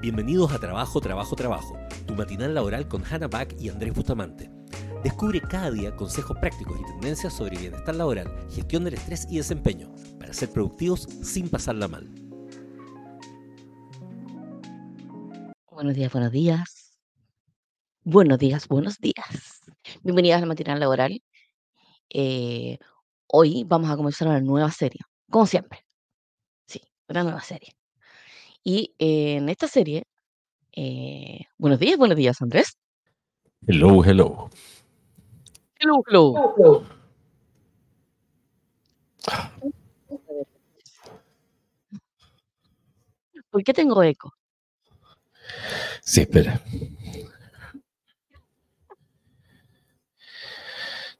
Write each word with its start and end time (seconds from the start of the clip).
Bienvenidos 0.00 0.52
a 0.52 0.58
Trabajo, 0.58 1.00
Trabajo, 1.00 1.34
Trabajo, 1.34 1.78
tu 2.06 2.14
matinal 2.14 2.54
laboral 2.54 2.86
con 2.86 3.02
Hannah 3.04 3.28
Back 3.28 3.56
y 3.58 3.68
Andrés 3.68 3.94
Bustamante. 3.94 4.50
Descubre 5.02 5.40
cada 5.40 5.70
día 5.70 5.94
consejos 5.96 6.36
prácticos 6.38 6.78
y 6.80 6.84
tendencias 6.84 7.32
sobre 7.32 7.58
bienestar 7.58 7.94
laboral, 7.94 8.30
gestión 8.50 8.84
del 8.84 8.94
estrés 8.94 9.26
y 9.30 9.36
desempeño, 9.36 9.92
para 10.18 10.32
ser 10.32 10.50
productivos 10.50 11.08
sin 11.22 11.48
pasarla 11.48 11.88
mal. 11.88 12.08
Buenos 15.70 15.94
días, 15.94 16.12
buenos 16.12 16.32
días. 16.32 17.00
Buenos 18.02 18.38
días, 18.38 18.68
buenos 18.68 18.98
días. 18.98 19.60
Bienvenidas 20.02 20.42
al 20.42 20.48
matinal 20.48 20.80
laboral. 20.80 21.22
Eh, 22.10 22.78
hoy 23.26 23.64
vamos 23.64 23.90
a 23.90 23.96
comenzar 23.96 24.28
una 24.28 24.40
nueva 24.40 24.70
serie, 24.70 25.00
como 25.30 25.46
siempre. 25.46 25.84
Sí, 26.66 26.82
una 27.08 27.24
nueva 27.24 27.40
serie. 27.40 27.74
Y 28.66 28.94
eh, 28.98 29.36
en 29.36 29.50
esta 29.50 29.68
serie, 29.68 30.04
eh, 30.72 31.40
buenos 31.58 31.78
días, 31.78 31.98
buenos 31.98 32.16
días, 32.16 32.40
Andrés. 32.40 32.78
Hello, 33.66 34.02
hello. 34.02 34.48
Hello, 35.78 36.02
hello. 36.06 36.84
¿Por 43.50 43.62
qué 43.62 43.74
tengo 43.74 44.02
eco? 44.02 44.32
Sí, 46.02 46.22
espera. 46.22 46.58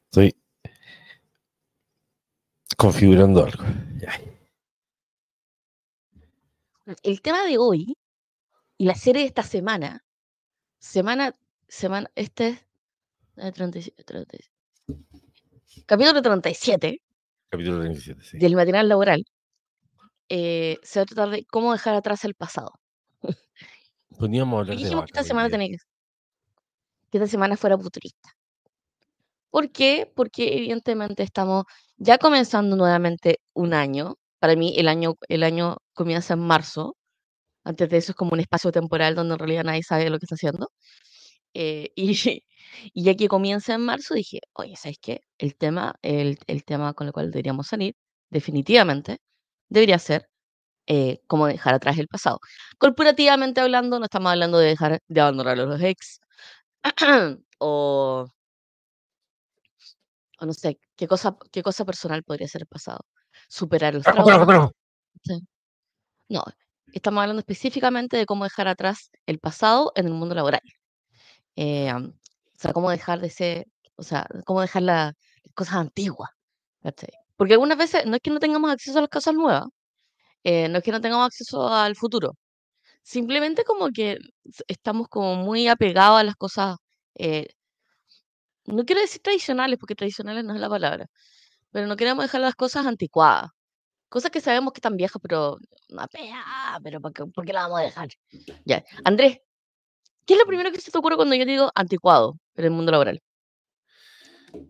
Estoy 0.07 0.35
configurando 2.79 3.45
algo. 3.45 3.65
Ya. 4.01 4.34
El 7.03 7.23
tema 7.23 7.45
de 7.45 7.57
hoy 7.59 7.97
y 8.77 8.85
la 8.85 8.95
serie 8.95 9.23
de 9.23 9.29
esta 9.29 9.43
semana, 9.43 10.05
semana, 10.79 11.33
semana, 11.67 12.11
este 12.15 12.49
es 12.49 12.59
eh, 13.37 13.53
37, 13.53 14.05
37. 14.05 14.51
capítulo 15.87 16.21
37 16.21 17.01
Capítulo 17.49 17.81
37, 17.81 18.23
sí. 18.23 18.39
del 18.39 18.57
material 18.57 18.89
laboral, 18.89 19.25
eh, 20.29 20.79
se 20.83 20.99
va 20.99 21.05
a 21.05 21.07
tratar 21.07 21.31
de 21.31 21.47
cómo 21.47 21.73
dejar 21.73 21.95
atrás 21.95 22.25
el 22.25 22.35
pasado. 22.35 22.73
Poníamos 24.19 24.59
Y 24.59 24.61
hablar 24.61 24.77
de 24.77 24.83
dijimos 24.83 25.05
que 25.05 25.11
esta 25.13 25.25
semana 25.25 25.49
tenía 25.49 25.69
que, 25.69 25.79
que 27.11 27.19
esta 27.19 27.29
semana 27.29 27.57
fuera 27.57 27.79
futurista. 27.79 28.37
¿Por 29.51 29.71
qué? 29.71 30.11
Porque 30.15 30.57
evidentemente 30.57 31.23
estamos 31.23 31.65
ya 31.97 32.19
comenzando 32.19 32.77
nuevamente 32.77 33.41
un 33.53 33.73
año. 33.73 34.19
Para 34.45 34.57
mí 34.57 34.75
el 34.77 34.89
año, 34.89 35.15
el 35.31 35.43
año 35.43 35.79
comienza 35.95 36.35
en 36.35 36.41
marzo. 36.41 36.97
Antes 37.65 37.89
de 37.91 37.99
eso 37.99 38.13
es 38.13 38.17
como 38.17 38.33
un 38.35 38.41
espacio 38.41 38.73
temporal 38.73 39.15
donde 39.17 39.35
en 39.35 39.39
realidad 39.41 39.65
nadie 39.65 39.83
sabe 39.85 40.11
lo 40.11 40.19
que 40.19 40.27
está 40.27 40.37
haciendo. 40.37 40.71
Eh, 41.55 41.93
y, 41.97 42.43
y 42.95 43.05
ya 43.05 43.15
que 43.17 43.29
comienza 43.29 43.75
en 43.75 43.83
marzo, 43.83 44.15
dije, 44.15 44.41
oye, 44.55 44.77
¿sabes 44.77 44.99
qué? 45.01 45.21
El 45.39 45.57
tema, 45.57 45.95
el, 46.03 46.39
el 46.47 46.65
tema 46.65 46.95
con 46.95 47.07
el 47.09 47.13
cual 47.15 47.31
deberíamos 47.31 47.69
salir, 47.69 47.95
definitivamente, 48.31 49.19
debería 49.71 49.99
ser 49.99 50.29
eh, 50.89 51.21
cómo 51.29 51.47
dejar 51.49 51.75
atrás 51.75 51.99
el 51.99 52.09
pasado. 52.09 52.41
Corporativamente 52.79 53.61
hablando, 53.63 53.99
no 54.01 54.07
estamos 54.07 54.33
hablando 54.33 54.59
de 54.59 54.69
dejar 54.71 55.01
de 55.09 55.21
abandonar 55.23 55.59
a 55.61 55.67
los 55.67 55.83
ex 55.83 56.21
o, 57.61 58.27
o 60.41 60.47
no 60.47 60.53
sé, 60.53 60.79
qué 60.97 61.07
cosa, 61.09 61.37
qué 61.53 61.63
cosa 61.63 61.85
personal 61.85 62.23
podría 62.23 62.49
ser 62.49 62.63
el 62.63 62.67
pasado. 62.69 63.01
Superar 63.49 63.95
los 63.95 64.03
Trabajo, 64.05 64.25
trabajo, 64.27 64.47
traumas. 64.47 64.71
trabajo. 64.71 65.41
Sí. 65.41 65.47
No, 66.31 66.45
estamos 66.93 67.23
hablando 67.23 67.41
específicamente 67.41 68.17
de 68.17 68.27
cómo 68.27 68.45
dejar 68.45 68.69
atrás 68.69 69.11
el 69.27 69.39
pasado 69.41 69.93
en 69.97 70.07
el 70.07 70.15
mundo 70.15 70.35
laboral. 70.35 70.63
Eh, 71.57 71.93
o 71.95 72.13
sea, 72.59 72.73
cómo 72.73 72.91
dejar 72.91 73.21
de 73.21 73.31
ser, 73.31 73.67
o 73.97 74.03
sea, 74.03 74.27
cómo 74.47 74.61
dejar 74.63 74.83
la- 74.83 75.15
las 75.45 75.55
cosas 75.55 75.75
antiguas. 75.77 76.31
¿cachai? 76.83 77.11
Porque 77.37 77.55
algunas 77.55 77.79
veces 77.79 78.07
no 78.07 78.17
es 78.17 78.23
que 78.23 78.31
no 78.31 78.41
tengamos 78.41 78.71
acceso 78.73 78.99
a 78.99 79.03
las 79.03 79.11
cosas 79.11 79.35
nuevas, 79.35 79.65
eh, 80.45 80.69
no 80.69 80.79
es 80.79 80.85
que 80.85 80.93
no 80.93 81.01
tengamos 81.01 81.27
acceso 81.27 81.69
al 81.69 81.97
futuro, 81.97 82.35
simplemente 83.03 83.65
como 83.65 83.91
que 83.91 84.19
estamos 84.69 85.09
como 85.09 85.37
muy 85.37 85.69
apegados 85.69 86.21
a 86.21 86.25
las 86.25 86.37
cosas, 86.37 86.77
eh, 87.17 87.49
no 88.67 88.85
quiero 88.85 89.01
decir 89.03 89.21
tradicionales, 89.23 89.79
porque 89.79 89.95
tradicionales 89.95 90.45
no 90.45 90.55
es 90.55 90.61
la 90.61 90.69
palabra, 90.69 91.07
pero 91.75 91.89
no 91.89 91.97
queremos 91.97 92.25
dejar 92.25 92.41
las 92.41 92.55
cosas 92.55 92.87
anticuadas. 92.87 93.51
Cosas 94.09 94.31
que 94.31 94.41
sabemos 94.41 94.73
que 94.73 94.79
están 94.79 94.97
viejas, 94.97 95.21
pero 95.21 95.59
pea, 96.13 96.79
pero 96.85 97.01
¿por 97.01 97.13
qué, 97.13 97.27
por 97.27 97.45
qué 97.45 97.53
las 97.53 97.65
vamos 97.65 97.81
a 97.81 97.83
dejar? 97.83 98.09
Ya. 98.65 98.85
Andrés, 99.03 99.41
¿qué 100.25 100.35
es 100.35 100.39
lo 100.39 100.47
primero 100.47 100.71
que 100.71 100.81
se 100.81 100.93
te 100.93 100.99
ocurre 100.99 101.17
cuando 101.17 101.35
yo 101.35 101.45
digo 101.45 101.73
anticuado 101.75 102.39
en 102.55 102.67
el 102.67 102.71
mundo 102.71 102.93
laboral? 102.93 103.21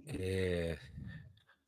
Eh, 0.07 0.79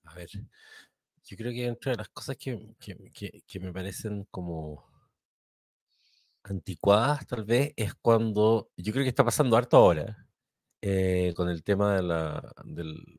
a 0.05 0.15
ver, 0.15 0.31
yo 0.31 1.37
creo 1.37 1.53
que 1.53 1.65
dentro 1.67 1.91
de 1.91 1.99
las 1.99 2.09
cosas 2.09 2.39
que, 2.39 2.75
que, 2.81 2.97
que- 3.13 3.43
que 3.47 3.61
me 3.61 3.75
parecen 3.75 4.27
como 4.31 4.87
anticuadas, 6.45 7.27
tal 7.27 7.45
vez, 7.45 7.75
es 7.77 7.93
cuando, 7.97 8.71
yo 8.75 8.91
creo 8.95 9.05
que 9.05 9.11
está 9.11 9.23
pasando 9.25 9.55
harto 9.55 9.77
ahora, 9.77 10.27
eh, 10.81 11.35
con 11.37 11.51
el 11.51 11.63
tema 11.63 11.97
de 11.97 12.03
la, 12.05 12.53
del- 12.65 13.19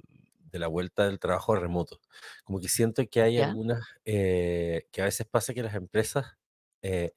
de 0.52 0.60
la 0.60 0.68
vuelta 0.68 1.06
del 1.08 1.20
trabajo 1.20 1.56
remoto. 1.56 2.02
Como 2.46 2.60
que 2.60 2.70
siento 2.70 3.04
que 3.10 3.22
hay 3.22 3.38
¿Ya? 3.38 3.40
algunas, 3.40 3.86
eh, 4.06 4.88
que 4.92 5.02
a 5.02 5.06
veces 5.06 5.28
pasa 5.28 5.54
que 5.54 5.64
las 5.64 5.76
empresas 5.76 6.38
eh, 6.82 7.14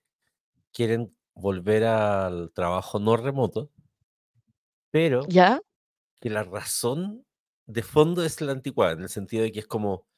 quieren 0.72 1.16
volver 1.34 1.84
al 1.84 2.52
trabajo 2.54 2.98
no 3.00 3.16
remoto, 3.16 3.70
pero 4.90 5.32
¿Ya? 5.32 5.60
que 6.20 6.30
la 6.30 6.44
razón 6.44 7.26
de 7.66 7.82
fondo 7.82 8.24
es 8.24 8.40
la 8.40 8.52
anticuada, 8.52 8.92
en 8.94 9.02
el 9.02 9.08
sentido 9.10 9.44
de 9.44 9.52
que 9.52 9.60
es 9.60 9.66
como, 9.68 10.08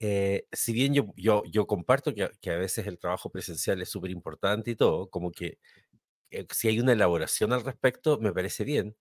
eh, 0.00 0.46
si 0.52 0.72
bien 0.74 0.94
yo, 0.94 1.12
yo, 1.16 1.44
yo 1.50 1.66
comparto 1.66 2.14
que, 2.14 2.24
a- 2.24 2.32
que 2.40 2.50
a 2.52 2.56
veces 2.58 2.86
el 2.88 2.98
trabajo 2.98 3.30
presencial 3.30 3.82
es 3.82 3.90
súper 3.90 4.10
importante 4.12 4.72
y 4.72 4.76
todo, 4.76 5.10
como 5.10 5.32
que 5.32 5.58
eh, 6.30 6.46
si 6.52 6.68
hay 6.68 6.80
una 6.80 6.92
elaboración 6.94 7.52
al 7.52 7.64
respecto, 7.64 8.18
me 8.20 8.32
parece 8.34 8.64
bien, 8.64 8.96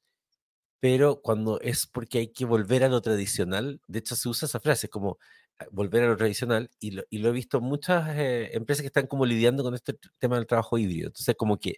pero 0.79 1.21
cuando 1.21 1.59
es 1.61 1.87
porque 1.87 2.19
hay 2.19 2.27
que 2.29 2.45
volver 2.45 2.83
a 2.83 2.89
lo 2.89 3.01
tradicional, 3.01 3.81
de 3.87 3.99
hecho 3.99 4.15
se 4.15 4.29
usa 4.29 4.45
esa 4.47 4.59
frase 4.59 4.89
como 4.89 5.17
ah, 5.59 5.65
volver 5.71 6.03
a 6.03 6.07
lo 6.07 6.17
tradicional 6.17 6.69
y 6.79 6.91
lo, 6.91 7.03
y 7.09 7.19
lo 7.19 7.29
he 7.29 7.31
visto 7.33 7.61
muchas 7.61 8.09
eh, 8.17 8.51
empresas 8.55 8.81
que 8.83 8.87
están 8.87 9.07
como 9.07 9.25
lidiando 9.25 9.63
con 9.63 9.75
este 9.75 9.95
tema 10.19 10.37
del 10.37 10.47
trabajo 10.47 10.77
híbrido. 10.77 11.07
Entonces 11.07 11.35
como 11.37 11.57
que 11.59 11.77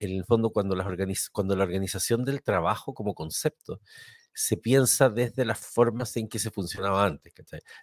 en 0.00 0.10
el 0.16 0.24
fondo 0.24 0.50
cuando, 0.50 0.76
las 0.76 0.86
organiz- 0.86 1.30
cuando 1.32 1.56
la 1.56 1.64
organización 1.64 2.24
del 2.24 2.42
trabajo 2.42 2.94
como 2.94 3.14
concepto 3.14 3.80
se 4.32 4.56
piensa 4.56 5.08
desde 5.10 5.44
las 5.44 5.58
formas 5.58 6.16
en 6.16 6.28
que 6.28 6.38
se 6.38 6.50
funcionaba 6.50 7.04
antes. 7.04 7.32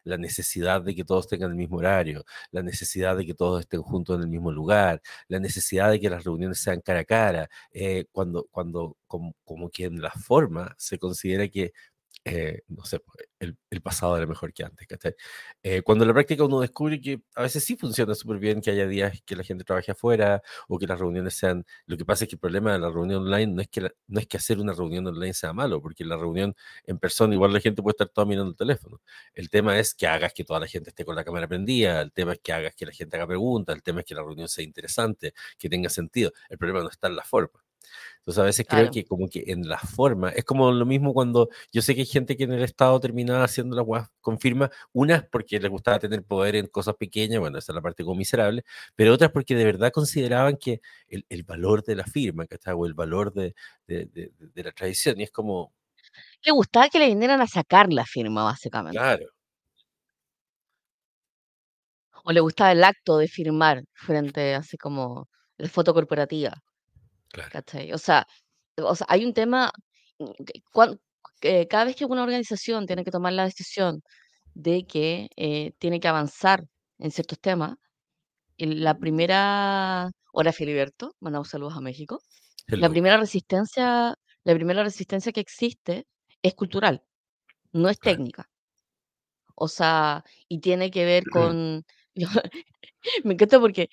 La 0.03 0.17
necesidad 0.17 0.81
de 0.81 0.95
que 0.95 1.03
todos 1.03 1.27
tengan 1.27 1.51
el 1.51 1.57
mismo 1.57 1.77
horario, 1.77 2.25
la 2.51 2.61
necesidad 2.63 3.17
de 3.17 3.25
que 3.25 3.33
todos 3.33 3.61
estén 3.61 3.81
juntos 3.81 4.17
en 4.17 4.23
el 4.23 4.29
mismo 4.29 4.51
lugar, 4.51 5.01
la 5.27 5.39
necesidad 5.39 5.91
de 5.91 5.99
que 5.99 6.09
las 6.09 6.23
reuniones 6.23 6.59
sean 6.59 6.81
cara 6.81 7.01
a 7.01 7.05
cara, 7.05 7.49
eh, 7.71 8.05
cuando, 8.11 8.47
cuando 8.51 8.97
como, 9.07 9.35
como 9.43 9.69
que 9.69 9.89
la 9.89 10.11
forma 10.11 10.75
se 10.77 10.97
considera 10.99 11.47
que, 11.47 11.73
eh, 12.25 12.63
no 12.67 12.83
sé, 12.85 13.01
el, 13.39 13.57
el 13.69 13.81
pasado 13.81 14.17
era 14.17 14.25
mejor 14.25 14.51
que 14.53 14.63
antes. 14.63 14.87
Eh, 15.63 15.81
cuando 15.83 16.03
en 16.03 16.07
la 16.09 16.13
práctica 16.13 16.43
uno 16.43 16.59
descubre 16.61 16.99
que 17.01 17.21
a 17.35 17.43
veces 17.43 17.63
sí 17.63 17.75
funciona 17.77 18.15
súper 18.15 18.39
bien, 18.39 18.61
que 18.61 18.71
haya 18.71 18.87
días 18.87 19.21
que 19.25 19.35
la 19.35 19.43
gente 19.43 19.63
trabaje 19.63 19.91
afuera 19.91 20.41
o 20.67 20.77
que 20.79 20.87
las 20.87 20.99
reuniones 20.99 21.35
sean... 21.35 21.65
Lo 21.85 21.97
que 21.97 22.05
pasa 22.05 22.25
es 22.25 22.29
que 22.29 22.35
el 22.35 22.39
problema 22.39 22.73
de 22.73 22.79
la 22.79 22.89
reunión 22.91 23.23
online 23.23 23.53
no 23.53 23.61
es 23.61 23.67
que, 23.69 23.81
la- 23.81 23.93
no 24.07 24.19
es 24.19 24.27
que 24.27 24.37
hacer 24.37 24.59
una 24.59 24.73
reunión 24.73 25.05
online 25.07 25.33
sea 25.33 25.53
malo, 25.53 25.81
porque 25.81 26.05
la 26.05 26.17
reunión 26.17 26.55
en 26.85 26.99
persona 26.99 27.33
igual 27.33 27.53
la 27.53 27.59
gente 27.59 27.81
puede 27.81 27.93
estar 27.93 28.09
toda 28.09 28.25
mirando 28.27 28.51
el 28.51 28.57
teléfono. 28.57 29.01
El 29.33 29.49
tema 29.49 29.77
es 29.79 29.93
que 29.95 30.07
hagas 30.07 30.33
que 30.33 30.43
toda 30.43 30.59
la 30.59 30.67
gente 30.67 30.89
esté 30.89 31.05
con 31.05 31.15
la 31.15 31.23
cámara 31.23 31.47
prendida, 31.47 32.01
el 32.01 32.11
tema 32.11 32.33
es 32.33 32.39
que 32.41 32.53
hagas 32.53 32.75
que 32.75 32.85
la 32.85 32.91
gente 32.91 33.15
haga 33.17 33.27
preguntas, 33.27 33.75
el 33.75 33.83
tema 33.83 33.99
es 34.01 34.05
que 34.05 34.15
la 34.15 34.21
reunión 34.23 34.47
sea 34.47 34.63
interesante, 34.63 35.33
que 35.57 35.69
tenga 35.69 35.89
sentido. 35.89 36.31
El 36.49 36.57
problema 36.57 36.81
no 36.81 36.89
está 36.89 37.07
en 37.07 37.15
la 37.15 37.23
forma. 37.23 37.64
Entonces 38.19 38.41
a 38.41 38.45
veces 38.45 38.65
creo 38.67 38.89
que 38.89 39.05
como 39.05 39.27
que 39.29 39.43
en 39.47 39.67
la 39.67 39.77
forma, 39.79 40.29
es 40.29 40.43
como 40.45 40.71
lo 40.71 40.85
mismo 40.85 41.13
cuando 41.13 41.49
yo 41.71 41.81
sé 41.81 41.93
que 41.95 42.01
hay 42.01 42.07
gente 42.07 42.35
que 42.37 42.43
en 42.45 42.53
el 42.53 42.63
Estado 42.63 42.99
terminaba 42.99 43.43
haciendo 43.43 43.75
las 43.75 43.85
weas 43.85 44.09
con 44.21 44.39
firma, 44.39 44.69
unas 44.93 45.23
porque 45.31 45.59
les 45.59 45.69
gustaba 45.69 45.99
tener 45.99 46.23
poder 46.23 46.55
en 46.55 46.67
cosas 46.67 46.95
pequeñas, 46.95 47.39
bueno, 47.39 47.57
esa 47.59 47.71
es 47.71 47.75
la 47.75 47.81
parte 47.81 48.03
como 48.03 48.15
miserable, 48.17 48.63
pero 48.95 49.13
otras 49.13 49.31
porque 49.31 49.55
de 49.55 49.65
verdad 49.65 49.91
consideraban 49.91 50.57
que 50.57 50.81
el, 51.07 51.25
el 51.29 51.43
valor 51.43 51.83
de 51.83 51.95
la 51.95 52.05
firma, 52.05 52.45
¿cachai? 52.47 52.73
O 52.75 52.85
el 52.85 52.93
valor 52.93 53.33
de, 53.33 53.53
de, 53.87 54.05
de- 54.05 54.31
de- 54.37 54.47
de 54.53 54.63
la 54.63 54.71
tradición, 54.71 55.19
y 55.19 55.23
es 55.23 55.31
como, 55.31 55.73
Le 56.45 56.51
gustaba 56.53 56.87
que 56.87 56.97
le 56.97 57.07
vinieran 57.07 57.41
a 57.41 57.45
sacar 57.47 57.91
la 57.91 58.05
firma, 58.05 58.45
básicamente. 58.45 58.97
claro, 58.97 59.27
O 62.25 62.31
le 62.33 62.41
gustaba 62.41 62.73
el 62.73 62.83
acto 62.83 63.17
de 63.17 63.27
firmar 63.29 63.83
frente, 63.93 64.53
así 64.55 64.75
como 64.77 65.29
la 65.57 65.69
foto 65.69 65.93
corporativa, 65.93 66.53
claro, 67.35 67.51
¿cachai? 67.51 67.93
O 67.93 67.97
sea, 67.97 68.25
o 68.77 68.95
sea, 68.95 69.07
hay 69.09 69.25
un 69.25 69.33
tema, 69.33 69.71
mm, 70.19 70.31
que 70.45 70.61
cuan- 70.73 70.99
que 71.41 71.67
cada 71.67 71.85
vez 71.85 71.95
que 71.95 72.05
una 72.05 72.23
organización 72.23 72.85
tiene 72.87 73.03
que 73.05 73.11
tomar 73.11 73.33
la 73.33 73.45
decisión 73.45 74.01
de 74.55 74.85
que 74.87 75.29
eh, 75.37 75.73
tiene 75.79 75.99
que 75.99 76.07
avanzar 76.09 76.65
en 76.99 77.11
ciertos 77.11 77.39
temas, 77.39 77.75
el- 78.57 78.83
la 78.83 78.97
primera, 78.99 80.09
hola 80.33 80.53
Filiberto, 80.53 81.15
mandamos 81.21 81.49
saludos 81.49 81.75
a 81.77 81.81
México. 81.81 82.19
La 82.69 82.87
Hello. 82.87 82.91
primera 82.91 83.17
resistencia, 83.17 84.15
la 84.45 84.53
primera 84.55 84.83
resistencia 84.83 85.31
que 85.33 85.41
existe 85.41 86.05
es 86.43 86.55
cultural, 86.55 87.03
no 87.73 87.89
es 87.89 87.99
Claro. 87.99 88.17
técnica. 88.17 88.49
O 89.55 89.67
sea, 89.67 90.23
y 90.49 90.59
tiene 90.59 90.91
que 90.91 91.05
ver 91.05 91.27
con, 91.29 91.83
yo- 92.15 92.27
me 93.25 93.33
encanta 93.33 93.59
porque 93.59 93.89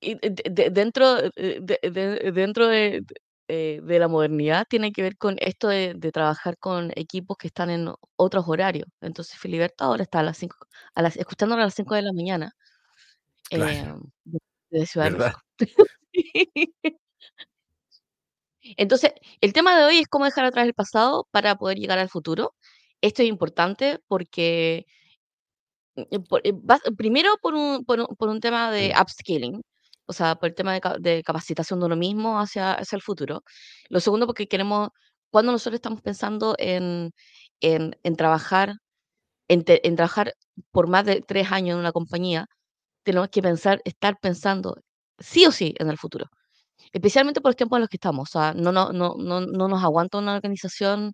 y 0.00 0.14
de- 0.16 0.42
de- 0.50 0.70
dentro, 0.70 1.18
eh, 1.36 1.60
de, 1.62 1.78
de- 1.90 2.32
dentro 2.32 2.68
de, 2.68 3.02
de 3.48 3.80
de 3.82 3.98
la 3.98 4.08
modernidad 4.08 4.66
tiene 4.70 4.92
que 4.92 5.02
ver 5.02 5.16
con 5.18 5.36
esto 5.40 5.68
de, 5.68 5.94
de 5.96 6.12
trabajar 6.12 6.56
con 6.58 6.92
equipos 6.96 7.36
que 7.38 7.48
están 7.48 7.70
en 7.70 7.92
otros 8.16 8.44
horarios. 8.48 8.88
Entonces 9.00 9.38
Filiberto 9.38 9.84
ahora 9.84 10.04
está 10.04 10.20
a 10.20 10.22
las 10.24 10.38
5, 10.38 10.56
a 10.94 11.02
las, 11.02 11.16
escuchándolo 11.16 11.62
a 11.62 11.66
las 11.66 11.74
5 11.74 11.94
de 11.96 12.02
la 12.02 12.12
mañana 12.12 12.52
Claro, 13.50 14.02
de, 14.24 14.38
de 14.70 14.86
Ciudad 14.86 15.06
de 15.06 15.12
¿verdad? 15.18 15.34
México. 15.58 15.86
Entonces, 18.76 19.12
el 19.40 19.52
tema 19.52 19.76
de 19.78 19.84
hoy 19.84 19.98
es 19.98 20.08
cómo 20.08 20.24
dejar 20.26 20.44
atrás 20.44 20.66
el 20.66 20.74
pasado 20.74 21.26
para 21.30 21.56
poder 21.56 21.78
llegar 21.78 21.98
al 21.98 22.08
futuro. 22.10 22.54
Esto 23.00 23.22
es 23.22 23.28
importante 23.28 23.98
porque, 24.06 24.86
por- 26.28 26.40
eh, 26.44 26.52
primero 26.96 27.30
por 27.42 27.54
un, 27.54 27.84
por 27.84 28.00
un, 28.00 28.06
por 28.16 28.28
un 28.28 28.40
tema 28.40 28.70
de 28.70 28.92
upskilling, 29.00 29.60
o 30.06 30.12
sea, 30.12 30.34
por 30.36 30.48
el 30.50 30.54
tema 30.54 30.74
de, 30.74 30.80
de 31.00 31.22
capacitación 31.22 31.80
de 31.80 31.86
uno 31.86 31.96
mismo 31.96 32.38
hacia, 32.40 32.72
hacia 32.74 32.96
el 32.96 33.02
futuro. 33.02 33.42
Lo 33.88 34.00
segundo 34.00 34.26
porque 34.26 34.46
queremos, 34.48 34.90
cuando 35.30 35.52
nosotros 35.52 35.76
estamos 35.76 36.00
pensando 36.02 36.54
en, 36.58 37.12
en, 37.60 37.96
en 38.02 38.16
trabajar, 38.16 38.74
en, 39.48 39.64
te- 39.64 39.86
en 39.86 39.96
trabajar 39.96 40.34
por 40.72 40.88
más 40.88 41.04
de 41.06 41.22
tres 41.22 41.52
años 41.52 41.74
en 41.74 41.80
una 41.80 41.92
compañía, 41.92 42.46
tenemos 43.04 43.28
que 43.30 43.42
pensar, 43.42 43.80
estar 43.84 44.16
pensando 44.20 44.76
sí 45.18 45.46
o 45.46 45.52
sí 45.52 45.74
en 45.78 45.90
el 45.90 45.98
futuro. 45.98 46.26
Especialmente 46.92 47.40
por 47.40 47.50
los 47.50 47.56
tiempos 47.56 47.76
en 47.78 47.80
los 47.82 47.88
que 47.90 47.96
estamos. 47.98 48.28
O 48.30 48.32
sea, 48.32 48.54
no, 48.54 48.72
no, 48.72 48.92
no, 48.92 49.14
no, 49.18 49.40
no 49.42 49.68
nos 49.68 49.82
aguanta 49.84 50.18
una 50.18 50.36
organización, 50.36 51.12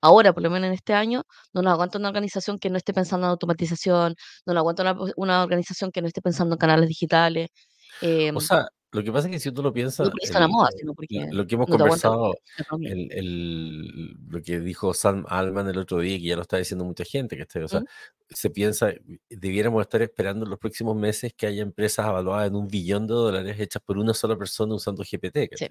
ahora, 0.00 0.32
por 0.32 0.42
lo 0.42 0.50
menos 0.50 0.68
en 0.68 0.74
este 0.74 0.94
año, 0.94 1.22
no 1.52 1.62
nos 1.62 1.72
aguanta 1.72 1.98
una 1.98 2.08
organización 2.08 2.58
que 2.58 2.70
no 2.70 2.76
esté 2.76 2.92
pensando 2.92 3.26
en 3.26 3.30
automatización, 3.30 4.14
no 4.46 4.54
nos 4.54 4.60
aguanta 4.60 4.82
una, 4.82 4.96
una 5.16 5.42
organización 5.42 5.90
que 5.92 6.00
no 6.02 6.08
esté 6.08 6.20
pensando 6.22 6.54
en 6.54 6.58
canales 6.58 6.88
digitales. 6.88 7.50
eh, 8.02 8.30
O 8.34 8.40
sea, 8.40 8.68
lo 8.90 9.04
que 9.04 9.12
pasa 9.12 9.28
es 9.28 9.32
que 9.32 9.40
si 9.40 9.52
tú 9.52 9.62
lo 9.62 9.68
no 9.68 9.74
piensas, 9.74 10.08
el, 10.08 10.48
moda, 10.48 10.70
eh, 10.70 10.76
sino 10.78 10.94
porque 10.94 11.26
lo 11.30 11.46
que 11.46 11.54
hemos 11.56 11.68
no 11.68 11.76
la 11.76 11.84
conversado, 11.84 12.34
la 12.56 12.88
el, 12.88 13.12
el- 13.12 14.12
lo 14.30 14.40
que 14.42 14.60
dijo 14.60 14.94
Sam 14.94 15.26
Alman 15.28 15.68
el 15.68 15.76
otro 15.78 15.98
día, 15.98 16.16
que 16.16 16.24
ya 16.24 16.36
lo 16.36 16.42
está 16.42 16.56
diciendo 16.56 16.84
mucha 16.86 17.04
gente, 17.04 17.36
que 17.36 17.42
está, 17.42 17.62
o 17.62 17.68
sea, 17.68 17.80
¿Mm? 17.80 17.84
se 18.30 18.48
piensa, 18.50 18.92
debiéramos 19.28 19.82
estar 19.82 20.00
esperando 20.00 20.44
en 20.46 20.50
los 20.50 20.58
próximos 20.58 20.96
meses 20.96 21.34
que 21.36 21.46
haya 21.46 21.62
empresas 21.62 22.06
evaluadas 22.08 22.48
en 22.48 22.56
un 22.56 22.66
billón 22.68 23.06
de 23.06 23.12
dólares 23.14 23.60
hechas 23.60 23.82
por 23.84 23.98
una 23.98 24.14
sola 24.14 24.36
persona 24.36 24.74
usando 24.74 25.02
GPT. 25.04 25.50
Sí. 25.54 25.66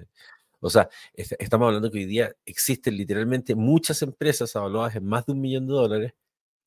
O 0.59 0.69
sea, 0.69 0.89
est- 1.13 1.33
estamos 1.39 1.67
hablando 1.67 1.91
que 1.91 1.99
hoy 1.99 2.05
día 2.05 2.33
existen 2.45 2.97
literalmente 2.97 3.55
muchas 3.55 4.01
empresas 4.01 4.53
evaluadas 4.55 4.95
en 4.95 5.05
más 5.05 5.25
de 5.25 5.33
un 5.33 5.41
millón 5.41 5.67
de 5.67 5.73
dólares 5.73 6.13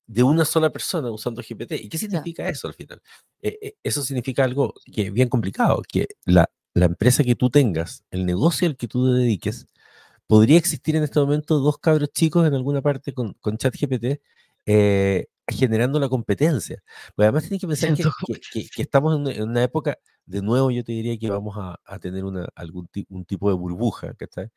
de 0.07 0.23
una 0.25 0.45
sola 0.45 0.71
persona 0.71 1.11
usando 1.11 1.43
GPT. 1.43 1.77
¿Y 1.77 1.89
qué 1.89 1.99
significa 1.99 2.49
eso 2.49 2.69
al 2.69 2.75
final? 2.75 3.01
Eh, 3.43 3.59
eh, 3.63 3.75
eso 3.83 4.03
significa 4.03 4.45
algo 4.45 4.75
que 4.93 5.03
es 5.09 5.13
bien 5.13 5.29
complicado, 5.29 5.83
que 5.89 6.09
la, 6.25 6.51
la 6.75 6.87
empresa 6.87 7.23
que 7.25 7.37
tú 7.37 7.51
tengas, 7.51 8.05
el 8.11 8.27
negocio 8.27 8.69
al 8.69 8.77
que 8.77 8.89
tú 8.89 9.07
te 9.13 9.21
dediques, 9.21 9.67
podría 10.27 10.59
existir 10.59 10.97
en 10.97 11.05
este 11.05 11.21
momento 11.21 11.59
dos 11.61 11.79
cabros 11.79 12.11
chicos 12.13 12.47
en 12.47 12.55
alguna 12.55 12.83
parte 12.83 13.13
con, 13.15 13.35
con 13.35 13.57
ChatGPT 13.59 14.21
eh, 14.67 15.27
generando 15.49 15.99
la 16.01 16.09
competencia. 16.09 16.83
Pues 17.17 17.27
además 17.27 17.45
tienes 17.45 17.61
que 17.61 17.67
pensar 17.69 17.91
que, 17.97 18.03
siento 18.03 18.15
que- 18.27 18.41
que- 18.63 18.69
que 18.69 18.83
estamos 18.83 19.29
en 19.37 19.43
una 19.49 19.63
época, 19.63 19.99
de 20.31 20.43
nuevo 20.43 20.71
yo 20.71 20.85
te 20.85 20.93
diría 20.93 21.19
que 21.19 21.31
vamos 21.31 21.57
a, 21.59 21.99
tener 21.99 22.25
una, 22.25 22.49
algún 22.55 22.89
un 23.09 23.25
tipo 23.25 23.51
de 23.51 23.57
burbuja, 23.57 24.15
¿cachai? 24.15 24.49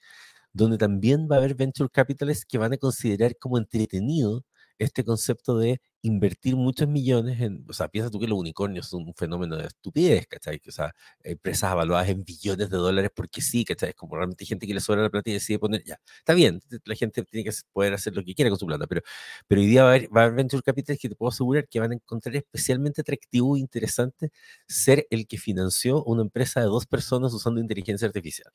donde 0.53 0.77
también 0.77 1.27
va 1.31 1.37
a 1.37 1.39
haber 1.39 1.55
venture 1.55 1.89
capitalists 1.91 2.45
que 2.45 2.57
van 2.59 2.73
a 2.73 2.77
considerar 2.77 3.37
como 3.37 3.57
entretenido 3.57 4.45
este 4.79 5.03
concepto 5.03 5.57
de 5.57 5.81
invertir 6.03 6.57
muchos 6.57 6.87
millones 6.87 7.39
en, 7.39 7.65
o 7.69 7.73
sea, 7.73 7.87
piensa 7.87 8.11
tú 8.11 8.19
que 8.19 8.27
los 8.27 8.37
unicornios 8.37 8.87
son 8.89 9.03
un 9.07 9.13
fenómeno 9.15 9.55
de 9.55 9.67
estupidez, 9.67 10.27
¿cachai? 10.27 10.61
O 10.67 10.71
sea, 10.71 10.93
empresas 11.23 11.71
evaluadas 11.71 12.09
en 12.09 12.25
billones 12.25 12.69
de 12.69 12.77
dólares 12.77 13.09
porque 13.15 13.41
sí, 13.41 13.63
¿cachai? 13.63 13.89
Es 13.91 13.95
como 13.95 14.17
realmente 14.17 14.45
gente 14.45 14.67
que 14.67 14.73
le 14.73 14.81
sobra 14.81 15.01
la 15.01 15.09
plata 15.09 15.29
y 15.29 15.33
decide 15.33 15.59
poner, 15.59 15.81
ya, 15.85 15.97
está 16.17 16.33
bien, 16.33 16.59
la 16.83 16.95
gente 16.95 17.23
tiene 17.23 17.49
que 17.49 17.55
poder 17.71 17.93
hacer 17.93 18.13
lo 18.15 18.23
que 18.23 18.35
quiera 18.35 18.49
con 18.49 18.59
su 18.59 18.65
plata, 18.67 18.85
pero, 18.85 19.01
pero 19.47 19.61
hoy 19.61 19.67
día 19.67 19.83
va 19.83 19.91
a, 19.91 19.95
haber, 19.95 20.15
va 20.15 20.21
a 20.21 20.23
haber 20.25 20.35
venture 20.35 20.61
capitalists 20.61 21.01
que 21.01 21.09
te 21.09 21.15
puedo 21.15 21.29
asegurar 21.29 21.67
que 21.69 21.79
van 21.79 21.91
a 21.91 21.95
encontrar 21.95 22.35
especialmente 22.35 22.99
atractivo 23.01 23.55
e 23.55 23.61
interesante 23.61 24.31
ser 24.67 25.07
el 25.09 25.25
que 25.25 25.37
financió 25.37 26.03
una 26.03 26.21
empresa 26.23 26.59
de 26.59 26.65
dos 26.65 26.85
personas 26.85 27.33
usando 27.33 27.61
inteligencia 27.61 28.05
artificial. 28.07 28.51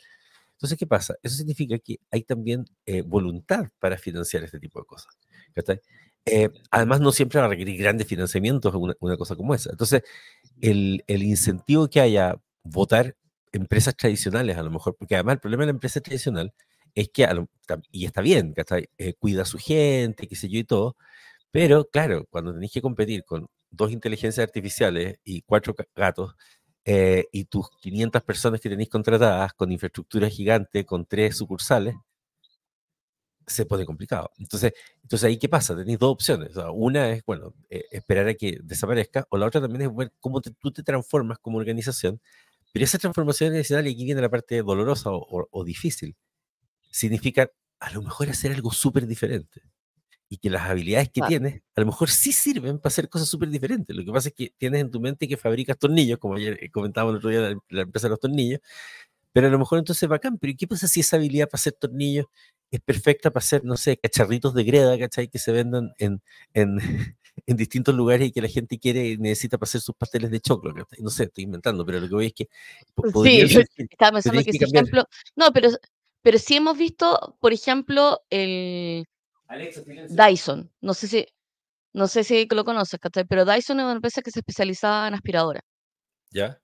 Entonces, 0.52 0.76
¿qué 0.78 0.86
pasa? 0.86 1.14
Eso 1.22 1.36
significa 1.36 1.78
que 1.78 2.00
hay 2.10 2.24
también 2.24 2.66
eh, 2.84 3.02
voluntad 3.02 3.68
para 3.78 3.96
financiar 3.96 4.44
este 4.44 4.58
tipo 4.58 4.80
de 4.80 4.86
cosas. 4.86 5.16
¿cachai? 5.54 5.80
Eh, 6.30 6.50
además, 6.70 7.00
no 7.00 7.12
siempre 7.12 7.38
va 7.40 7.46
a 7.46 7.48
requerir 7.48 7.78
grandes 7.80 8.06
financiamientos 8.06 8.74
una, 8.74 8.94
una 9.00 9.16
cosa 9.16 9.36
como 9.36 9.54
esa. 9.54 9.70
Entonces, 9.70 10.02
el, 10.60 11.04
el 11.06 11.22
incentivo 11.22 11.88
que 11.88 12.00
haya 12.00 12.36
votar 12.64 13.16
empresas 13.52 13.96
tradicionales, 13.96 14.56
a 14.58 14.62
lo 14.62 14.70
mejor, 14.70 14.96
porque 14.96 15.14
además 15.16 15.34
el 15.34 15.40
problema 15.40 15.62
de 15.62 15.66
la 15.68 15.72
empresa 15.72 16.00
tradicional 16.00 16.52
es 16.94 17.08
que, 17.10 17.26
y 17.92 18.06
está 18.06 18.20
bien, 18.22 18.52
¿cachai? 18.54 18.88
Eh, 18.98 19.14
cuida 19.14 19.42
a 19.42 19.44
su 19.46 19.58
gente, 19.58 20.26
qué 20.28 20.36
sé 20.36 20.48
yo 20.48 20.58
y 20.58 20.64
todo, 20.64 20.96
pero 21.50 21.86
claro, 21.90 22.26
cuando 22.30 22.52
tenéis 22.54 22.72
que 22.72 22.82
competir 22.82 23.24
con 23.24 23.48
dos 23.70 23.92
inteligencias 23.92 24.44
artificiales 24.46 25.18
y 25.24 25.42
cuatro 25.42 25.74
gatos, 25.96 26.34
eh, 26.84 27.26
y 27.32 27.44
tus 27.46 27.68
500 27.80 28.22
personas 28.22 28.60
que 28.60 28.70
tenéis 28.70 28.88
contratadas 28.90 29.52
con 29.54 29.70
infraestructura 29.72 30.28
gigante, 30.30 30.86
con 30.86 31.06
tres 31.06 31.36
sucursales, 31.36 31.94
se 33.48 33.66
pone 33.66 33.86
complicado. 33.86 34.30
Entonces, 34.38 34.72
entonces 35.02 35.24
ahí, 35.26 35.38
¿qué 35.38 35.48
pasa? 35.48 35.76
Tenéis 35.76 35.98
dos 35.98 36.12
opciones. 36.12 36.50
O 36.50 36.60
sea, 36.62 36.70
una 36.72 37.10
es, 37.12 37.24
bueno, 37.26 37.54
eh, 37.70 37.84
esperar 37.92 38.28
a 38.28 38.34
que 38.34 38.58
desaparezca, 38.62 39.26
o 39.30 39.38
la 39.38 39.46
otra 39.46 39.60
también 39.60 39.82
es 39.90 39.96
ver 39.96 40.12
cómo 40.20 40.40
te- 40.40 40.52
tú 40.52 40.70
te 40.72 40.82
transformas 40.82 41.38
como 41.40 41.58
organización. 41.58 42.20
Pero 42.72 42.84
esa 42.84 42.98
transformación 42.98 43.54
adicional, 43.54 43.86
y 43.88 43.92
aquí 43.94 44.04
viene 44.04 44.20
la 44.22 44.30
parte 44.30 44.62
dolorosa 44.62 45.10
o, 45.10 45.18
o- 45.18 45.48
o 45.50 45.64
difícil, 45.64 46.16
significa 46.90 47.50
a 47.80 47.90
lo 47.92 48.02
mejor 48.02 48.28
hacer 48.30 48.52
algo 48.52 48.72
súper 48.72 49.06
diferente. 49.06 49.62
Y 50.30 50.38
que 50.38 50.50
las 50.50 50.62
habilidades 50.68 51.08
que 51.08 51.20
claro. 51.20 51.28
tienes, 51.30 51.62
a 51.76 51.80
lo 51.80 51.86
mejor 51.86 52.10
sí 52.10 52.32
sirven 52.32 52.78
para 52.78 52.88
hacer 52.88 53.08
cosas 53.08 53.28
súper 53.28 53.48
diferentes. 53.50 53.96
Lo 53.96 54.04
que 54.04 54.12
pasa 54.12 54.28
es 54.30 54.34
que 54.34 54.52
tienes 54.58 54.80
en 54.82 54.90
tu 54.90 55.00
mente 55.00 55.28
que 55.28 55.36
fabricas 55.38 55.78
tornillos, 55.78 56.18
como 56.18 56.34
ayer 56.36 56.58
eh, 56.62 56.70
comentábamos 56.70 57.14
el 57.14 57.18
otro 57.18 57.30
día, 57.30 57.40
la, 57.40 57.58
la 57.70 57.82
empresa 57.82 58.08
de 58.08 58.10
los 58.10 58.20
tornillos, 58.20 58.60
pero 59.32 59.48
a 59.48 59.50
lo 59.50 59.58
mejor 59.58 59.78
entonces 59.78 60.08
bacán, 60.08 60.38
pero 60.38 60.52
¿y 60.52 60.56
qué 60.56 60.66
pasa 60.66 60.88
si 60.88 61.00
esa 61.00 61.16
habilidad 61.16 61.48
para 61.48 61.60
hacer 61.60 61.74
tornillos 61.74 62.26
es 62.70 62.80
perfecta 62.80 63.30
para 63.30 63.42
hacer, 63.44 63.64
no 63.64 63.76
sé, 63.76 63.96
cacharritos 63.98 64.54
de 64.54 64.64
greda, 64.64 64.98
¿cachai? 64.98 65.28
Que 65.28 65.38
se 65.38 65.52
vendan 65.52 65.92
en, 65.98 66.22
en, 66.54 66.78
en 67.46 67.56
distintos 67.56 67.94
lugares 67.94 68.28
y 68.28 68.32
que 68.32 68.42
la 68.42 68.48
gente 68.48 68.78
quiere 68.78 69.08
y 69.08 69.18
necesita 69.18 69.58
para 69.58 69.68
hacer 69.68 69.80
sus 69.80 69.94
pasteles 69.94 70.30
de 70.30 70.40
choclo, 70.40 70.74
¿cachai? 70.74 71.00
No 71.02 71.10
sé, 71.10 71.24
estoy 71.24 71.44
inventando, 71.44 71.84
pero 71.86 72.00
lo 72.00 72.08
que 72.08 72.14
voy 72.14 72.26
es 72.26 72.34
que 72.34 72.48
podría 72.94 73.46
Sí, 73.46 73.64
estaba 73.90 74.12
pensando 74.12 74.42
que 74.42 74.50
que 74.50 74.50
ese 74.50 74.58
cambiar. 74.58 74.84
ejemplo, 74.84 75.04
no, 75.36 75.52
pero, 75.52 75.70
pero 76.22 76.38
sí 76.38 76.56
hemos 76.56 76.76
visto, 76.76 77.36
por 77.40 77.52
ejemplo, 77.52 78.20
el 78.30 79.06
Alexa. 79.48 79.82
Dyson. 80.08 80.70
No 80.80 80.94
sé 80.94 81.08
si, 81.08 81.26
no 81.94 82.06
sé 82.08 82.24
si 82.24 82.46
lo 82.50 82.64
conoces, 82.64 83.00
¿cachai? 83.00 83.24
Pero 83.24 83.44
Dyson 83.44 83.80
es 83.80 83.84
una 83.84 83.92
empresa 83.92 84.22
que 84.22 84.30
se 84.30 84.40
especializaba 84.40 85.08
en 85.08 85.14
aspiradoras. 85.14 85.62
¿Ya? 86.30 86.60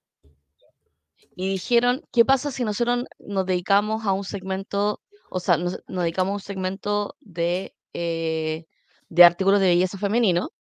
Y 1.36 1.48
dijeron, 1.48 2.02
¿qué 2.12 2.24
pasa 2.24 2.50
si 2.50 2.64
nosotros 2.64 3.04
nos 3.18 3.46
dedicamos 3.46 4.04
a 4.06 4.12
un 4.12 4.24
segmento, 4.24 5.00
o 5.34 5.40
sea, 5.40 5.56
nos, 5.56 5.80
dedicamos 5.88 6.30
a 6.30 6.34
un 6.34 6.40
segmento 6.40 7.16
de, 7.20 7.74
eh, 7.92 8.66
de 9.08 9.24
artículos 9.24 9.60
de 9.60 9.66
belleza 9.68 9.98
femenino 9.98 10.50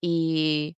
y, 0.00 0.76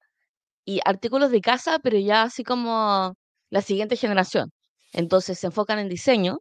y 0.64 0.80
artículos 0.84 1.30
de 1.30 1.40
casa, 1.40 1.78
pero 1.80 1.98
ya 1.98 2.22
así 2.24 2.44
como 2.44 3.14
la 3.50 3.62
siguiente 3.62 3.96
generación? 3.96 4.52
Entonces 4.92 5.38
se 5.38 5.46
enfocan 5.48 5.78
en 5.78 5.88
diseño, 5.88 6.40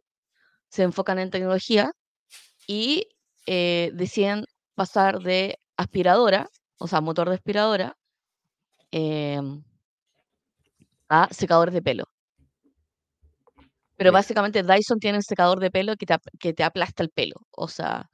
se 0.70 0.82
enfocan 0.84 1.20
en 1.20 1.30
tecnología 1.30 1.92
y 2.66 3.08
eh, 3.46 3.90
deciden 3.94 4.44
pasar 4.74 5.20
de 5.20 5.58
aspiradora, 5.76 6.48
o 6.78 6.88
sea, 6.88 7.00
motor 7.00 7.28
de 7.28 7.36
aspiradora, 7.36 7.96
em, 8.90 9.62
a 11.08 11.28
secadores 11.32 11.74
de 11.74 11.82
pelo. 11.82 12.04
Pero 13.98 14.12
básicamente 14.12 14.62
Dyson 14.62 14.98
tiene 14.98 15.18
un 15.18 15.22
secador 15.22 15.60
de 15.60 15.70
pelo 15.70 15.94
que 15.96 16.06
te, 16.06 16.16
que 16.38 16.52
te 16.54 16.62
aplasta 16.64 17.02
el 17.02 17.10
pelo, 17.10 17.34
o 17.50 17.68
sea, 17.68 18.08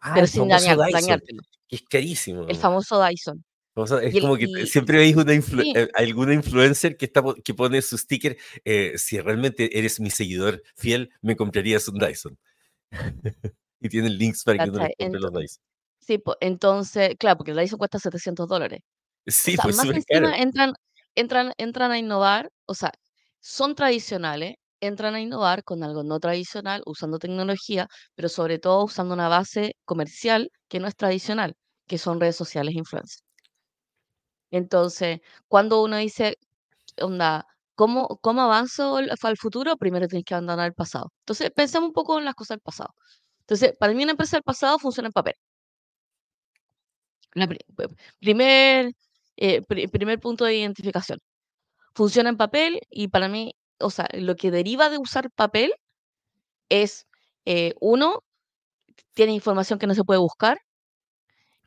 Ah, 0.00 0.12
pero 0.14 0.26
sin 0.26 0.48
dañar, 0.48 0.76
dañártelo. 0.76 1.42
es 1.68 1.82
carísimo. 1.82 2.46
El 2.48 2.56
famoso 2.56 3.00
Dyson. 3.04 3.44
O 3.74 3.86
sea, 3.86 3.98
es 3.98 4.14
el- 4.14 4.22
como 4.22 4.36
que 4.36 4.46
y- 4.46 4.66
siempre 4.66 4.96
veis 4.98 5.14
una 5.14 5.34
influ- 5.34 5.62
sí. 5.62 5.72
eh, 5.76 5.88
alguna 5.94 6.32
influencer 6.32 6.96
que, 6.96 7.04
está, 7.04 7.22
que 7.44 7.52
pone 7.52 7.82
su 7.82 7.98
sticker, 7.98 8.38
eh, 8.64 8.94
si 8.96 9.20
realmente 9.20 9.78
eres 9.78 10.00
mi 10.00 10.08
seguidor 10.10 10.62
fiel, 10.76 11.10
me 11.20 11.36
comprarías 11.36 11.86
un 11.88 11.98
Dyson. 11.98 12.38
y 13.80 13.88
tienen 13.90 14.16
links 14.16 14.42
para 14.44 14.64
que 14.64 14.70
uno 14.70 14.78
les 14.82 14.96
compre 14.98 15.20
los 15.20 15.32
Dyson. 15.32 15.62
Sí, 16.00 16.18
po, 16.18 16.36
entonces, 16.40 17.14
claro, 17.18 17.36
porque 17.36 17.50
el 17.50 17.58
Dyson 17.58 17.78
cuesta 17.78 17.98
700 17.98 18.48
dólares. 18.48 18.80
O 19.26 19.30
Sí, 19.30 19.56
sea, 19.56 19.64
pues 19.64 19.76
más 19.76 19.86
encima 19.86 20.04
caro. 20.08 20.28
entran, 20.34 20.72
entran, 21.14 21.52
entran 21.58 21.90
a 21.92 21.98
innovar, 21.98 22.48
o 22.66 22.74
sea, 22.74 22.92
son 23.40 23.74
tradicionales, 23.74 24.54
entran 24.80 25.14
a 25.14 25.20
innovar 25.20 25.64
con 25.64 25.82
algo 25.82 26.02
no 26.04 26.20
tradicional, 26.20 26.82
usando 26.86 27.18
tecnología, 27.18 27.88
pero 28.14 28.28
sobre 28.28 28.58
todo 28.58 28.84
usando 28.84 29.14
una 29.14 29.28
base 29.28 29.74
comercial 29.84 30.50
que 30.68 30.80
no 30.80 30.88
es 30.88 30.96
tradicional, 30.96 31.54
que 31.86 31.98
son 31.98 32.20
redes 32.20 32.36
sociales 32.36 32.74
e 32.74 32.78
influencers. 32.78 33.24
Entonces, 34.50 35.20
cuando 35.48 35.82
uno 35.82 35.96
dice, 35.96 36.36
onda, 37.00 37.46
¿cómo, 37.76 38.18
cómo 38.22 38.42
avanzo 38.42 38.96
al, 38.98 39.36
futuro? 39.38 39.76
Primero 39.78 40.08
tienes 40.08 40.24
que 40.24 40.34
abandonar 40.34 40.66
el 40.68 40.74
pasado. 40.74 41.12
Entonces, 41.20 41.50
pensemos 41.54 41.88
un 41.88 41.94
poco 41.94 42.18
en 42.18 42.24
las 42.26 42.34
cosas 42.34 42.56
del 42.56 42.62
pasado. 42.62 42.90
Entonces, 43.42 43.74
para 43.78 43.94
mí 43.94 44.02
una 44.04 44.12
empresa 44.12 44.36
del 44.38 44.44
pasado 44.44 44.78
funciona 44.78 45.08
en 45.08 45.12
papel. 45.14 45.34
La 47.34 47.46
primer, 48.20 48.92
eh, 49.36 49.62
pri- 49.62 49.88
primer 49.88 50.18
punto 50.20 50.44
de 50.44 50.56
identificación. 50.56 51.18
Funciona 51.94 52.30
en 52.30 52.38
papel 52.38 52.80
y 52.90 53.08
para 53.08 53.28
mí, 53.28 53.54
o 53.80 53.90
sea, 53.90 54.08
lo 54.14 54.36
que 54.36 54.50
deriva 54.50 54.90
de 54.90 54.98
usar 54.98 55.30
papel 55.32 55.72
es, 56.68 57.06
eh, 57.46 57.74
uno, 57.80 58.24
tiene 59.14 59.32
información 59.34 59.78
que 59.78 59.86
no 59.88 59.94
se 59.94 60.04
puede 60.04 60.20
buscar. 60.20 60.58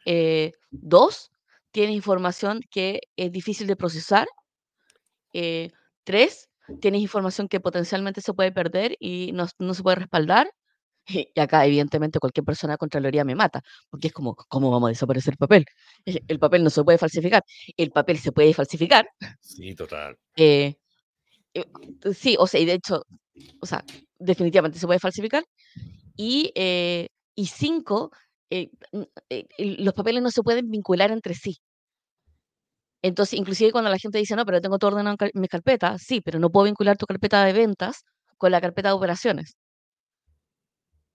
eh, 0.06 0.52
dos, 0.72 1.32
tiene 1.72 1.94
información 1.94 2.62
que 2.72 3.02
es 3.16 3.32
difícil 3.32 3.68
de 3.68 3.76
procesar. 3.76 4.28
eh, 5.34 5.70
tres, 6.04 6.50
tienes 6.82 7.02
información 7.02 7.48
que 7.48 7.60
potencialmente 7.60 8.22
se 8.22 8.34
puede 8.34 8.52
perder 8.52 8.96
y 9.00 9.32
no, 9.34 9.48
no 9.60 9.74
se 9.74 9.84
puede 9.84 9.98
respaldar. 9.98 10.50
Y 11.36 11.40
acá, 11.40 11.66
evidentemente, 11.66 12.20
cualquier 12.20 12.46
persona 12.46 12.74
de 12.74 12.78
Contraloría 12.78 13.24
me 13.26 13.36
mata, 13.36 13.62
porque 13.90 14.08
es 14.08 14.14
como, 14.14 14.36
¿cómo 14.36 14.70
vamos 14.72 14.88
a 14.90 14.92
desaparecer 14.92 15.34
el 15.34 15.38
papel? 15.38 15.66
Eh, 16.06 16.20
El 16.28 16.40
papel 16.40 16.64
no 16.64 16.70
se 16.70 16.84
puede 16.84 16.98
falsificar. 16.98 17.44
El 17.78 17.92
papel 17.92 18.20
se 18.20 18.32
puede 18.32 18.54
falsificar. 18.54 19.08
Sí, 19.42 19.76
total. 19.76 20.18
eh, 20.36 20.76
sí, 22.14 22.36
o 22.40 22.48
sea, 22.48 22.60
y 22.60 22.66
de 22.66 22.74
hecho, 22.74 23.04
o 23.62 23.66
sea, 23.66 23.84
definitivamente 24.20 24.80
se 24.80 24.88
puede 24.88 25.00
falsificar. 25.00 25.44
Y, 26.16 26.52
eh, 26.56 27.08
y 27.36 27.48
cinco, 27.48 28.12
eh, 28.50 28.70
eh, 29.30 29.48
los 29.80 29.94
papeles 29.94 30.22
no 30.24 30.32
se 30.32 30.44
pueden 30.44 30.70
vincular 30.70 31.12
entre 31.12 31.34
sí. 31.36 31.58
Entonces, 33.02 33.40
inclusive 33.40 33.72
cuando 33.72 33.90
la 33.90 33.98
gente 33.98 34.18
dice, 34.18 34.36
no, 34.36 34.46
pero 34.46 34.62
tengo 34.62 34.78
todo 34.78 34.92
ordenado 34.92 35.16
en 35.20 35.32
mis 35.42 35.50
carpetas, 35.50 36.02
sí, 36.06 36.22
pero 36.22 36.40
no 36.40 36.50
puedo 36.50 36.66
vincular 36.66 36.98
tu 36.98 37.06
carpeta 37.06 37.46
de 37.46 37.54
ventas 37.54 38.04
con 38.38 38.52
la 38.52 38.62
carpeta 38.62 38.90
de 38.90 38.96
operaciones. 38.96 39.56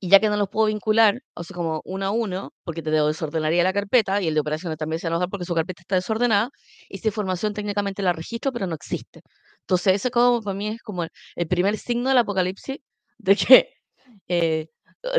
Y 0.01 0.11
ya 0.11 0.21
que 0.21 0.29
no 0.29 0.37
los 0.37 0.49
puedo 0.49 0.67
vincular, 0.67 1.21
o 1.35 1.45
sea, 1.45 1.55
como 1.55 1.81
uno 1.85 2.07
a 2.07 2.11
uno, 2.11 2.53
porque 2.65 2.83
te 2.83 2.91
desordenaría 2.91 3.65
la 3.65 3.73
carpeta 3.73 4.21
y 4.21 4.29
el 4.29 4.35
de 4.35 4.41
operaciones 4.41 4.77
también 4.79 5.01
se 5.01 5.07
va 5.09 5.15
a 5.15 5.17
enojar 5.17 5.31
porque 5.31 5.47
su 5.47 5.55
carpeta 5.55 5.81
está 5.83 5.95
desordenada, 5.97 6.51
esa 6.91 7.09
información 7.09 7.55
técnicamente 7.55 8.03
la 8.03 8.13
registro, 8.13 8.53
pero 8.53 8.67
no 8.67 8.75
existe. 8.75 9.23
Entonces, 9.61 9.95
ese 9.95 10.11
como 10.11 10.43
para 10.43 10.55
mí 10.55 10.69
es 10.69 10.83
como 10.83 11.05
el, 11.05 11.49
primer 11.49 11.79
signo 11.79 12.11
del 12.11 12.19
apocalipsis 12.19 12.79
de 13.19 13.37
que 13.37 13.69
eh, 14.29 14.69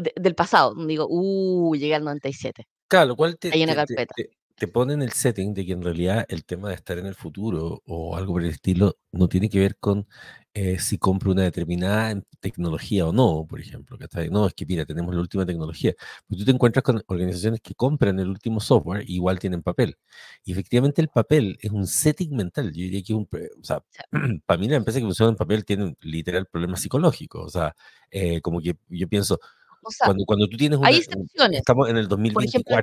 de- 0.01 0.13
del 0.15 0.35
pasado. 0.35 0.75
Digo, 0.85 1.07
uh, 1.09 1.75
llegué 1.75 1.95
al 1.95 2.03
97. 2.03 2.65
Claro, 2.87 3.07
lo 3.09 3.15
cual 3.15 3.37
te, 3.39 3.51
Hay 3.51 3.63
una 3.63 3.73
te, 3.73 3.77
carpeta. 3.77 4.13
te- 4.15 4.29
te 4.55 4.67
pone 4.67 4.93
en 4.93 5.01
el 5.01 5.11
setting 5.11 5.53
de 5.53 5.65
que 5.65 5.73
en 5.73 5.83
realidad 5.83 6.25
el 6.29 6.45
tema 6.45 6.69
de 6.69 6.75
estar 6.75 6.97
en 6.97 7.05
el 7.05 7.15
futuro 7.15 7.81
o 7.85 8.15
algo 8.15 8.33
por 8.33 8.43
el 8.43 8.49
estilo 8.51 8.97
no 9.11 9.27
tiene 9.27 9.49
que 9.49 9.59
ver 9.59 9.77
con 9.77 10.07
eh, 10.53 10.79
si 10.79 10.97
compro 10.97 11.33
una 11.33 11.41
determinada 11.43 12.21
tecnología 12.39 13.05
o 13.05 13.11
no, 13.11 13.45
por 13.49 13.59
ejemplo. 13.59 13.97
¿cachai? 13.97 14.29
No, 14.29 14.47
es 14.47 14.53
que 14.53 14.65
mira, 14.65 14.85
tenemos 14.85 15.13
la 15.13 15.19
última 15.19 15.45
tecnología. 15.45 15.93
Pues 16.27 16.39
tú 16.39 16.45
te 16.45 16.51
encuentras 16.51 16.83
con 16.83 17.03
organizaciones 17.07 17.59
que 17.61 17.75
compran 17.75 18.17
el 18.19 18.29
último 18.29 18.61
software 18.61 19.03
y 19.05 19.15
igual 19.15 19.39
tienen 19.39 19.61
papel. 19.61 19.97
Y 20.45 20.53
efectivamente 20.53 21.01
el 21.01 21.09
papel 21.09 21.57
es 21.61 21.71
un 21.71 21.85
setting 21.85 22.33
mental. 22.35 22.67
Yo 22.67 22.83
diría 22.83 23.03
que 23.03 23.13
un, 23.13 23.27
o 23.31 23.63
sea, 23.63 23.83
para 24.45 24.57
mí 24.57 24.69
la 24.69 24.77
empresa 24.77 24.99
que 24.99 25.05
funciona 25.05 25.31
en 25.31 25.35
papel 25.37 25.65
tiene 25.65 25.83
un 25.85 25.97
literal 25.99 26.45
problema 26.45 26.77
psicológico. 26.77 27.41
O 27.41 27.49
sea, 27.49 27.75
eh, 28.09 28.39
como 28.39 28.61
que 28.61 28.77
yo 28.87 29.07
pienso, 29.09 29.37
o 29.81 29.91
sea, 29.91 30.05
cuando, 30.07 30.23
cuando 30.25 30.47
tú 30.47 30.55
tienes 30.55 30.79
hay 30.81 30.95
una, 30.95 31.17
un- 31.17 31.23
excepciones. 31.23 31.59
estamos 31.59 31.89
en 31.89 31.97
el 31.97 32.07
Por 32.07 32.43
ejemplo, 32.45 32.77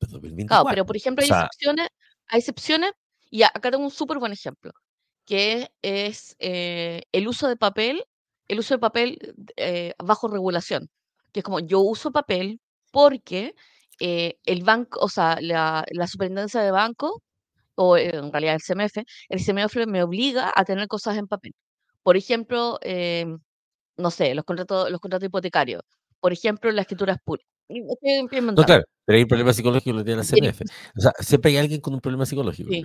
pues, 0.00 0.10
Claro, 0.46 0.64
2024. 0.64 0.68
pero 0.68 0.86
por 0.86 0.96
ejemplo 0.96 1.22
O 1.22 1.24
hay 1.24 1.28
sea, 1.28 1.44
excepciones, 1.46 1.88
hay 2.28 2.38
excepciones, 2.40 2.92
y 3.30 3.42
acá 3.42 3.70
tengo 3.70 3.84
un 3.84 3.90
súper 3.90 4.18
buen 4.18 4.32
ejemplo, 4.32 4.72
que 5.26 5.70
es 5.82 6.36
eh, 6.40 7.02
el 7.12 7.28
uso 7.28 7.48
de 7.48 7.56
papel, 7.56 8.04
el 8.48 8.58
uso 8.60 8.74
de 8.74 8.78
papel 8.80 9.34
eh, 9.56 9.94
bajo 10.04 10.28
regulación, 10.28 10.88
que 11.32 11.40
es 11.40 11.44
como 11.44 11.60
yo 11.60 11.80
uso 11.80 12.12
papel 12.12 12.60
porque 12.92 13.54
eh, 14.00 14.38
el 14.44 14.64
banco, 14.64 15.00
o 15.00 15.08
sea, 15.08 15.38
la, 15.40 15.84
la 15.92 16.06
superintendencia 16.08 16.62
de 16.62 16.70
banco, 16.72 17.22
o 17.76 17.96
eh, 17.96 18.10
en 18.16 18.32
realidad 18.32 18.56
el 18.56 18.62
CMF, 18.62 18.98
el 19.30 19.40
CMF 19.44 19.86
me 19.86 20.02
obliga 20.04 20.52
a 20.54 20.64
tener 20.64 20.88
cosas 20.88 21.16
en 21.18 21.26
papel. 21.28 21.54
Por 22.02 22.16
ejemplo, 22.16 22.78
em, 22.82 23.38
no 23.98 24.10
sé, 24.10 24.34
los 24.34 24.44
contratos, 24.44 24.90
los 24.90 25.00
contratos 25.00 25.26
hipotecarios, 25.28 25.82
por 26.20 26.32
ejemplo, 26.32 26.70
la 26.72 26.82
escritura 26.82 27.14
es 27.14 27.20
pública. 27.24 27.46
Estoy 27.48 27.53
no, 27.68 28.64
claro, 28.64 28.84
pero 29.04 29.16
hay 29.16 29.22
un 29.22 29.28
problema 29.28 29.52
psicológico 29.52 29.90
que 29.92 29.98
lo 29.98 30.04
tiene 30.04 30.18
la 30.18 30.24
CMF. 30.24 30.62
O 30.96 31.00
sea, 31.00 31.12
siempre 31.20 31.50
hay 31.52 31.56
alguien 31.58 31.80
con 31.80 31.94
un 31.94 32.00
problema 32.00 32.26
psicológico. 32.26 32.70
sí, 32.70 32.82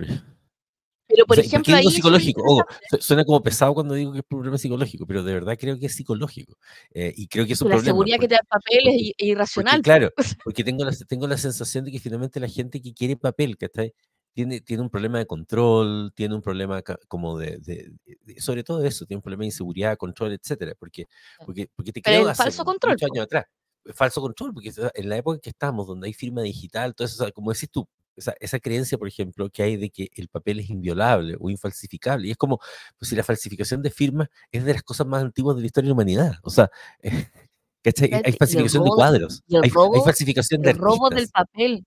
pero 1.08 1.24
O 1.24 1.26
por 1.26 1.36
sea, 1.36 1.44
¿y 1.44 1.48
por 1.48 1.62
qué 1.62 1.72
ejemplo 1.72 1.76
ahí 1.76 1.90
psicológico? 1.90 2.42
Ojo, 2.44 2.64
suena 3.00 3.24
como 3.24 3.42
pesado 3.42 3.74
cuando 3.74 3.94
digo 3.94 4.12
que 4.12 4.18
es 4.18 4.24
un 4.24 4.28
problema 4.28 4.58
psicológico, 4.58 5.06
pero 5.06 5.22
de 5.24 5.34
verdad 5.34 5.56
creo 5.58 5.78
que 5.78 5.86
es 5.86 5.94
psicológico. 5.96 6.56
Eh, 6.94 7.12
y 7.16 7.26
creo 7.26 7.46
que 7.46 7.54
es 7.54 7.62
un 7.62 7.68
que 7.68 7.74
la 7.74 7.76
problema. 7.78 7.94
seguridad 7.94 8.16
que 8.16 8.20
Porque, 8.20 8.28
te 8.28 8.34
da 8.34 8.40
el 8.40 8.46
papel 8.46 8.78
es 8.78 8.84
porque, 8.84 9.12
porque, 9.12 9.26
irracional. 9.26 9.76
po. 9.78 9.82
claro, 9.82 10.10
porque 10.44 10.64
tengo 10.64 10.84
la, 10.84 10.92
tengo 11.08 11.26
la 11.26 11.36
sensación 11.36 11.84
de 11.84 11.90
que 11.92 11.98
finalmente 11.98 12.38
la 12.38 12.48
gente 12.48 12.80
que 12.80 12.94
quiere 12.94 13.16
papel, 13.16 13.56
¿cachai? 13.58 13.92
Tiene, 14.32 14.60
tiene 14.60 14.84
un 14.84 14.90
problema 14.90 15.18
de 15.18 15.26
control, 15.26 16.12
tiene 16.14 16.36
un 16.36 16.42
problema 16.42 16.80
como 17.08 17.36
de, 17.36 17.58
de- 17.58 17.90
de- 18.06 18.40
sobre 18.40 18.62
todo 18.62 18.84
eso, 18.84 19.04
tiene 19.04 19.18
un 19.18 19.22
problema 19.22 19.40
de 19.40 19.46
inseguridad, 19.46 19.96
control, 19.96 20.32
etcétera. 20.34 20.74
Porque, 20.78 21.06
porque, 21.44 21.68
porque 21.74 21.90
te 21.90 22.00
creo 22.00 22.28
hace 22.28 22.44
falso 22.44 22.64
control. 22.64 22.92
muchos 22.92 23.08
po. 23.08 23.14
años 23.14 23.24
atrás, 23.24 23.44
falso 23.94 24.20
control, 24.20 24.52
porque 24.54 24.72
en 24.94 25.08
la 25.08 25.16
época 25.16 25.36
en 25.36 25.40
que 25.40 25.50
estamos, 25.50 25.86
donde 25.86 26.08
hay 26.08 26.12
firma 26.14 26.42
digital, 26.42 26.94
todo 26.94 27.06
eso, 27.06 27.22
o 27.22 27.26
sea, 27.26 27.32
como 27.32 27.52
decís 27.52 27.70
tú, 27.70 27.88
esa, 28.16 28.34
esa 28.40 28.58
creencia, 28.60 28.98
por 28.98 29.08
ejemplo, 29.08 29.50
que 29.50 29.62
hay 29.62 29.76
de 29.76 29.90
que 29.90 30.10
el 30.14 30.28
papel 30.28 30.60
es 30.60 30.70
inviolable 30.70 31.36
o 31.40 31.50
infalsificable. 31.50 32.28
Y 32.28 32.30
es 32.32 32.36
como, 32.36 32.58
pues 32.98 33.08
si 33.08 33.16
la 33.16 33.24
falsificación 33.24 33.82
de 33.82 33.90
firmas 33.90 34.28
es 34.52 34.64
de 34.64 34.74
las 34.74 34.82
cosas 34.82 35.06
más 35.06 35.22
antiguas 35.22 35.56
de 35.56 35.62
la 35.62 35.66
historia 35.66 35.86
de 35.86 35.90
la 35.90 35.94
humanidad. 35.94 36.32
O 36.42 36.50
sea, 36.50 36.70
¿cachai? 37.82 38.10
Hay 38.24 38.32
falsificación 38.32 38.84
de 38.84 38.90
cuadros, 38.90 39.42
hay, 39.62 39.70
falsificación 39.70 40.62
de 40.62 40.70
el 40.70 40.78
robo 40.78 41.08
del 41.10 41.28
papel. 41.28 41.84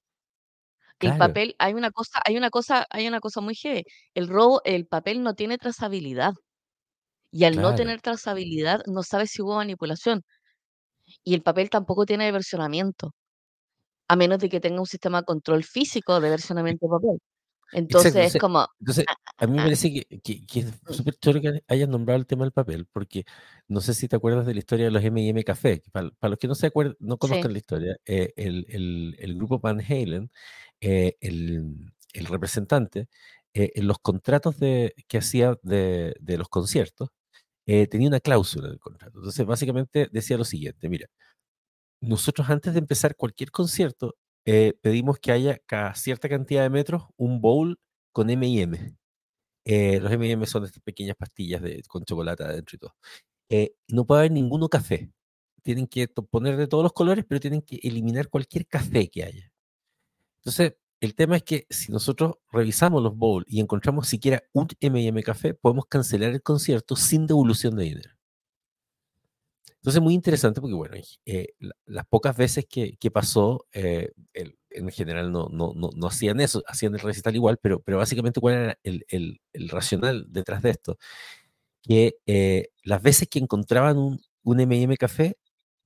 El 0.99 1.09
Claro, 1.09 1.19
papel, 1.19 1.55
hay 1.59 1.73
una 1.73 1.91
cosa, 1.91 2.21
hay 2.25 2.37
una 2.37 2.49
cosa, 2.49 2.85
hay 2.89 3.07
una 3.07 3.19
cosa 3.19 3.41
muy 3.41 3.55
heavy. 3.55 3.83
El 4.13 4.29
robo, 4.29 4.61
el 4.63 4.87
papel 4.87 5.21
no 5.21 5.33
tiene 5.33 5.57
trazabilidad. 5.57 6.33
Y 7.31 7.45
al 7.45 7.55
no 7.55 7.61
claro. 7.61 7.75
tener 7.75 8.01
trazabilidad, 8.01 8.81
no 8.85 9.03
sabes 9.03 9.31
si 9.31 9.41
hubo 9.41 9.55
manipulación. 9.55 10.23
Y 11.23 11.33
el 11.33 11.41
papel 11.41 11.69
tampoco 11.69 12.05
tiene 12.05 12.31
versionamiento, 12.31 13.13
a 14.07 14.15
menos 14.15 14.39
de 14.39 14.49
que 14.49 14.59
tenga 14.59 14.79
un 14.79 14.87
sistema 14.87 15.19
de 15.19 15.25
control 15.25 15.63
físico 15.63 16.19
de 16.19 16.29
versionamiento 16.29 16.85
de 16.85 16.89
papel. 16.89 17.19
Exacto. 17.73 17.97
Entonces 18.07 18.35
es 18.35 18.41
como, 18.41 18.67
entonces, 18.79 19.05
a 19.37 19.47
mí 19.47 19.53
me 19.53 19.61
ah, 19.61 19.63
parece 19.65 19.91
que, 19.91 20.19
que, 20.19 20.45
que 20.45 20.59
es 20.59 20.65
mm, 20.67 20.93
súper 20.93 21.15
choro 21.15 21.41
que 21.41 21.63
hayas 21.67 21.89
nombrado 21.89 22.19
el 22.19 22.27
tema 22.27 22.43
del 22.43 22.51
papel, 22.51 22.87
porque 22.91 23.25
no 23.67 23.81
sé 23.81 23.93
si 23.95 24.07
te 24.07 24.15
acuerdas 24.15 24.45
de 24.45 24.53
la 24.53 24.59
historia 24.59 24.85
de 24.85 24.91
los 24.91 25.03
M&M 25.03 25.43
Café. 25.43 25.81
Para, 25.91 26.11
para 26.19 26.29
los 26.29 26.39
que 26.39 26.47
no 26.47 26.55
se 26.55 26.67
acuerdan, 26.67 26.95
no 26.99 27.15
sí, 27.15 27.19
conozcan 27.19 27.51
la 27.51 27.57
historia, 27.57 27.97
eh, 28.05 28.31
el, 28.35 28.65
el, 28.69 29.15
el 29.19 29.35
grupo 29.35 29.59
Van 29.59 29.81
Halen, 29.81 30.29
eh, 30.81 31.17
el, 31.19 31.91
el 32.13 32.25
representante, 32.27 33.07
eh, 33.53 33.71
en 33.75 33.87
los 33.87 33.97
contratos 33.99 34.59
de, 34.59 34.93
que 35.07 35.17
hacía 35.17 35.57
de, 35.63 36.15
de 36.19 36.37
los 36.37 36.49
conciertos, 36.49 37.09
eh, 37.65 37.87
tenía 37.87 38.07
una 38.09 38.19
cláusula 38.19 38.67
en 38.67 38.73
el 38.73 38.79
contrato. 38.79 39.19
Entonces, 39.19 39.45
básicamente 39.45 40.09
decía 40.11 40.37
lo 40.37 40.45
siguiente, 40.45 40.89
mira, 40.89 41.07
nosotros 42.01 42.49
antes 42.49 42.73
de 42.73 42.79
empezar 42.79 43.15
cualquier 43.15 43.51
concierto, 43.51 44.15
eh, 44.45 44.73
pedimos 44.81 45.19
que 45.19 45.31
haya 45.31 45.57
cada 45.65 45.95
cierta 45.95 46.27
cantidad 46.29 46.63
de 46.63 46.69
metros 46.69 47.03
un 47.17 47.41
bowl 47.41 47.79
con 48.11 48.29
M&M. 48.29 48.95
Eh, 49.65 49.99
los 50.01 50.11
M&M 50.11 50.45
son 50.47 50.65
estas 50.65 50.83
pequeñas 50.83 51.15
pastillas 51.17 51.61
de, 51.61 51.83
con 51.87 52.03
chocolate 52.05 52.43
adentro 52.43 52.75
y 52.75 52.79
todo. 52.79 52.95
Eh, 53.49 53.75
no 53.89 54.05
puede 54.05 54.21
haber 54.21 54.31
ninguno 54.33 54.69
café. 54.69 55.11
Tienen 55.63 55.87
que 55.87 56.07
poner 56.09 56.57
de 56.57 56.67
todos 56.67 56.83
los 56.83 56.93
colores, 56.93 57.25
pero 57.27 57.41
tienen 57.41 57.61
que 57.61 57.79
eliminar 57.83 58.29
cualquier 58.29 58.67
café 58.67 59.09
que 59.09 59.23
haya. 59.25 59.51
Entonces, 60.41 60.75
el 61.03 61.15
tema 61.15 61.37
es 61.37 61.43
que 61.43 61.67
si 61.69 61.91
nosotros 61.91 62.35
revisamos 62.51 63.03
los 63.03 63.15
bowls 63.15 63.45
y 63.49 63.59
encontramos 63.59 64.07
siquiera 64.07 64.43
un 64.53 64.67
M&M 64.79 65.23
café, 65.23 65.53
podemos 65.53 65.85
cancelar 65.87 66.31
el 66.33 66.41
concierto 66.43 66.95
sin 66.95 67.27
devolución 67.27 67.75
de 67.75 67.83
dinero. 67.85 68.11
Entonces, 69.77 70.01
muy 70.01 70.13
interesante 70.13 70.61
porque, 70.61 70.75
bueno, 70.75 70.95
eh, 71.25 71.47
la- 71.59 71.75
las 71.85 72.05
pocas 72.07 72.37
veces 72.37 72.65
que, 72.69 72.95
que 72.97 73.11
pasó, 73.11 73.67
eh, 73.73 74.11
el- 74.33 74.57
en 74.69 74.89
general 74.91 75.31
no, 75.31 75.49
no, 75.51 75.73
no, 75.75 75.89
no 75.95 76.07
hacían 76.07 76.39
eso, 76.39 76.63
hacían 76.67 76.93
el 76.95 77.01
recital 77.01 77.35
igual, 77.35 77.57
pero, 77.61 77.81
pero 77.81 77.97
básicamente, 77.97 78.39
¿cuál 78.39 78.55
era 78.55 78.79
el, 78.83 79.05
el, 79.09 79.41
el 79.53 79.69
racional 79.69 80.25
detrás 80.29 80.61
de 80.63 80.69
esto? 80.71 80.97
Que 81.83 82.17
eh, 82.27 82.69
las 82.83 83.01
veces 83.03 83.27
que 83.29 83.39
encontraban 83.39 83.97
un, 83.97 84.21
un 84.43 84.59
M&M 84.61 84.97
café, 84.97 85.37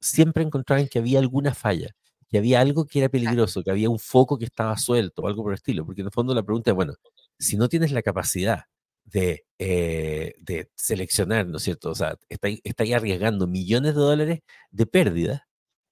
siempre 0.01 0.43
encontraban 0.43 0.87
que 0.89 0.99
había 0.99 1.19
alguna 1.19 1.53
falla, 1.55 1.95
que 2.29 2.37
había 2.39 2.59
algo 2.61 2.85
que 2.85 2.99
era 2.99 3.09
peligroso, 3.09 3.63
que 3.63 3.71
había 3.71 3.89
un 3.89 3.99
foco 3.99 4.37
que 4.37 4.45
estaba 4.45 4.77
suelto 4.77 5.23
o 5.23 5.27
algo 5.27 5.43
por 5.43 5.53
el 5.53 5.57
estilo, 5.57 5.85
porque 5.85 6.01
en 6.01 6.07
el 6.07 6.13
fondo 6.13 6.33
la 6.35 6.43
pregunta 6.43 6.71
es, 6.71 6.75
bueno, 6.75 6.93
si 7.39 7.57
no 7.57 7.69
tienes 7.69 7.91
la 7.91 8.01
capacidad 8.01 8.63
de, 9.05 9.45
eh, 9.59 10.33
de 10.39 10.69
seleccionar, 10.75 11.47
¿no 11.47 11.57
es 11.57 11.63
cierto? 11.63 11.91
O 11.91 11.95
sea, 11.95 12.17
estáis 12.29 12.59
está 12.63 12.83
arriesgando 12.95 13.47
millones 13.47 13.95
de 13.95 14.01
dólares 14.01 14.39
de 14.71 14.85
pérdida 14.85 15.47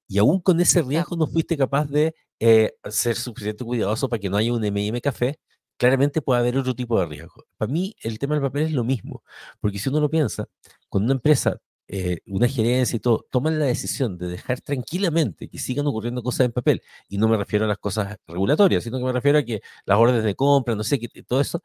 y 0.08 0.20
aún 0.20 0.40
con 0.42 0.60
ese 0.62 0.82
riesgo 0.84 1.16
no 1.18 1.28
fuiste 1.28 1.58
capaz 1.58 1.86
de 1.88 2.16
eh, 2.40 2.74
ser 2.90 3.16
suficiente 3.16 3.64
cuidadoso 3.66 4.10
para 4.10 4.20
que 4.20 4.30
no 4.30 4.38
haya 4.38 4.54
un 4.54 4.64
M&M 4.64 5.00
café, 5.02 5.40
claramente 5.78 6.22
puede 6.22 6.40
haber 6.42 6.58
otro 6.58 6.76
tipo 6.76 7.00
de 7.00 7.08
riesgo. 7.08 7.46
Para 7.58 7.72
mí 7.72 7.96
el 8.02 8.20
tema 8.20 8.36
del 8.36 8.44
papel 8.44 8.64
es 8.64 8.74
lo 8.74 8.84
mismo, 8.84 9.24
porque 9.60 9.80
si 9.80 9.90
uno 9.90 10.00
lo 10.02 10.10
piensa, 10.10 10.46
cuando 10.90 11.06
una 11.08 11.16
empresa, 11.16 11.58
eh, 11.88 12.20
una 12.26 12.48
gerencia 12.48 12.98
y 12.98 13.00
todo, 13.00 13.26
toman 13.30 13.60
la 13.60 13.66
decisión 13.66 14.18
de 14.18 14.28
dejar 14.28 14.62
tranquilamente 14.62 15.50
que 15.50 15.60
sigan 15.60 15.88
ocurriendo 15.88 16.24
cosas 16.24 16.46
en 16.46 16.52
papel, 16.52 16.82
y 17.10 17.18
no 17.18 17.28
me 17.28 17.38
refiero 17.38 17.66
a 17.66 17.68
las 17.68 17.78
cosas 17.78 18.18
regulatorias, 18.28 18.84
sino 18.84 18.98
que 18.98 19.06
me 19.06 19.12
refiero 19.12 19.40
a 19.40 19.44
que 19.44 19.62
las 19.86 19.98
órdenes 19.98 20.24
de 20.24 20.36
compra, 20.36 20.76
no 20.76 20.84
sé, 20.84 21.00
qué 21.00 21.08
todo 21.24 21.42
eso, 21.42 21.62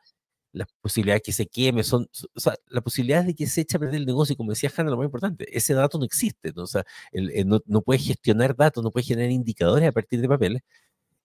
las 0.53 0.69
posibilidades 0.81 1.21
de 1.21 1.25
que 1.25 1.33
se 1.33 1.47
queme, 1.47 1.85
son, 1.85 2.09
o 2.35 2.41
sea, 2.41 2.55
las 2.69 2.83
posibilidades 2.83 3.27
de 3.29 3.35
que 3.35 3.47
se 3.47 3.63
eche 3.63 3.77
a 3.77 3.81
perder 3.81 3.97
el 3.97 4.07
negocio, 4.07 4.37
como 4.37 4.51
decía 4.51 4.71
Hanna, 4.77 4.91
lo 4.91 4.97
más 4.97 5.07
importante, 5.07 5.47
ese 5.57 5.75
dato 5.75 5.99
no 5.99 6.05
existe, 6.05 6.53
¿no? 6.55 6.65
o 6.65 6.67
sea, 6.67 6.85
el, 7.13 7.47
no, 7.49 7.61
no 7.67 7.83
puedes 7.83 8.05
gestionar 8.07 8.57
datos, 8.57 8.83
no 8.85 8.91
puedes 8.91 9.07
generar 9.09 9.31
indicadores 9.31 9.89
a 9.89 9.93
partir 9.93 10.21
de 10.21 10.29
papeles. 10.29 10.63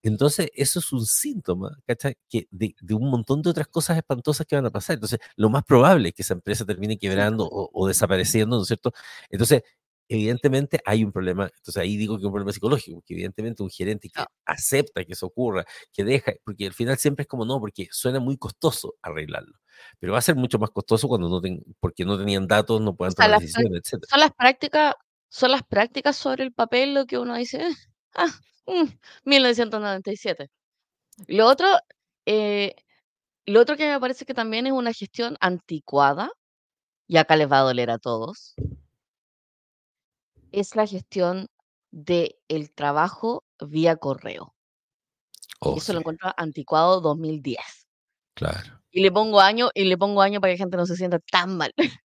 Entonces, 0.06 0.50
eso 0.54 0.80
es 0.80 0.94
un 0.94 1.06
síntoma, 1.06 1.78
¿cachai? 1.88 2.16
Que 2.30 2.48
de, 2.52 2.76
de, 2.80 2.94
un 2.94 3.10
montón 3.10 3.42
de 3.42 3.50
otras 3.50 3.68
cosas 3.68 3.98
espantosas 3.98 4.46
que 4.46 4.56
van 4.56 4.66
a 4.68 4.72
pasar. 4.72 4.96
Entonces, 4.96 5.20
lo 5.36 5.50
más 5.50 5.64
probable 5.64 6.10
es 6.10 6.16
que 6.16 6.22
esa 6.22 6.36
empresa 6.36 6.64
termine 6.64 7.00
quebrando 7.00 7.46
o, 7.46 7.70
o 7.74 7.88
desapareciendo, 7.88 8.56
¿no 8.58 8.62
es 8.62 8.68
cierto? 8.68 8.92
Entonces, 9.32 9.64
evidentemente 10.08 10.80
hay 10.86 11.04
un 11.04 11.12
problema, 11.12 11.46
entonces 11.46 11.78
ahí 11.78 11.98
digo 11.98 12.18
que 12.18 12.22
es 12.22 12.26
un 12.26 12.32
problema 12.34 12.52
psicológico, 12.52 12.98
porque 12.98 13.16
evidentemente 13.16 13.64
un 13.64 13.70
gerente 13.70 14.10
que 14.10 14.24
acepta 14.46 15.04
que 15.04 15.14
eso 15.14 15.26
ocurra, 15.26 15.66
que 15.92 16.04
deja, 16.04 16.34
porque 16.44 16.68
al 16.68 16.74
final 16.74 16.98
siempre 16.98 17.24
es 17.24 17.28
como 17.28 17.46
no, 17.46 17.60
porque 17.60 17.88
suena 17.90 18.20
muy 18.20 18.38
costoso 18.38 18.96
arreglarlo, 19.02 19.58
pero 20.00 20.14
va 20.14 20.20
a 20.20 20.22
ser 20.22 20.36
mucho 20.36 20.60
más 20.60 20.70
costoso 20.70 21.08
cuando 21.08 21.30
no 21.30 21.42
ten, 21.42 21.64
porque 21.80 22.06
no 22.06 22.18
tenían 22.18 22.46
datos, 22.46 22.82
no 22.82 22.96
puedan 22.96 23.16
tomar 23.16 23.40
decisiones, 23.40 23.82
etc. 23.92 24.06
Son 24.08 24.20
las 24.20 24.32
prácticas, 24.34 24.94
son 25.30 25.52
las 25.52 25.64
prácticas 25.64 26.16
sobre 26.16 26.44
el 26.44 26.54
papel 26.54 26.94
lo 26.94 27.08
que 27.08 27.18
uno 27.18 27.36
dice, 27.36 27.68
ah, 28.14 28.28
mmm, 28.68 28.90
1997. 29.26 30.50
Lo 31.28 31.48
otro, 31.48 31.68
eh, 32.26 32.76
lo 33.46 33.62
otro 33.62 33.78
que 33.78 33.88
me 33.90 34.00
parece 34.00 34.26
que 34.26 34.34
también 34.34 34.68
es 34.68 34.74
una 34.74 34.94
gestión 34.94 35.38
anticuada, 35.40 36.32
y 37.08 37.18
acá 37.18 37.36
les 37.36 37.52
va 37.52 37.60
a 37.60 37.64
doler 37.64 37.90
a 37.92 38.00
todos, 38.00 38.56
es 40.52 40.76
la 40.76 40.88
gestión 40.88 41.48
del 41.92 42.36
el 42.48 42.74
trabajo 42.74 43.44
vía 43.60 43.96
correo. 43.98 44.54
Oh, 45.60 45.78
eso 45.78 45.94
lo 45.94 46.00
encuentro 46.00 46.32
anticuado 46.38 47.02
2010. 47.02 47.88
claro, 48.36 48.82
Y 48.92 49.02
le 49.02 49.12
pongo 49.12 49.40
año, 49.42 49.70
y 49.74 49.86
le 49.86 49.98
pongo 49.98 50.22
año 50.22 50.42
para 50.42 50.54
que 50.54 50.58
la 50.58 50.64
gente 50.64 50.78
no 50.78 50.86
se 50.86 50.96
sienta 50.96 51.20
tan 51.20 51.58
mal. 51.58 51.74
claro, 51.78 52.02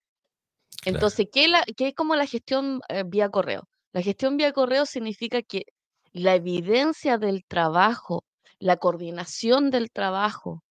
Entonces, 0.84 1.26
¿qué, 1.32 1.48
la, 1.48 1.64
qué 1.76 1.88
es 1.88 1.94
como 1.94 2.16
la 2.16 2.26
gestión 2.26 2.80
eh, 2.88 3.04
vía 3.06 3.28
correo? 3.30 3.68
La 3.92 4.02
gestión 4.02 4.36
vía 4.36 4.52
correo 4.52 4.86
significa 4.86 5.42
que 5.42 5.64
la 6.12 6.34
evidencia 6.34 7.18
del 7.18 7.44
trabajo, 7.44 8.24
la 8.58 8.76
coordinación 8.76 9.70
del 9.70 9.90
trabajo, 9.90 10.62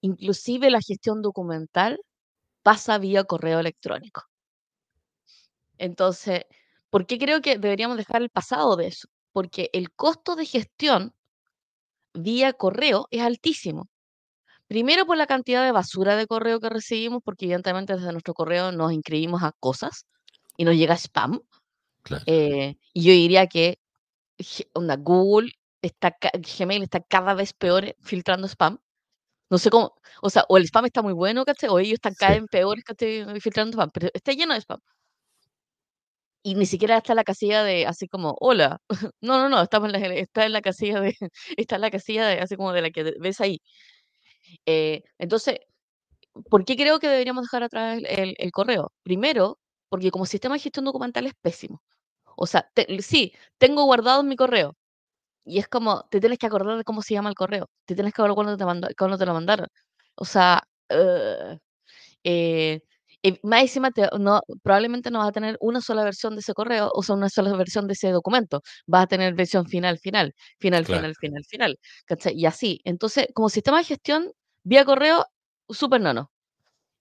inclusive 0.00 0.70
la 0.70 0.80
gestión 0.80 1.22
documental, 1.22 1.98
pasa 2.62 2.98
vía 2.98 3.24
correo 3.24 3.58
electrónico. 3.60 4.22
Entonces, 5.78 6.44
¿por 6.90 7.06
qué 7.06 7.18
creo 7.18 7.40
que 7.40 7.58
deberíamos 7.58 7.96
dejar 7.96 8.22
el 8.22 8.30
pasado 8.30 8.76
de 8.76 8.86
eso? 8.88 9.08
Porque 9.32 9.70
el 9.72 9.90
costo 9.92 10.36
de 10.36 10.46
gestión 10.46 11.12
vía 12.14 12.52
correo 12.52 13.08
es 13.10 13.22
altísimo. 13.22 13.88
Primero 14.68 15.06
por 15.06 15.16
la 15.16 15.26
cantidad 15.26 15.64
de 15.64 15.72
basura 15.72 16.16
de 16.16 16.26
correo 16.26 16.60
que 16.60 16.70
recibimos, 16.70 17.20
porque 17.24 17.46
evidentemente 17.46 17.94
desde 17.94 18.12
nuestro 18.12 18.34
correo 18.34 18.72
nos 18.72 18.92
inscribimos 18.92 19.42
a 19.42 19.52
cosas 19.52 20.06
y 20.56 20.64
nos 20.64 20.76
llega 20.76 20.94
spam. 20.94 21.40
claro. 22.02 22.24
Eh, 22.26 22.76
y 22.94 23.02
yo 23.02 23.12
diría 23.12 23.46
que 23.48 23.78
onda, 24.74 24.96
Google 24.96 25.52
está, 25.82 26.16
Gmail 26.58 26.82
está 26.82 27.00
cada 27.00 27.34
vez 27.34 27.52
peor 27.54 27.94
filtrando 28.02 28.46
spam. 28.48 28.78
No 29.50 29.58
sé 29.58 29.70
cómo, 29.70 29.94
o 30.22 30.30
sea, 30.30 30.44
o 30.48 30.58
el 30.58 30.64
spam 30.66 30.86
está 30.86 31.02
muy 31.02 31.14
bueno, 31.14 31.44
¿cachai? 31.44 31.70
O 31.70 31.78
ellos 31.80 31.94
están 31.94 32.14
cada 32.16 32.34
Sí, 32.36 32.40
vez 32.40 32.48
peores, 32.50 32.84
¿cachai? 32.84 33.40
Filtrando 33.40 33.72
spam, 33.76 33.90
pero 33.92 34.08
está 34.14 34.32
lleno 34.32 34.54
de 34.54 34.60
spam. 34.62 34.80
Y 36.44 36.54
ni 36.56 36.66
siquiera 36.66 36.96
está 36.98 37.12
en 37.12 37.16
la 37.18 37.24
casilla 37.24 37.62
de 37.62 37.86
así 37.86 38.08
como, 38.08 38.34
hola. 38.40 38.78
No, 39.20 39.38
no, 39.38 39.48
no, 39.48 39.62
estamos 39.62 39.92
en 39.92 40.00
la, 40.00 40.06
está 40.16 40.44
en 40.46 40.52
la 40.52 40.60
casilla 40.62 41.00
de, 41.00 41.14
está 41.56 41.76
en 41.76 41.80
la 41.82 41.90
casilla 41.90 42.26
de 42.26 42.40
así 42.40 42.56
como 42.56 42.72
de 42.72 42.82
la 42.82 42.90
que 42.90 43.04
ves 43.20 43.40
ahí. 43.40 43.60
Eh, 44.66 45.02
entonces, 45.18 45.58
¿por 46.50 46.64
qué 46.64 46.76
creo 46.76 47.00
que 47.00 47.08
deberíamos 47.08 47.44
dejar 47.44 47.64
atrás 47.64 47.98
el, 47.98 48.06
el- 48.06 48.36
el 48.38 48.52
correo? 48.52 48.92
Primero, 49.04 49.58
porque 49.90 50.10
como 50.12 50.26
sistema 50.26 50.56
de 50.56 50.60
gestión 50.62 50.84
documental 50.86 51.26
es 51.26 51.34
pésimo. 51.42 51.82
O 52.36 52.46
sea, 52.46 52.68
te- 52.74 53.00
sí, 53.02 53.32
tengo 53.58 53.84
guardado 53.84 54.20
en 54.22 54.28
mi 54.28 54.36
correo. 54.36 54.74
Y 55.44 55.58
es 55.58 55.68
como, 55.68 56.04
te 56.10 56.20
tienes 56.20 56.38
que 56.38 56.46
acordar 56.46 56.76
de 56.78 56.84
cómo 56.84 57.02
se 57.02 57.14
llama 57.14 57.28
el 57.30 57.34
correo. 57.36 57.68
Te 57.86 57.94
tienes 57.94 58.14
que 58.14 58.22
acordar 58.22 58.36
cuándo 58.36 58.56
te, 58.56 58.64
manda- 58.64 58.88
cuándo 58.98 59.18
te 59.18 59.26
lo 59.26 59.34
mandaron. 59.34 59.66
O 60.16 60.24
sea, 60.24 60.62
ugh. 60.90 61.58
Eh, 62.24 62.80
y 63.22 63.38
más 63.44 63.62
encima 63.62 63.90
te- 63.92 64.08
no, 64.18 64.40
probablemente 64.62 65.10
no 65.10 65.20
vas 65.20 65.28
a 65.28 65.32
tener 65.32 65.56
una 65.60 65.80
sola 65.80 66.04
versión 66.04 66.34
de 66.34 66.40
ese 66.40 66.54
correo, 66.54 66.90
o 66.94 67.02
sea, 67.02 67.14
una 67.14 67.28
sola 67.30 67.56
versión 67.56 67.86
de 67.86 67.92
ese 67.94 68.10
documento. 68.10 68.62
Vas 68.86 69.04
a 69.04 69.06
tener 69.06 69.34
versión 69.34 69.66
final, 69.66 69.98
final, 69.98 70.34
final, 70.58 70.84
claro. 70.84 71.00
final, 71.02 71.14
final, 71.20 71.44
final. 71.48 71.78
¿cachai? 72.06 72.34
Y 72.36 72.46
así. 72.46 72.80
Entonces, 72.84 73.26
como 73.34 73.48
sistema 73.48 73.78
de 73.78 73.84
gestión, 73.84 74.32
vía 74.64 74.84
correo, 74.84 75.26
súper 75.68 76.00
nono. 76.00 76.30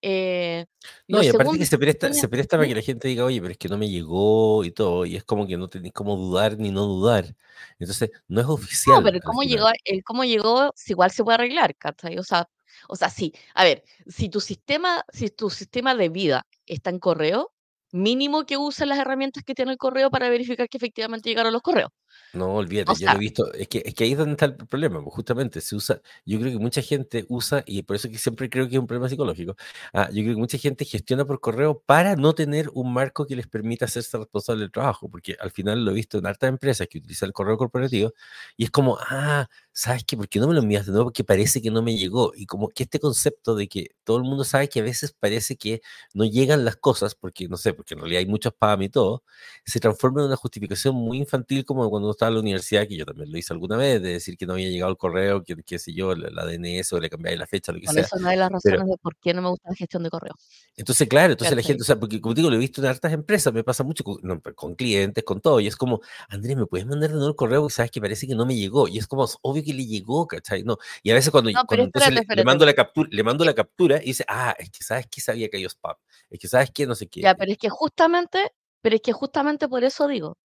Eh, 0.02 0.66
No, 1.08 1.22
y 1.22 1.28
aparte 1.30 1.58
que 1.58 1.66
se 1.66 1.78
presta, 1.78 2.14
se 2.14 2.28
presta 2.28 2.58
para 2.58 2.68
que 2.68 2.76
la 2.76 2.82
gente 2.82 3.08
diga, 3.08 3.26
oye, 3.26 3.40
pero 3.40 3.52
es 3.52 3.58
que 3.58 3.70
no 3.70 3.78
me 3.78 3.90
llegó 3.90 4.64
y 4.64 4.72
todo, 4.72 5.06
y 5.06 5.16
es 5.16 5.24
como 5.24 5.46
que 5.46 5.58
no 5.58 5.68
tenéis 5.68 5.94
cómo 5.94 6.16
dudar 6.16 6.58
ni 6.58 6.72
no 6.72 6.86
dudar. 6.86 7.36
Entonces, 7.80 8.10
no 8.28 8.42
es 8.42 8.48
No, 8.48 8.54
oficial 8.54 9.04
pero 9.04 9.16
el 9.18 9.24
cómo 9.24 9.44
llegó, 9.44 9.68
el 9.86 10.04
cómo 10.04 10.24
llegó, 10.24 10.74
igual 10.88 11.12
se 11.12 11.24
puede 11.24 11.36
arreglar, 11.36 11.76
¿cachai? 11.76 12.18
O 12.18 12.24
sea, 12.24 12.50
o 12.88 12.96
sea, 12.96 13.10
sí. 13.10 13.34
A 13.54 13.64
ver, 13.64 13.84
si 14.08 14.30
tu 14.30 14.40
sistema, 14.40 15.04
si 15.12 15.30
tu 15.30 15.50
sistema 15.50 15.94
de 15.96 16.10
vida 16.10 16.48
está 16.66 16.90
en 16.90 17.00
correo, 17.00 17.52
mínimo 17.92 18.46
que 18.46 18.58
uses 18.58 18.88
las 18.88 18.98
herramientas 19.00 19.44
que 19.44 19.54
tiene 19.54 19.72
el 19.72 19.78
correo 19.78 20.10
para 20.10 20.30
verificar 20.30 20.68
que 20.70 20.78
efectivamente 20.78 21.30
llegaron 21.30 21.54
los 21.54 21.62
correos. 21.62 21.90
No, 22.34 22.56
O 22.56 22.56
olvídate, 22.56 22.94
yo 22.98 23.08
lo 23.10 23.16
he 23.16 23.16
sea, 23.16 23.18
visto, 23.20 23.52
es 23.54 23.68
que, 23.68 23.84
es 23.86 23.94
que 23.94 24.06
ahí 24.06 24.14
es 24.14 24.18
donde 24.18 24.32
está 24.34 24.46
el 24.46 24.56
problema, 24.56 25.04
pues 25.04 25.14
justamente 25.14 25.60
se 25.60 25.76
usa, 25.76 26.02
yo 26.26 26.40
creo 26.40 26.54
que 26.54 26.60
mucha 26.60 26.82
gente 26.82 27.26
usa, 27.28 27.62
y 27.66 27.84
por 27.84 27.98
eso 27.98 28.10
que 28.10 28.18
siempre 28.18 28.50
creo 28.50 28.70
que 28.70 28.76
es 28.76 28.80
un 28.80 28.88
problema 28.88 29.10
psicológico, 29.10 29.58
ah, 29.94 30.08
yo 30.14 30.24
creo 30.24 30.36
que 30.36 30.40
mucha 30.40 30.58
gente 30.58 30.86
gestiona 30.86 31.26
por 31.26 31.42
correo 31.42 31.84
para 31.86 32.16
no 32.16 32.34
tener 32.34 32.70
un 32.74 32.94
marco 32.94 33.26
que 33.28 33.36
les 33.36 33.48
permita 33.48 33.84
hacerse 33.84 34.18
responsable 34.18 34.62
del 34.62 34.72
trabajo, 34.72 35.10
porque 35.10 35.36
al 35.42 35.52
final 35.52 35.84
lo 35.84 35.92
he 35.92 35.94
visto 35.94 36.18
en 36.20 36.26
hartas 36.26 36.48
empresas 36.50 36.88
que 36.88 37.00
utilizan 37.00 37.28
el 37.28 37.34
correo 37.34 37.58
corporativo, 37.58 38.14
y 38.56 38.64
es 38.64 38.72
como, 38.72 38.98
ah, 39.02 39.50
¿sabes 39.74 40.06
qué? 40.06 40.16
¿Por 40.16 40.30
qué 40.30 40.40
no 40.40 40.48
me 40.48 40.54
lo 40.54 40.62
envías 40.62 40.86
de 40.86 40.94
nuevo? 40.94 41.08
Porque 41.08 41.26
parece 41.26 41.62
que 41.62 41.70
no 41.70 41.82
me 41.82 41.98
llegó, 41.98 42.32
y 42.34 42.46
como 42.46 42.70
que 42.70 42.84
este 42.84 43.00
concepto 43.00 43.56
de 43.56 43.68
que 43.68 43.90
todo 44.06 44.16
el 44.18 44.24
mundo 44.24 44.46
sabe 44.46 44.70
que 44.70 44.80
a 44.80 44.84
veces 44.84 45.14
parece 45.20 45.58
que 45.58 45.82
no 46.14 46.24
llegan 46.24 46.64
las 46.64 46.78
cosas, 46.78 47.14
porque 47.14 47.50
no 47.50 47.58
sé, 47.58 47.74
porque 47.74 47.94
en 47.94 48.00
realidad 48.00 48.20
hay 48.20 48.26
muchos 48.28 48.54
spam 48.54 48.82
y 48.84 48.90
todo, 48.90 49.24
se 49.66 49.80
transforma 49.82 50.22
en 50.22 50.28
una 50.28 50.36
justificación 50.38 50.96
muy 50.96 51.18
infantil 51.18 51.66
como 51.66 51.90
cuando 51.90 52.01
uno 52.02 52.12
estaba 52.12 52.30
en 52.30 52.36
la 52.36 52.40
universidad, 52.42 52.88
que 52.88 52.98
yo 52.98 53.06
también 53.06 53.32
lo 53.32 53.38
hice 53.38 53.54
alguna 53.54 53.78
vez, 53.78 54.02
de 54.02 54.10
decir 54.14 54.38
que 54.38 54.46
no 54.46 54.54
había 54.54 54.70
llegado 54.70 54.92
el 54.92 54.98
correo, 54.98 55.44
que 55.44 55.56
qué 55.64 55.80
sé 55.80 55.94
yo, 55.94 56.16
la, 56.16 56.30
la 56.32 56.46
DNS 56.46 56.94
o 56.94 57.00
le 57.00 57.10
cambiáis 57.10 57.38
la 57.40 57.48
fecha, 57.48 57.72
lo 57.72 57.80
que 57.80 57.86
bueno, 57.86 57.94
sea. 57.94 58.04
eso 58.04 58.16
es 58.16 58.22
una 58.22 58.32
de 58.32 58.38
las 58.38 58.50
Pero 58.64 58.78
razones 58.78 58.88
de 58.88 58.98
por 58.98 59.16
qué 59.18 59.34
no 59.34 59.42
me 59.42 59.50
gusta 59.50 59.70
la 59.70 59.76
gestión 59.76 60.04
de 60.04 60.10
correo. 60.10 60.34
entonces, 60.76 61.08
claro, 61.08 61.34
entonces 61.34 61.56
la 61.56 61.62
gente, 61.64 61.84
o 61.84 61.86
sea, 61.86 62.00
porque 62.00 62.20
como 62.22 62.34
digo, 62.36 62.50
lo 62.50 62.56
he 62.56 62.60
visto 62.60 62.82
en 62.82 62.88
hartas 62.88 63.14
empresas, 63.14 63.54
me 63.54 63.64
pasa 63.64 63.84
mucho 63.84 64.04
con, 64.04 64.18
no, 64.24 64.40
pues, 64.40 64.56
con 64.56 64.76
clientes, 64.76 65.24
con 65.24 65.42
todo, 65.42 65.60
y 65.60 65.68
es 65.68 65.76
como, 65.76 66.02
Andrés, 66.30 66.58
¿me 66.58 66.66
puedes 66.66 66.86
mandar 66.88 67.10
de 67.10 67.16
nuevo 67.16 67.30
el 67.30 67.36
correo? 67.36 67.62
Porque 67.62 67.74
sabes 67.76 67.92
que 67.92 68.02
parece 68.02 68.28
que 68.28 68.36
no 68.36 68.46
me 68.46 68.56
llegó, 68.56 68.88
y 68.88 68.98
es 68.98 69.08
como, 69.08 69.26
es 69.26 69.38
obvio 69.42 69.64
que 69.64 69.74
le 69.74 69.86
llegó, 69.86 70.28
¿cachai? 70.28 70.64
No, 70.64 70.78
y 71.04 71.12
a 71.12 71.14
veces 71.16 71.32
cuando, 71.32 71.52
No, 71.52 71.62
pero 71.70 71.84
cuando 71.84 71.86
entonces 71.86 72.10
espérate, 72.10 72.16
le, 72.16 72.22
espérate. 72.22 72.46
mando 72.46 72.66
la 72.66 72.74
captura, 72.74 73.10
le 73.12 73.24
mando 73.24 73.46
la 73.46 73.54
captura 73.54 73.98
y 74.02 74.08
dice, 74.08 74.26
ah, 74.28 74.56
es 74.58 74.70
que 74.72 74.84
sabes 74.84 75.08
que 75.08 75.22
sabía 75.22 75.50
que 75.50 75.58
hay 75.58 75.66
spam, 75.66 75.96
es 76.30 76.40
que 76.40 76.48
sabes 76.48 76.72
que 76.72 76.86
no 76.88 76.96
sé 76.96 77.08
qué. 77.08 77.22
Ya, 77.22 77.36
pero 77.36 77.52
es 77.52 77.58
que 77.58 77.70
justamente, 77.70 78.52
pero 78.82 78.96
es 78.96 79.02
que 79.02 79.12
justamente 79.14 79.68
por 79.68 79.84
eso 79.84 80.08
digo, 80.08 80.38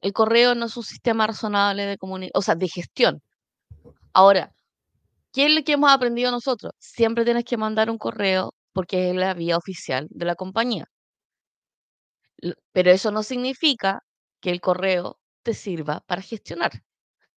el 0.00 0.12
correo 0.12 0.54
no 0.54 0.66
es 0.66 0.76
un 0.76 0.84
sistema 0.84 1.26
razonable 1.26 1.86
de 1.86 1.98
comunicación, 1.98 2.38
o 2.38 2.42
sea, 2.42 2.54
de 2.54 2.68
gestión. 2.68 3.22
Ahora, 4.12 4.54
¿qué 5.32 5.46
es 5.46 5.54
lo 5.54 5.64
que 5.64 5.72
hemos 5.72 5.90
aprendido 5.92 6.30
nosotros? 6.30 6.72
Siempre 6.78 7.24
tienes 7.24 7.44
que 7.44 7.56
mandar 7.56 7.90
un 7.90 7.98
correo 7.98 8.54
porque 8.72 9.10
es 9.10 9.16
la 9.16 9.34
vía 9.34 9.56
oficial 9.56 10.08
de 10.10 10.24
la 10.26 10.34
compañía. 10.36 10.86
Pero 12.72 12.90
eso 12.90 13.10
no 13.10 13.22
significa 13.22 14.00
que 14.40 14.50
el 14.50 14.60
correo 14.60 15.18
te 15.42 15.54
sirva 15.54 16.00
para 16.06 16.22
gestionar. 16.22 16.72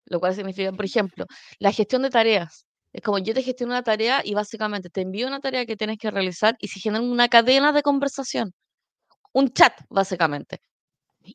Lo 0.06 0.20
cual 0.20 0.34
significa, 0.34 0.72
por 0.72 0.84
ejemplo, 0.84 1.26
la 1.58 1.72
gestión 1.72 2.02
de 2.02 2.10
tareas. 2.10 2.66
Es 2.92 3.02
como 3.02 3.18
yo 3.18 3.34
te 3.34 3.42
gestiono 3.42 3.74
una 3.74 3.82
tarea 3.82 4.22
y 4.24 4.34
básicamente 4.34 4.90
te 4.90 5.02
envío 5.02 5.26
una 5.28 5.40
tarea 5.40 5.66
que 5.66 5.76
tienes 5.76 5.98
que 5.98 6.10
realizar 6.10 6.56
y 6.60 6.68
se 6.68 6.80
genera 6.80 7.04
una 7.04 7.28
cadena 7.28 7.72
de 7.72 7.82
conversación, 7.82 8.54
un 9.32 9.52
chat, 9.52 9.74
básicamente. 9.90 10.60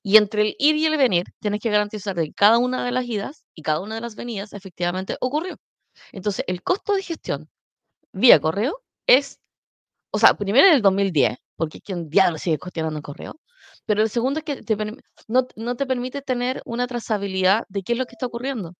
Y 0.03 0.17
entre 0.17 0.41
el 0.43 0.55
ir 0.59 0.75
y 0.75 0.85
el 0.85 0.97
venir, 0.97 1.25
tienes 1.39 1.59
que 1.61 1.69
garantizar 1.69 2.15
que 2.15 2.33
cada 2.33 2.57
una 2.57 2.85
de 2.85 2.91
las 2.91 3.05
idas 3.05 3.45
y 3.55 3.61
cada 3.63 3.79
una 3.81 3.95
de 3.95 4.01
las 4.01 4.15
venidas 4.15 4.53
efectivamente 4.53 5.17
ocurrió. 5.21 5.57
Entonces, 6.11 6.45
el 6.47 6.63
costo 6.63 6.93
de 6.95 7.03
gestión 7.03 7.49
vía 8.13 8.39
correo 8.41 8.83
es 9.07 9.41
o 10.11 10.19
sea, 10.19 10.33
primero 10.35 10.67
en 10.67 10.73
el 10.73 10.81
2010, 10.81 11.37
porque 11.55 11.81
quien 11.81 12.09
diablo 12.09 12.37
sigue 12.37 12.59
cuestionando 12.59 12.97
el 12.97 13.03
correo, 13.03 13.39
pero 13.85 14.01
el 14.03 14.09
segundo 14.09 14.39
es 14.39 14.45
que 14.45 14.61
no, 15.27 15.47
no 15.55 15.75
te 15.75 15.85
permite 15.85 16.21
tener 16.21 16.61
una 16.65 16.87
trazabilidad 16.87 17.65
de 17.69 17.83
qué 17.83 17.93
es 17.93 17.99
lo 17.99 18.05
que 18.05 18.15
está 18.15 18.25
ocurriendo. 18.27 18.73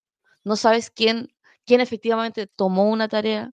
No 0.44 0.56
sabes 0.56 0.90
quién, 0.90 1.28
quién 1.66 1.80
efectivamente 1.80 2.46
tomó 2.56 2.90
una 2.90 3.08
tarea, 3.08 3.50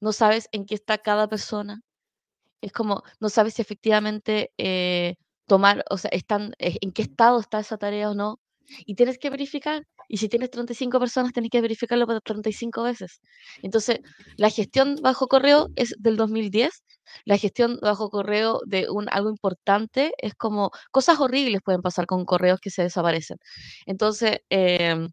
no 0.00 0.12
sabes 0.12 0.48
en 0.52 0.66
qué 0.66 0.74
está 0.76 0.98
cada 0.98 1.28
persona. 1.28 1.82
Es 2.62 2.72
como, 2.72 3.02
no 3.20 3.28
sabes 3.30 3.54
si 3.54 3.62
efectivamente 3.62 4.52
eh, 4.58 5.16
tomar, 5.52 5.84
o 5.90 5.98
sea, 5.98 6.08
están, 6.14 6.54
eh, 6.58 6.78
en 6.80 6.92
qué 6.92 7.02
estado 7.02 7.38
está 7.38 7.60
esa 7.60 7.76
tarea 7.76 8.10
o 8.10 8.14
no. 8.14 8.40
Y 8.86 8.94
tienes 8.94 9.18
que 9.18 9.28
verificar. 9.28 9.82
Y 10.08 10.16
si 10.16 10.28
tienes 10.30 10.50
35 10.50 10.98
personas, 10.98 11.32
tienes 11.34 11.50
que 11.50 11.60
verificarlo 11.60 12.06
para 12.06 12.20
35 12.20 12.84
veces. 12.84 13.20
Entonces, 13.62 13.98
la 14.38 14.48
gestión 14.48 14.96
bajo 15.02 15.28
correo 15.28 15.68
es 15.76 15.94
del 15.98 16.16
2010. 16.16 16.70
La 17.26 17.36
gestión 17.36 17.78
bajo 17.82 18.08
correo 18.08 18.60
de 18.66 18.88
un, 18.88 19.08
algo 19.10 19.28
importante 19.28 20.12
es 20.18 20.34
como 20.34 20.70
cosas 20.90 21.20
horribles 21.20 21.60
pueden 21.62 21.82
pasar 21.82 22.06
con 22.06 22.24
correos 22.24 22.58
que 22.60 22.70
se 22.70 22.82
desaparecen. 22.84 23.36
Entonces, 23.86 24.38
em, 24.48 25.08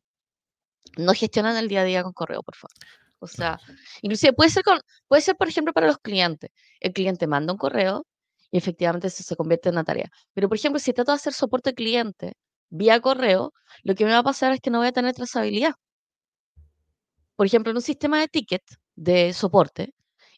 no 0.97 1.13
gestionan 1.13 1.58
el 1.58 1.67
día 1.67 1.82
a 1.82 1.84
día 1.86 2.04
con 2.04 2.13
correo, 2.13 2.43
por 2.43 2.56
favor. 2.56 2.73
O 3.19 3.28
sea, 3.28 3.60
inclusive 4.02 4.34
puede 4.34 4.52
ser, 4.52 4.63
con, 4.63 4.80
puede 5.10 5.21
ser, 5.21 5.36
por 5.36 5.49
ejemplo, 5.49 5.73
para 5.73 5.88
los 5.88 5.97
clientes. 5.97 6.52
El 6.80 6.93
cliente 6.93 7.28
manda 7.28 7.52
un 7.54 7.60
correo 7.60 8.06
y 8.52 8.58
efectivamente 8.58 9.08
eso 9.08 9.24
se 9.24 9.36
convierte 9.36 9.70
en 9.70 9.76
una 9.76 9.84
tarea. 9.84 10.10
Pero, 10.34 10.50
por 10.50 10.58
ejemplo, 10.58 10.80
si 10.80 10.94
trato 10.94 11.12
de 11.12 11.18
hacer 11.18 11.34
soporte 11.34 11.74
cliente 11.74 12.34
vía 12.70 13.00
correo, 13.02 13.54
lo 13.84 13.96
que 13.96 14.06
me 14.06 14.12
va 14.12 14.20
a 14.20 14.24
pasar 14.24 14.54
es 14.54 14.60
que 14.62 14.70
no 14.70 14.80
voy 14.80 14.88
a 14.88 14.92
tener 14.92 15.14
trazabilidad. 15.14 15.74
Por 17.36 17.46
ejemplo, 17.46 17.72
en 17.72 17.78
un 17.78 17.82
sistema 17.82 18.20
de 18.20 18.28
ticket 18.28 18.64
de 18.96 19.34
soporte, 19.34 19.94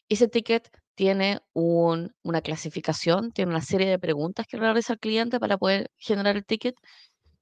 ese 0.08 0.28
ticket 0.28 0.68
tiene 0.94 1.40
un, 1.52 2.12
una 2.22 2.42
clasificación, 2.42 3.32
tiene 3.32 3.50
una 3.50 3.62
serie 3.62 3.88
de 3.88 3.98
preguntas 3.98 4.46
que 4.46 4.56
realiza 4.56 4.92
el 4.94 4.98
cliente 4.98 5.40
para 5.40 5.58
poder 5.58 5.90
generar 5.96 6.36
el 6.36 6.44
ticket, 6.44 6.74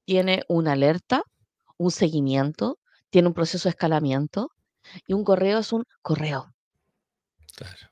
tiene 0.05 0.43
una 0.47 0.73
alerta, 0.73 1.23
un 1.77 1.91
seguimiento, 1.91 2.79
tiene 3.09 3.27
un 3.27 3.33
proceso 3.33 3.67
de 3.69 3.71
escalamiento 3.71 4.51
y 5.07 5.13
un 5.13 5.23
correo 5.23 5.59
es 5.59 5.73
un 5.73 5.83
correo. 6.01 6.53
Claro. 7.55 7.90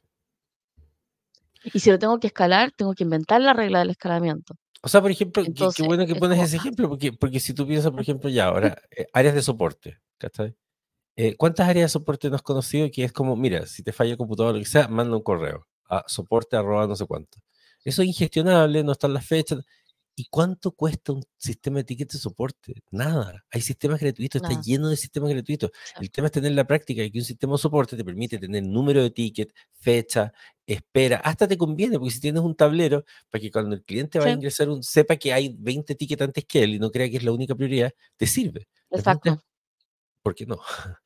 Y 1.74 1.80
si 1.80 1.90
lo 1.92 2.00
tengo 2.00 2.20
que 2.20 2.28
escalar, 2.28 2.72
tengo 2.72 2.94
que 2.94 3.04
inventar 3.04 3.42
la 3.42 3.54
regla 3.54 3.80
del 3.80 3.92
escalamiento. 3.92 4.56
O 4.82 4.88
sea, 4.88 5.02
por 5.02 5.12
ejemplo, 5.12 5.44
qué, 5.76 5.84
bueno 5.84 6.06
que 6.06 6.16
pones 6.16 6.40
ese 6.40 6.58
ejemplo, 6.58 6.88
porque, 6.88 7.12
porque 7.12 7.40
si 7.40 7.54
tú 7.54 7.68
piensas, 7.68 7.92
por 7.92 8.02
ejemplo, 8.02 8.30
ya 8.30 8.46
ahora, 8.46 8.82
eh, 8.96 9.08
áreas 9.14 9.36
de 9.36 9.42
soporte, 9.42 10.00
¿cachai? 10.18 10.56
Eh, 11.16 11.36
¿Cuántas 11.36 11.68
áreas 11.68 11.86
de 11.86 11.90
soporte 11.90 12.30
no 12.30 12.36
has 12.38 12.42
conocido 12.42 12.90
que 12.92 13.04
es 13.04 13.12
como, 13.12 13.36
mira, 13.36 13.66
si 13.66 13.84
te 13.84 13.92
falla 13.92 14.12
el 14.12 14.18
computador 14.18 14.52
o 14.52 14.58
lo 14.58 14.60
que 14.60 14.70
sea, 14.70 14.88
manda 14.88 15.18
un 15.18 15.24
correo 15.24 15.68
a 15.90 16.04
soporte 16.08 16.56
arroba 16.56 16.88
no 16.88 16.96
sé 16.96 17.06
cuánto? 17.06 17.40
Eso 17.84 18.02
es 18.02 18.08
ingestionable, 18.08 18.84
no 18.84 18.94
están 18.94 19.14
las 19.14 19.26
fechas. 19.26 19.60
¿Y 20.16 20.26
cuánto 20.26 20.72
cuesta 20.72 21.14
un 21.14 21.24
sistema 21.38 21.76
de 21.76 21.82
etiqueta 21.82 22.14
de 22.14 22.20
soporte? 22.20 22.84
Nada. 22.92 23.46
Hay 23.52 23.62
sistemas 23.62 24.02
gratuitos, 24.02 24.42
está 24.42 24.62
lleno 24.62 24.90
de 24.90 24.98
sistemas 24.98 25.30
gratuitos. 25.30 25.72
El 26.00 26.12
tema 26.12 26.28
es 26.28 26.34
tener 26.34 26.52
la 26.52 26.68
práctica 26.68 27.02
y 27.04 27.10
que 27.10 27.20
un 27.20 27.26
sistema 27.26 27.54
de 27.54 27.60
soporte 27.60 27.96
te 27.96 28.04
permite 28.04 28.38
tener 28.38 28.64
número 28.64 29.02
de 29.02 29.12
ticket, 29.12 29.54
fecha, 29.72 30.34
espera. 30.66 31.18
Hasta 31.18 31.48
te 31.48 31.58
conviene, 31.58 31.98
porque 31.98 32.12
si 32.12 32.20
tienes 32.20 32.42
un 32.42 32.54
tablero, 32.56 33.06
para 33.30 33.42
que 33.42 33.50
cuando 33.50 33.76
el 33.76 33.84
cliente 33.84 34.20
va 34.20 34.26
a 34.26 34.32
ingresar, 34.32 34.70
un, 34.70 34.84
sepa 34.84 35.16
que 35.16 35.32
hay 35.32 35.56
20 35.58 35.96
tickets 35.96 36.22
antes 36.22 36.46
que 36.46 36.64
él 36.64 36.76
y 36.76 36.80
no 36.80 36.92
crea 36.92 37.10
que 37.10 37.18
es 37.18 37.24
la 37.24 37.32
única 37.32 37.56
prioridad, 37.56 37.92
te 38.18 38.28
sirve. 38.28 38.68
Exacto. 38.92 39.42
¿Por 40.22 40.36
qué 40.36 40.46
no? 40.46 40.60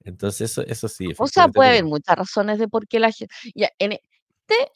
Entonces, 0.00 0.50
eso, 0.50 0.62
eso 0.62 0.88
sí. 0.88 1.08
O 1.18 1.26
sea, 1.26 1.48
puede 1.48 1.70
haber 1.70 1.84
muchas 1.84 2.16
razones 2.16 2.58
de 2.58 2.68
por 2.68 2.86
qué 2.86 3.00
la 3.00 3.10
gente. 3.10 3.34
Ya, 3.54 3.70
en 3.78 3.92
este 3.92 4.72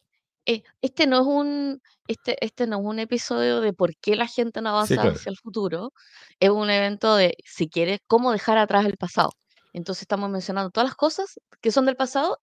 eh, 0.47 0.63
este 0.83 1.07
no 1.07 1.21
es 1.21 1.27
un 1.27 1.83
este 2.09 2.45
este 2.45 2.67
no 2.67 2.81
es 2.81 2.85
un 2.85 2.99
episodio 2.99 3.61
de 3.61 3.73
por 3.73 3.97
qué 3.97 4.17
la 4.17 4.27
gente 4.27 4.61
no 4.63 4.71
avanza 4.71 5.03
hacia 5.03 5.31
el 5.31 5.39
futuro, 5.39 5.93
es 6.41 6.51
un 6.51 6.71
evento 6.71 7.17
de, 7.17 7.37
si 7.45 7.69
quieres, 7.69 8.01
cómo 8.07 8.33
dejar 8.33 8.59
atrás 8.59 8.87
el 8.87 8.97
pasado. 8.97 9.31
Entonces, 9.73 10.03
estamos 10.03 10.31
mencionando 10.31 10.71
todas 10.71 10.89
las 10.91 10.97
cosas 10.97 11.41
que 11.61 11.71
son 11.71 11.87
del 11.87 11.97
pasado, 11.97 12.41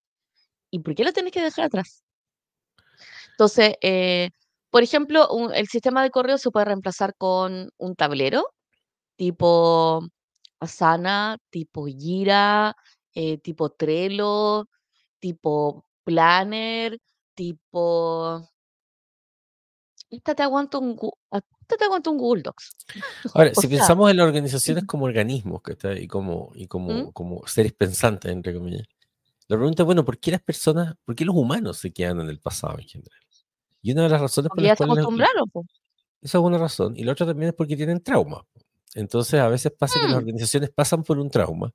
¿y 0.71 0.79
por 0.79 0.95
qué 0.95 1.03
las 1.03 1.13
tienes 1.13 1.33
que 1.33 1.41
dejar 1.41 1.65
atrás? 1.65 2.03
Entonces, 3.31 3.75
eh, 3.81 4.29
por 4.69 4.83
ejemplo, 4.83 5.27
el 5.53 5.67
sistema 5.67 6.03
de 6.03 6.11
correo 6.11 6.37
se 6.37 6.51
puede 6.51 6.65
reemplazar 6.65 7.15
con 7.17 7.69
un 7.77 7.95
tablero 7.95 8.45
tipo 9.17 10.01
Asana, 10.59 11.37
tipo 11.49 11.87
Jira, 11.87 12.75
eh, 13.13 13.37
tipo 13.39 13.69
Trello, 13.71 14.67
tipo 15.19 15.85
Planner, 16.03 16.97
tipo... 17.37 18.49
Esta 20.09 20.33
te 20.33 20.43
aguanto 20.43 20.79
un, 20.79 20.97
te 21.67 21.83
aguanto 21.83 22.11
un 22.11 22.17
Google 22.17 22.41
Docs. 22.43 22.71
Ahora, 23.35 23.53
si 23.53 23.67
pensamos 23.67 24.09
en 24.09 24.17
las 24.17 24.25
organizaciones 24.25 24.85
como 24.85 25.05
organismos 25.05 25.61
que 25.61 25.73
está, 25.73 25.93
y, 25.93 26.07
como, 26.07 26.51
y 26.55 26.67
como, 26.67 26.93
¿Mm? 26.93 27.11
como 27.11 27.45
seres 27.45 27.73
pensantes, 27.73 28.31
entre 28.31 28.53
comillas, 28.53 28.87
la 29.47 29.57
pregunta 29.57 29.83
es, 29.83 29.85
bueno, 29.85 30.03
¿por 30.03 30.17
qué 30.17 30.31
las 30.31 30.41
personas, 30.41 30.95
por 31.05 31.15
qué 31.15 31.25
los 31.25 31.35
humanos 31.35 31.77
se 31.77 31.91
quedan 31.91 32.21
en 32.21 32.29
el 32.29 32.39
pasado 32.39 32.79
en 32.79 32.87
general? 32.87 33.19
Y 33.81 33.91
una 33.91 34.03
de 34.03 34.09
las 34.09 34.21
razones 34.21 34.49
por 34.49 34.61
las 34.61 34.77
cuales... 34.77 35.05
Esa 36.19 36.37
es 36.39 36.43
una 36.43 36.57
razón. 36.57 36.97
Y 36.97 37.03
la 37.03 37.11
otra 37.11 37.27
también 37.27 37.49
es 37.49 37.55
porque 37.55 37.77
tienen 37.77 38.01
trauma. 38.01 38.43
Entonces, 38.95 39.39
a 39.39 39.47
veces 39.47 39.71
pasa 39.77 39.99
que 39.99 40.07
las 40.07 40.15
mm. 40.15 40.19
organizaciones 40.19 40.69
pasan 40.71 41.03
por 41.03 41.19
un 41.19 41.29
trauma 41.29 41.71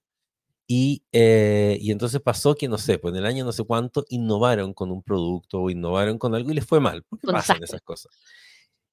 y, 0.66 1.04
eh, 1.12 1.76
y, 1.80 1.90
entonces 1.90 2.20
pasó 2.20 2.54
que, 2.54 2.68
no 2.68 2.78
sé, 2.78 2.98
pues 2.98 3.12
en 3.12 3.18
el 3.18 3.26
año 3.26 3.44
no 3.44 3.52
sé 3.52 3.64
cuánto 3.64 4.04
innovaron 4.08 4.72
con 4.72 4.90
un 4.90 5.02
producto 5.02 5.60
o 5.60 5.70
innovaron 5.70 6.18
con 6.18 6.34
algo 6.34 6.50
y 6.50 6.54
les 6.54 6.66
fue 6.66 6.80
mal. 6.80 7.02
¿Por 7.02 7.18
qué 7.18 7.26
pasan 7.26 7.62
esas 7.62 7.82
cosas? 7.82 8.12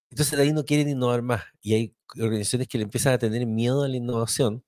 Entonces 0.09 0.37
de 0.37 0.43
ahí 0.43 0.53
no 0.53 0.65
quieren 0.65 0.89
innovar 0.89 1.21
más. 1.21 1.43
Y 1.61 1.73
hay 1.75 1.95
organizaciones 2.19 2.67
que 2.67 2.77
le 2.77 2.85
empiezan 2.85 3.13
a 3.13 3.19
tener 3.19 3.45
miedo 3.45 3.83
a 3.83 3.87
la 3.87 3.97
innovación 3.97 4.63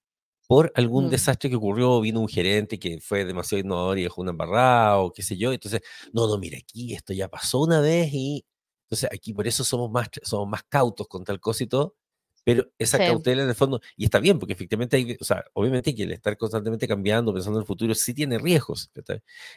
por 0.48 0.72
algún 0.76 1.08
mm. 1.08 1.10
desastre 1.10 1.50
que 1.50 1.56
ocurrió, 1.56 2.02
vino 2.02 2.20
un 2.20 2.28
gerente 2.28 2.78
que 2.80 3.00
fue 3.02 3.26
demasiado 3.26 3.62
innovador 3.62 3.98
y 4.00 4.04
dejó 4.04 4.22
una 4.22 4.32
embarrada 4.32 5.00
o 5.00 5.12
qué 5.12 5.24
sé 5.24 5.38
yo. 5.38 5.54
Entonces, 5.54 5.82
no, 6.14 6.28
no, 6.28 6.38
mira, 6.38 6.58
aquí 6.58 6.94
esto 6.94 7.14
ya 7.14 7.28
pasó 7.30 7.60
una 7.62 7.82
vez 7.82 8.14
y 8.14 8.46
entonces 8.86 9.10
aquí 9.12 9.34
por 9.34 9.48
eso 9.48 9.64
somos 9.64 9.90
más, 9.92 10.10
somos 10.24 10.48
más 10.50 10.64
cautos 10.64 11.08
con 11.08 11.24
tal 11.24 11.40
cosa 11.40 11.64
y 11.64 11.68
todo 11.68 11.96
pero 12.44 12.68
esa 12.80 12.98
cautela 12.98 13.44
en 13.44 13.50
el 13.50 13.56
fondo, 13.56 13.82
y 13.96 14.06
está 14.06 14.20
bien, 14.20 14.40
porque 14.40 14.54
efectivamente 14.54 14.98
hay, 14.98 15.18
o 15.20 15.24
sea, 15.24 15.44
obviamente 15.54 15.94
que 15.94 16.04
el 16.04 16.12
estar 16.12 16.36
constantemente 16.38 16.88
cambiando, 16.88 17.34
pensando 17.34 17.60
en 17.60 17.64
el 17.64 17.68
futuro, 17.68 17.94
sí 17.94 18.14
tiene 18.14 18.40
riesgos. 18.40 18.92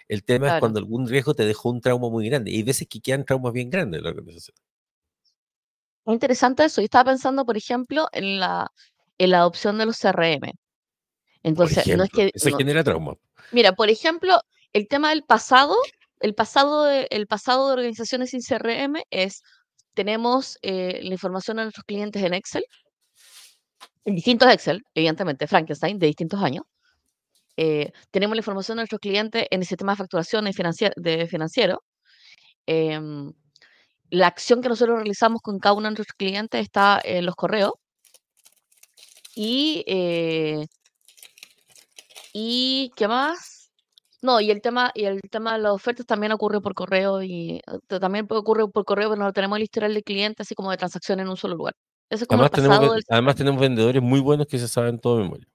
El 0.08 0.24
tema 0.24 0.54
es 0.54 0.60
cuando 0.60 0.78
algún 0.78 1.08
riesgo 1.08 1.34
te 1.34 1.46
dejó 1.46 1.70
un 1.70 1.80
trauma 1.80 2.10
muy 2.10 2.28
grande, 2.28 2.50
y 2.50 2.56
hay 2.56 2.62
veces 2.62 2.86
que 2.88 3.00
quedan 3.00 3.24
traumas 3.24 3.52
bien 3.52 3.70
grandes 3.70 3.98
en 3.98 4.04
la 4.04 4.10
organización. 4.10 4.56
Interesante 6.06 6.64
eso. 6.64 6.80
Yo 6.80 6.84
estaba 6.84 7.10
pensando, 7.10 7.46
por 7.46 7.56
ejemplo, 7.56 8.08
en 8.12 8.38
la, 8.38 8.70
en 9.16 9.30
la 9.30 9.38
adopción 9.38 9.78
de 9.78 9.86
los 9.86 9.98
CRM. 9.98 10.52
Entonces, 11.42 11.86
no 11.96 12.04
es 12.04 12.10
que. 12.10 12.30
Eso 12.34 12.56
genera 12.56 12.84
trauma. 12.84 13.14
Mira, 13.52 13.72
por 13.72 13.88
ejemplo, 13.88 14.38
el 14.72 14.88
tema 14.88 15.10
del 15.10 15.22
pasado, 15.22 15.76
el 16.20 16.34
pasado 16.34 16.84
de, 16.84 17.06
el 17.10 17.26
pasado 17.26 17.68
de 17.68 17.74
organizaciones 17.74 18.30
sin 18.30 18.42
CRM 18.42 19.02
es 19.10 19.42
tenemos 19.94 20.58
eh, 20.62 21.00
la 21.02 21.12
información 21.12 21.56
de 21.56 21.64
nuestros 21.64 21.84
clientes 21.84 22.22
en 22.22 22.34
Excel, 22.34 22.64
en 24.04 24.14
distintos 24.14 24.52
Excel, 24.52 24.82
evidentemente, 24.94 25.46
Frankenstein, 25.46 25.98
de 25.98 26.06
distintos 26.08 26.42
años. 26.42 26.64
Eh, 27.56 27.92
tenemos 28.10 28.36
la 28.36 28.40
información 28.40 28.76
de 28.76 28.82
nuestros 28.82 29.00
clientes 29.00 29.46
en 29.50 29.60
el 29.60 29.66
sistema 29.66 29.92
de 29.92 29.96
facturación 29.96 30.44
de 30.44 31.26
financiero. 31.28 31.82
Em, 32.66 33.32
la 34.10 34.26
acción 34.28 34.62
que 34.62 34.68
nosotros 34.68 34.96
realizamos 34.98 35.40
con 35.42 35.58
cada 35.58 35.74
uno 35.74 35.88
de 35.88 35.96
nuestros 35.96 36.16
clientes 36.16 36.60
está 36.60 37.00
en 37.04 37.26
los 37.26 37.36
correos. 37.36 37.72
Y, 39.36 39.84
eh, 39.86 40.66
y 42.32 42.92
¿qué 42.96 43.08
más? 43.08 43.53
No, 44.24 44.40
y 44.40 44.50
el 44.50 44.62
tema, 44.62 44.90
y 44.94 45.04
el 45.04 45.20
tema 45.30 45.52
de 45.52 45.58
las 45.58 45.72
ofertas 45.72 46.06
también 46.06 46.32
ocurre 46.32 46.62
por 46.62 46.72
correo 46.72 47.22
y 47.22 47.60
también 48.00 48.26
ocurre 48.30 48.66
por 48.68 48.86
correo, 48.86 49.10
pero 49.10 49.22
no 49.22 49.34
tenemos 49.34 49.58
el 49.58 49.64
historial 49.64 49.92
de 49.92 50.02
cliente 50.02 50.40
así 50.40 50.54
como 50.54 50.70
de 50.70 50.78
transacción 50.78 51.20
en 51.20 51.28
un 51.28 51.36
solo 51.36 51.56
lugar. 51.56 51.74
Eso 52.08 52.24
es 52.24 52.28
como 52.28 52.42
además, 52.42 52.78
tenemos, 52.78 53.02
además 53.10 53.36
tenemos 53.36 53.60
vendedores 53.60 54.02
muy 54.02 54.20
buenos 54.20 54.46
que 54.46 54.58
se 54.58 54.66
saben 54.66 54.98
todo 54.98 55.18
de 55.18 55.24
memoria. 55.24 55.46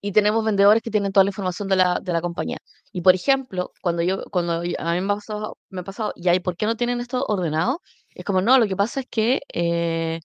Y 0.00 0.12
tenemos 0.12 0.42
vendedores 0.42 0.82
que 0.82 0.90
tienen 0.90 1.12
toda 1.12 1.24
la 1.24 1.28
información 1.28 1.68
de 1.68 1.76
la, 1.76 2.00
de 2.00 2.12
la 2.14 2.22
compañía. 2.22 2.56
Y 2.90 3.02
por 3.02 3.14
ejemplo, 3.14 3.72
cuando 3.82 4.00
yo, 4.00 4.24
cuando 4.30 4.54
a 4.54 4.60
mí 4.62 5.00
me 5.02 5.12
ha 5.12 5.16
pasado, 5.16 5.58
me 5.68 5.82
ha 5.82 5.84
pasado, 5.84 6.14
¿y 6.16 6.40
por 6.40 6.56
qué 6.56 6.64
no 6.64 6.76
tienen 6.76 7.00
esto 7.00 7.22
ordenado? 7.28 7.82
Es 8.14 8.24
como, 8.24 8.40
no, 8.40 8.58
lo 8.58 8.66
que 8.66 8.76
pasa 8.76 9.00
es 9.00 9.06
que 9.10 9.42
eh, 9.52 10.20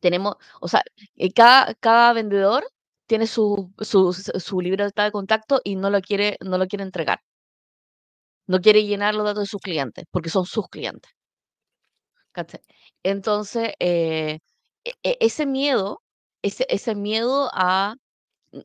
tenemos, 0.00 0.36
o 0.58 0.68
sea, 0.68 0.82
eh, 1.16 1.30
cada, 1.34 1.74
cada 1.74 2.14
vendedor 2.14 2.64
tiene 3.06 3.26
su, 3.26 3.72
su, 3.80 4.12
su 4.12 4.60
libertad 4.60 5.04
de 5.04 5.12
contacto 5.12 5.60
y 5.64 5.76
no 5.76 5.90
lo 5.90 6.00
quiere, 6.00 6.36
no 6.40 6.58
lo 6.58 6.66
quiere 6.66 6.84
entregar. 6.84 7.20
No 8.48 8.60
quiere 8.60 8.82
llenar 8.84 9.14
los 9.14 9.24
datos 9.24 9.44
de 9.44 9.46
sus 9.46 9.60
clientes, 9.60 10.04
porque 10.10 10.30
son 10.30 10.46
sus 10.46 10.66
clientes. 10.68 11.12
Entonces, 13.02 13.72
eh, 13.80 14.38
e, 14.84 14.92
e, 15.02 15.16
ese 15.20 15.46
miedo, 15.46 16.02
ese, 16.42 16.66
ese 16.68 16.94
miedo 16.94 17.48
a, 17.54 17.94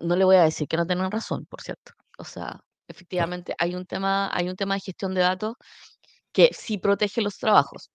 no 0.02 0.16
le 0.18 0.26
voy 0.26 0.38
a 0.38 0.44
decir 0.44 0.68
que 0.68 0.78
no 0.78 0.88
tienen 0.88 1.12
razón, 1.12 1.46
por 1.48 1.62
cierto. 1.62 1.94
O 2.20 2.26
sea, 2.26 2.62
efectivamente 2.88 3.56
hay 3.60 3.76
un 3.76 3.86
tema, 3.86 4.30
hay 4.34 4.50
un 4.50 4.56
tema 4.56 4.76
de 4.76 4.82
gestión 4.82 5.14
de 5.16 5.22
datos 5.22 5.56
que 6.34 6.52
sí 6.54 6.78
protege 6.80 7.22
los 7.22 7.38
trabajos. 7.38 7.92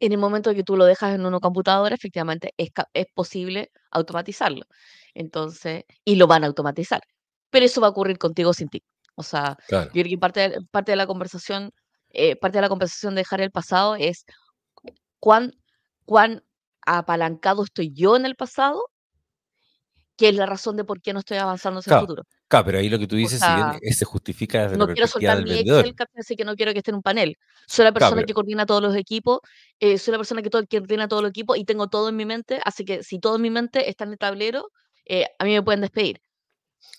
En 0.00 0.12
el 0.12 0.18
momento 0.18 0.54
que 0.54 0.64
tú 0.64 0.76
lo 0.76 0.84
dejas 0.84 1.14
en 1.14 1.26
una 1.26 1.40
computadora, 1.40 1.94
efectivamente 1.94 2.52
es, 2.56 2.70
es 2.94 3.06
posible 3.14 3.70
automatizarlo. 3.90 4.66
Entonces, 5.14 5.84
y 6.04 6.16
lo 6.16 6.26
van 6.26 6.44
a 6.44 6.46
automatizar. 6.48 7.02
Pero 7.50 7.66
eso 7.66 7.80
va 7.80 7.88
a 7.88 7.90
ocurrir 7.90 8.18
contigo 8.18 8.52
sin 8.52 8.68
ti. 8.68 8.82
O 9.14 9.22
sea, 9.22 9.56
yo 9.68 9.90
creo 9.90 10.04
que 10.04 10.18
parte 10.18 10.48
de, 10.48 10.60
parte 10.70 10.92
de 10.92 10.96
la 10.96 11.06
conversación, 11.06 11.72
eh, 12.10 12.36
parte 12.36 12.58
de 12.58 12.62
la 12.62 12.68
conversación 12.68 13.14
de 13.14 13.20
dejar 13.22 13.40
el 13.40 13.50
pasado 13.50 13.96
es 13.96 14.24
cuán, 15.18 15.52
cuán 16.04 16.44
apalancado 16.86 17.64
estoy 17.64 17.92
yo 17.92 18.16
en 18.16 18.26
el 18.26 18.36
pasado, 18.36 18.80
que 20.18 20.28
es 20.28 20.34
la 20.34 20.46
razón 20.46 20.76
de 20.76 20.82
por 20.82 21.00
qué 21.00 21.12
no 21.12 21.20
estoy 21.20 21.38
avanzando 21.38 21.78
hacia 21.78 21.94
el 21.94 22.00
futuro. 22.00 22.24
Claro, 22.48 22.66
pero 22.66 22.78
ahí 22.78 22.88
lo 22.88 22.98
que 22.98 23.06
tú 23.06 23.14
dices, 23.14 23.40
si 23.40 23.46
bien 23.80 23.94
se 23.94 24.04
justifica 24.04 24.64
desde 24.64 24.76
no 24.76 24.88
quiero 24.88 25.06
soltar 25.06 25.44
mi 25.44 25.52
Excel, 25.52 25.94
así 26.16 26.34
que 26.34 26.44
no 26.44 26.56
quiero 26.56 26.72
que 26.72 26.78
esté 26.78 26.90
en 26.90 26.96
un 26.96 27.02
panel. 27.02 27.38
Soy 27.68 27.84
la 27.84 27.92
persona 27.92 28.24
que 28.24 28.34
coordina 28.34 28.66
todos 28.66 28.82
los 28.82 28.96
equipos, 28.96 29.38
eh, 29.78 29.96
soy 29.96 30.10
la 30.12 30.18
persona 30.18 30.42
que, 30.42 30.50
todo, 30.50 30.66
que 30.66 30.78
coordina 30.80 31.06
todos 31.06 31.22
los 31.22 31.30
equipos 31.30 31.56
y 31.56 31.64
tengo 31.64 31.86
todo 31.86 32.08
en 32.08 32.16
mi 32.16 32.26
mente, 32.26 32.60
así 32.64 32.84
que 32.84 33.04
si 33.04 33.20
todo 33.20 33.36
en 33.36 33.42
mi 33.42 33.50
mente 33.50 33.88
está 33.88 34.04
en 34.04 34.10
el 34.10 34.18
tablero, 34.18 34.72
eh, 35.04 35.26
a 35.38 35.44
mí 35.44 35.52
me 35.52 35.62
pueden 35.62 35.82
despedir. 35.82 36.20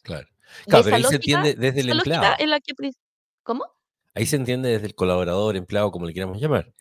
Claro. 0.01 0.27
Claro, 0.65 0.83
pero 0.85 0.95
ahí 0.95 1.03
se 1.03 1.15
entiende 1.15 1.55
desde 1.55 1.81
el 1.81 1.89
empleado. 1.89 2.37
¿Cómo? 3.43 3.65
Ahí 4.15 4.25
se 4.25 4.37
entiende 4.37 4.69
desde 4.69 4.87
el 4.87 4.95
colaborador, 4.95 5.57
empleado, 5.57 5.91
como 5.91 6.05
le 6.05 6.13
queramos 6.13 6.39
llamar. 6.39 6.73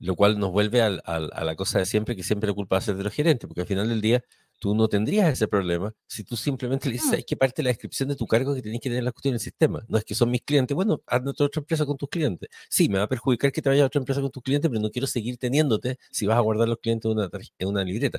Lo 0.00 0.16
cual 0.16 0.40
nos 0.40 0.50
vuelve 0.50 0.82
a 0.82 0.90
la 0.90 1.54
cosa 1.54 1.78
de 1.78 1.86
siempre, 1.86 2.16
que 2.16 2.24
siempre 2.24 2.48
la 2.48 2.54
culpa 2.54 2.78
es 2.78 2.86
de 2.86 3.02
los 3.02 3.12
gerentes, 3.12 3.46
porque 3.46 3.60
al 3.60 3.66
final 3.68 3.88
del 3.88 4.00
día 4.00 4.24
tú 4.58 4.74
no 4.74 4.88
tendrías 4.88 5.32
ese 5.32 5.48
problema 5.48 5.94
si 6.06 6.24
tú 6.24 6.36
simplemente 6.36 6.88
le 6.88 6.94
dices, 6.94 7.20
mm. 7.20 7.22
que 7.26 7.36
parte 7.36 7.62
de 7.62 7.64
la 7.64 7.70
descripción 7.70 8.08
de 8.08 8.16
tu 8.16 8.26
cargo 8.26 8.54
que 8.54 8.62
tienes 8.62 8.80
que 8.80 8.88
tener 8.88 9.04
la 9.04 9.12
cuestión 9.12 9.32
en 9.32 9.36
el 9.36 9.40
sistema. 9.40 9.84
No 9.88 9.98
es 9.98 10.04
que 10.04 10.14
son 10.14 10.30
mis 10.30 10.42
clientes, 10.42 10.74
bueno, 10.74 11.02
hazme 11.06 11.30
otra 11.30 11.48
empresa 11.54 11.84
con 11.86 11.96
tus 11.96 12.08
clientes. 12.08 12.48
Sí, 12.68 12.88
me 12.88 12.98
va 12.98 13.04
a 13.04 13.08
perjudicar 13.08 13.52
que 13.52 13.60
te 13.62 13.68
vayas 13.68 13.84
a 13.84 13.86
otra 13.86 13.98
empresa 13.98 14.20
con 14.20 14.30
tus 14.30 14.42
clientes, 14.42 14.70
pero 14.70 14.80
no 14.80 14.90
quiero 14.90 15.06
seguir 15.06 15.36
teniéndote 15.38 15.98
si 16.10 16.26
vas 16.26 16.36
a 16.36 16.40
guardar 16.40 16.68
los 16.68 16.78
clientes 16.78 17.10
en 17.10 17.18
una, 17.18 17.30
en 17.58 17.68
una 17.68 17.84
libreta. 17.84 18.18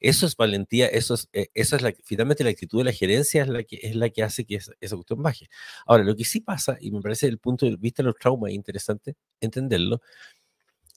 Eso 0.00 0.26
es 0.26 0.36
valentía, 0.36 0.86
eso 0.86 1.14
es, 1.14 1.28
eh, 1.32 1.48
eso 1.54 1.76
es 1.76 1.82
la, 1.82 1.94
finalmente 2.04 2.44
la 2.44 2.50
actitud 2.50 2.78
de 2.78 2.84
la 2.84 2.92
gerencia 2.92 3.42
es 3.42 3.48
la 3.48 3.62
que, 3.62 3.78
es 3.82 3.96
la 3.96 4.10
que 4.10 4.22
hace 4.22 4.44
que 4.44 4.56
esa, 4.56 4.72
esa 4.80 4.96
cuestión 4.96 5.22
baje. 5.22 5.48
Ahora, 5.86 6.04
lo 6.04 6.16
que 6.16 6.24
sí 6.24 6.40
pasa, 6.40 6.76
y 6.80 6.90
me 6.90 7.00
parece 7.00 7.26
el 7.26 7.38
punto 7.38 7.66
de 7.66 7.76
vista 7.76 8.02
de 8.02 8.08
los 8.08 8.16
traumas 8.16 8.52
interesante 8.52 9.14
entenderlo, 9.40 10.00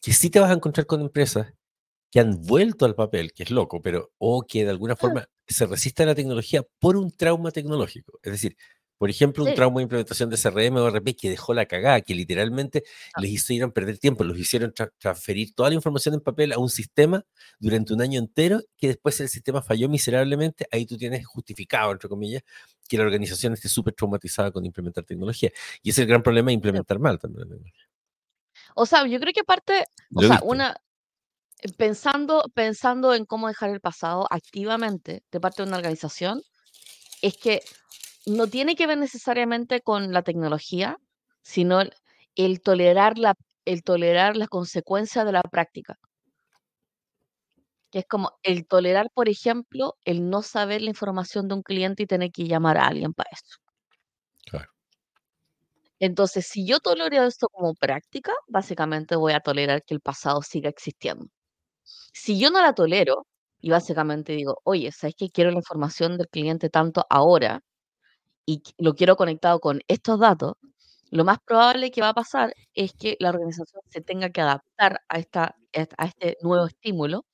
que 0.02 0.13
sí 0.13 0.30
te 0.30 0.39
vas 0.39 0.49
a 0.52 0.54
encontrar 0.54 0.86
con 0.86 1.02
empresas 1.02 1.54
que 2.11 2.19
han 2.19 2.41
vuelto 2.41 2.85
al 2.85 2.95
papel, 2.95 3.33
que 3.33 3.43
es 3.43 3.51
loco, 3.51 3.81
pero 3.81 4.11
o 4.17 4.45
que 4.45 4.63
de 4.63 4.71
alguna 4.71 4.95
forma 4.95 5.27
se 5.47 5.65
resiste 5.65 6.03
a 6.03 6.07
la 6.07 6.15
tecnología 6.15 6.63
por 6.79 6.97
un 6.97 7.11
trauma 7.11 7.51
tecnológico. 7.51 8.19
Es 8.23 8.31
decir, 8.31 8.55
por 8.99 9.09
ejemplo, 9.09 9.45
un 9.45 9.55
trauma 9.55 9.77
de 9.77 9.83
implementación 9.83 10.29
de 10.29 10.35
CRM 10.35 10.75
o 10.75 10.89
RP 10.89 11.15
que 11.15 11.29
dejó 11.29 11.53
la 11.53 11.65
cagada, 11.65 12.01
que 12.01 12.13
literalmente 12.13 12.83
ah. 13.13 13.21
les 13.21 13.31
hicieron 13.31 13.71
perder 13.71 13.97
tiempo, 13.97 14.25
los 14.25 14.37
hicieron 14.37 14.73
transferir 14.97 15.55
toda 15.55 15.69
la 15.69 15.75
información 15.75 16.15
en 16.15 16.19
papel 16.19 16.51
a 16.51 16.57
un 16.57 16.69
sistema 16.69 17.25
durante 17.59 17.93
un 17.93 18.01
año 18.01 18.19
entero, 18.19 18.59
que 18.75 18.87
después 18.87 19.17
el 19.21 19.29
sistema 19.29 19.61
falló 19.61 19.87
miserablemente, 19.87 20.67
ahí 20.69 20.85
tú 20.85 20.97
tienes 20.97 21.25
justificado, 21.25 21.93
entre 21.93 22.09
comillas, 22.09 22.43
que 22.89 22.97
la 22.97 23.03
organización 23.03 23.53
esté 23.53 23.69
súper 23.69 23.93
traumatizada 23.93 24.51
con 24.51 24.65
implementar 24.65 25.05
tecnología. 25.05 25.49
Y 25.81 25.91
es 25.91 25.97
el 25.97 26.05
gran 26.05 26.21
problema 26.21 26.47
de 26.47 26.55
implementar 26.55 26.99
mal 26.99 27.17
también. 27.19 27.47
O 28.75 28.85
sea, 28.85 29.07
yo 29.07 29.17
creo 29.21 29.31
que 29.31 29.45
parte, 29.45 29.85
o 30.13 30.21
sea, 30.23 30.41
una, 30.43 30.75
pensando, 31.77 32.43
pensando 32.53 33.13
en 33.13 33.25
cómo 33.25 33.47
dejar 33.47 33.69
el 33.71 33.81
pasado 33.81 34.27
activamente 34.29 35.23
de 35.31 35.39
parte 35.39 35.61
de 35.61 35.67
una 35.67 35.77
organización, 35.77 36.41
es 37.21 37.37
que 37.37 37.61
no 38.25 38.47
tiene 38.47 38.75
que 38.75 38.87
ver 38.87 38.97
necesariamente 38.97 39.81
con 39.81 40.13
la 40.13 40.21
tecnología, 40.21 40.97
sino 41.41 41.81
el, 42.35 42.61
tolerar 42.61 43.17
la, 43.17 43.35
el 43.65 43.83
tolerar 43.83 44.37
las 44.37 44.49
consecuencias 44.49 45.25
de 45.25 45.31
la 45.31 45.41
práctica. 45.41 45.97
Que 47.91 47.99
es 47.99 48.05
como 48.05 48.37
el 48.43 48.67
tolerar, 48.67 49.09
por 49.13 49.29
ejemplo, 49.29 49.95
el 50.05 50.29
no 50.29 50.43
saber 50.43 50.81
la 50.81 50.89
información 50.89 51.47
de 51.47 51.55
un 51.55 51.63
cliente 51.63 52.03
y 52.03 52.07
tener 52.07 52.31
que 52.31 52.47
llamar 52.47 52.77
a 52.77 52.87
alguien 52.87 53.13
para 53.13 53.31
eso. 53.31 53.57
Claro. 54.45 54.69
Entonces, 55.99 56.45
si 56.47 56.65
yo 56.65 56.79
tolero 56.79 57.23
esto 57.23 57.49
como 57.49 57.73
práctica, 57.73 58.31
básicamente 58.47 59.15
voy 59.15 59.33
a 59.33 59.41
tolerar 59.41 59.83
que 59.83 59.95
el 59.95 60.01
pasado 60.01 60.41
siga 60.41 60.69
existiendo. 60.69 61.27
Si 62.13 62.39
yo 62.39 62.49
no 62.52 62.62
la 62.62 62.73
tolero 62.73 63.28
y 63.62 63.69
básicamente 63.69 64.34
digo, 64.34 64.62
oye, 64.63 64.91
¿sabes 64.91 65.15
qué? 65.17 65.30
Quiero 65.30 65.52
la 65.52 65.58
información 65.58 66.17
del 66.17 66.28
cliente 66.28 66.69
tanto 66.69 67.06
ahora 67.10 67.63
y 68.45 68.63
lo 68.78 68.95
quiero 68.95 69.15
conectado 69.15 69.60
con 69.60 69.82
estos 69.88 70.19
datos, 70.19 70.54
lo 71.12 71.25
más 71.25 71.39
probable 71.39 71.91
que 71.91 72.02
va 72.02 72.10
a 72.10 72.13
pasar 72.13 72.54
es 72.73 72.93
que 72.93 73.17
la 73.19 73.30
organización 73.30 73.82
se 73.89 74.02
tenga 74.02 74.30
que 74.30 74.41
adaptar 74.41 75.02
a, 75.10 75.17
esta, 75.17 75.56
a 75.97 76.06
este 76.06 76.38
nuevo 76.41 76.67
estímulo 76.67 77.25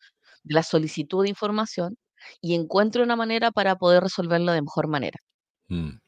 de 0.44 0.56
la 0.56 0.64
solicitud 0.64 1.24
de 1.24 1.30
información 1.30 1.98
y 2.42 2.56
encuentre 2.56 3.04
una 3.04 3.16
manera 3.16 3.52
para 3.52 3.76
poder 3.76 4.04
resolverlo 4.04 4.52
de 4.52 4.62
mejor 4.62 4.88
manera. 4.88 5.20
Mm. 5.68 6.00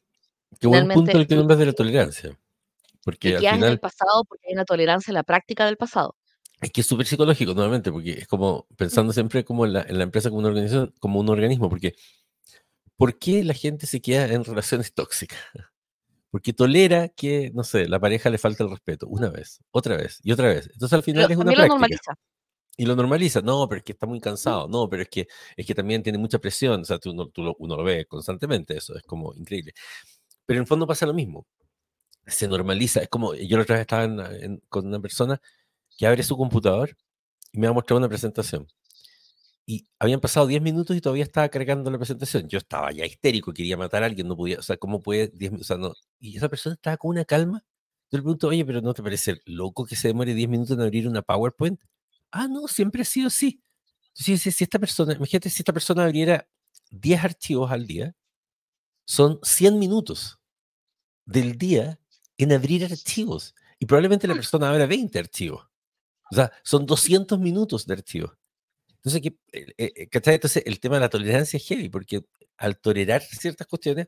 Qué 0.60 0.68
buen 0.68 0.88
punto 0.88 1.18
el 1.18 1.28
que 1.28 1.36
nombras 1.36 1.60
de 1.60 1.66
la 1.66 1.74
tolerancia. 1.74 2.38
Porque 3.04 3.36
al 3.36 3.40
final... 3.40 3.64
en 3.64 3.64
el 3.64 3.80
pasado 3.80 4.24
porque 4.28 4.48
hay 4.48 4.54
una 4.54 4.66
tolerancia 4.66 5.12
en 5.12 5.16
la 5.16 5.24
práctica 5.24 5.66
del 5.66 5.78
pasado. 5.78 6.16
Es 6.62 6.72
que 6.72 6.82
es 6.82 6.88
súper 6.88 7.06
psicológico 7.06 7.54
nuevamente, 7.54 7.91
porque 7.91 8.12
es 8.12 8.28
como 8.28 8.67
pensando 8.76 9.13
siempre 9.13 9.46
como 9.46 9.65
en 9.65 9.74
la, 9.74 9.82
en 9.84 9.98
la, 9.98 10.04
empresa 10.04 10.30
como 10.30 10.39
una 10.39 10.50
organización, 10.50 10.93
como 11.00 11.20
un 11.20 11.30
organismo, 11.30 11.70
porque 11.70 11.96
¿por 12.96 13.20
qué 13.20 13.43
la 13.43 13.54
gente 13.54 13.86
se 13.86 14.02
queda 14.02 14.26
en 14.28 14.43
relaciones 14.43 14.93
tóxicas? 14.93 15.39
Porque 16.30 16.52
tolera 16.52 17.08
que, 17.08 17.52
no 17.54 17.63
sé, 17.63 17.88
la 17.88 18.02
pareja 18.02 18.30
le 18.30 18.38
falta 18.38 18.62
el 18.62 18.70
respeto 18.70 19.08
una 19.08 19.30
vez, 19.30 19.62
otra 19.72 19.96
vez 19.96 20.20
y 20.24 20.34
otra 20.34 20.50
vez. 20.50 20.70
Entonces 20.74 20.93
al 20.93 21.02
final 21.02 21.32
es 21.32 21.38
una 21.38 21.46
práctica. 21.46 21.63
Lo 21.63 21.70
normaliza. 21.70 22.13
Y 22.76 22.86
lo 22.86 22.96
normaliza. 22.98 23.41
No, 23.41 23.67
pero 23.67 23.80
es 23.80 23.86
que 23.86 23.93
está 23.93 24.06
muy 24.06 24.20
cansado. 24.20 24.67
No, 24.67 24.89
pero 24.89 25.04
es 25.04 25.10
que, 25.10 25.28
es 25.56 25.65
que 25.65 25.74
también 25.74 26.04
tiene 26.04 26.17
mucha 26.17 26.38
presión. 26.38 26.82
O 26.82 26.84
sea, 26.84 27.00
tú, 27.00 27.30
tú 27.30 27.43
lo, 27.43 27.56
uno 27.60 27.78
lo 27.78 27.84
ve 27.84 28.06
constantemente, 28.06 28.76
eso 28.76 28.96
es 28.96 29.04
como 29.04 29.34
increíble. 29.36 29.74
Pero 30.46 30.58
en 30.58 30.63
el 30.63 30.67
fondo 30.67 30.86
pasa 30.86 31.06
lo 31.06 31.13
mismo. 31.13 31.48
Se 32.26 32.48
normaliza. 32.48 33.02
Es 33.02 33.08
como, 33.08 33.34
yo 33.34 33.56
la 33.56 33.63
otra 33.63 33.78
vez 33.78 33.82
estaba 33.82 34.30
con 34.70 34.86
una 34.86 35.00
persona 35.00 35.41
que 35.98 36.08
abre 36.08 36.24
su 36.24 36.38
computador 36.38 36.96
y 37.52 37.60
me 37.60 37.68
ha 37.68 37.74
mostrado 37.74 38.00
una 38.00 38.10
presentación. 38.10 38.68
Y 39.66 39.88
habían 40.00 40.22
pasado 40.22 40.48
10 40.48 40.62
minutos 40.62 40.96
y 40.96 41.02
todavía 41.02 41.24
estaba 41.26 41.50
cargando 41.50 41.92
la 41.92 41.98
presentación. 41.98 42.48
Yo 42.48 42.58
estaba 42.58 42.92
ya 42.94 43.06
histérico, 43.06 43.52
quería 43.54 43.76
matar 43.76 44.04
a 44.04 44.06
alguien, 44.06 44.28
no 44.28 44.38
podía, 44.38 44.60
o 44.60 44.62
sea, 44.62 44.78
¿cómo 44.78 45.02
puede 45.02 45.28
10 45.28 45.52
minutos? 45.52 45.72
O 45.72 45.74
sea, 45.74 45.78
no. 45.78 45.94
Y 46.20 46.38
esa 46.38 46.48
persona 46.48 46.76
estaba 46.76 46.96
con 46.98 47.12
una 47.12 47.26
calma. 47.26 47.66
Yo 48.10 48.18
le 48.18 48.24
pregunto, 48.24 48.48
oye, 48.48 48.64
pero 48.66 48.82
¿no 48.82 48.94
te 48.94 49.04
parece 49.04 49.42
loco 49.46 49.86
que 49.86 49.98
se 49.98 50.08
demore 50.08 50.34
10 50.34 50.48
minutos 50.48 50.78
en 50.78 50.82
abrir 50.82 51.08
una 51.08 51.22
PowerPoint? 51.22 51.82
Ah, 52.32 52.48
no, 52.48 52.68
siempre 52.70 53.02
ha 53.02 53.06
sido 53.06 53.28
así. 53.28 53.62
Entonces, 54.10 54.42
si, 54.42 54.52
si 54.52 54.64
esta 54.64 54.80
persona, 54.80 55.14
imagínate 55.14 55.50
si 55.50 55.62
esta 55.62 55.74
persona 55.74 56.06
abriera 56.06 56.48
10 56.92 57.24
archivos 57.24 57.70
al 57.72 57.88
día, 57.88 58.16
son 59.06 59.40
100 59.44 59.80
minutos 59.80 60.40
del 61.26 61.58
día 61.58 62.00
en 62.38 62.54
abrir 62.54 62.86
archivos. 62.86 63.54
Y 63.80 63.86
probablemente 63.86 64.28
la 64.28 64.34
persona 64.34 64.70
abra 64.70 64.86
20 64.86 65.20
archivos. 65.20 65.66
O 66.32 66.36
sea, 66.36 66.52
son 66.63 66.86
200 66.86 67.40
minutos 67.40 67.86
de 67.86 67.94
archivo. 67.94 68.34
Entonces, 68.98 69.22
¿qué, 69.22 69.38
eh, 69.54 69.74
eh, 69.78 70.10
Entonces, 70.12 70.63
el 70.66 70.80
tema 70.80 70.96
de 70.96 71.02
la 71.02 71.10
tolerancia 71.10 71.58
es 71.58 71.66
heavy, 71.66 71.90
porque 71.90 72.26
al 72.58 72.78
tolerar 72.80 73.22
ciertas 73.22 73.68
cuestiones, 73.68 74.08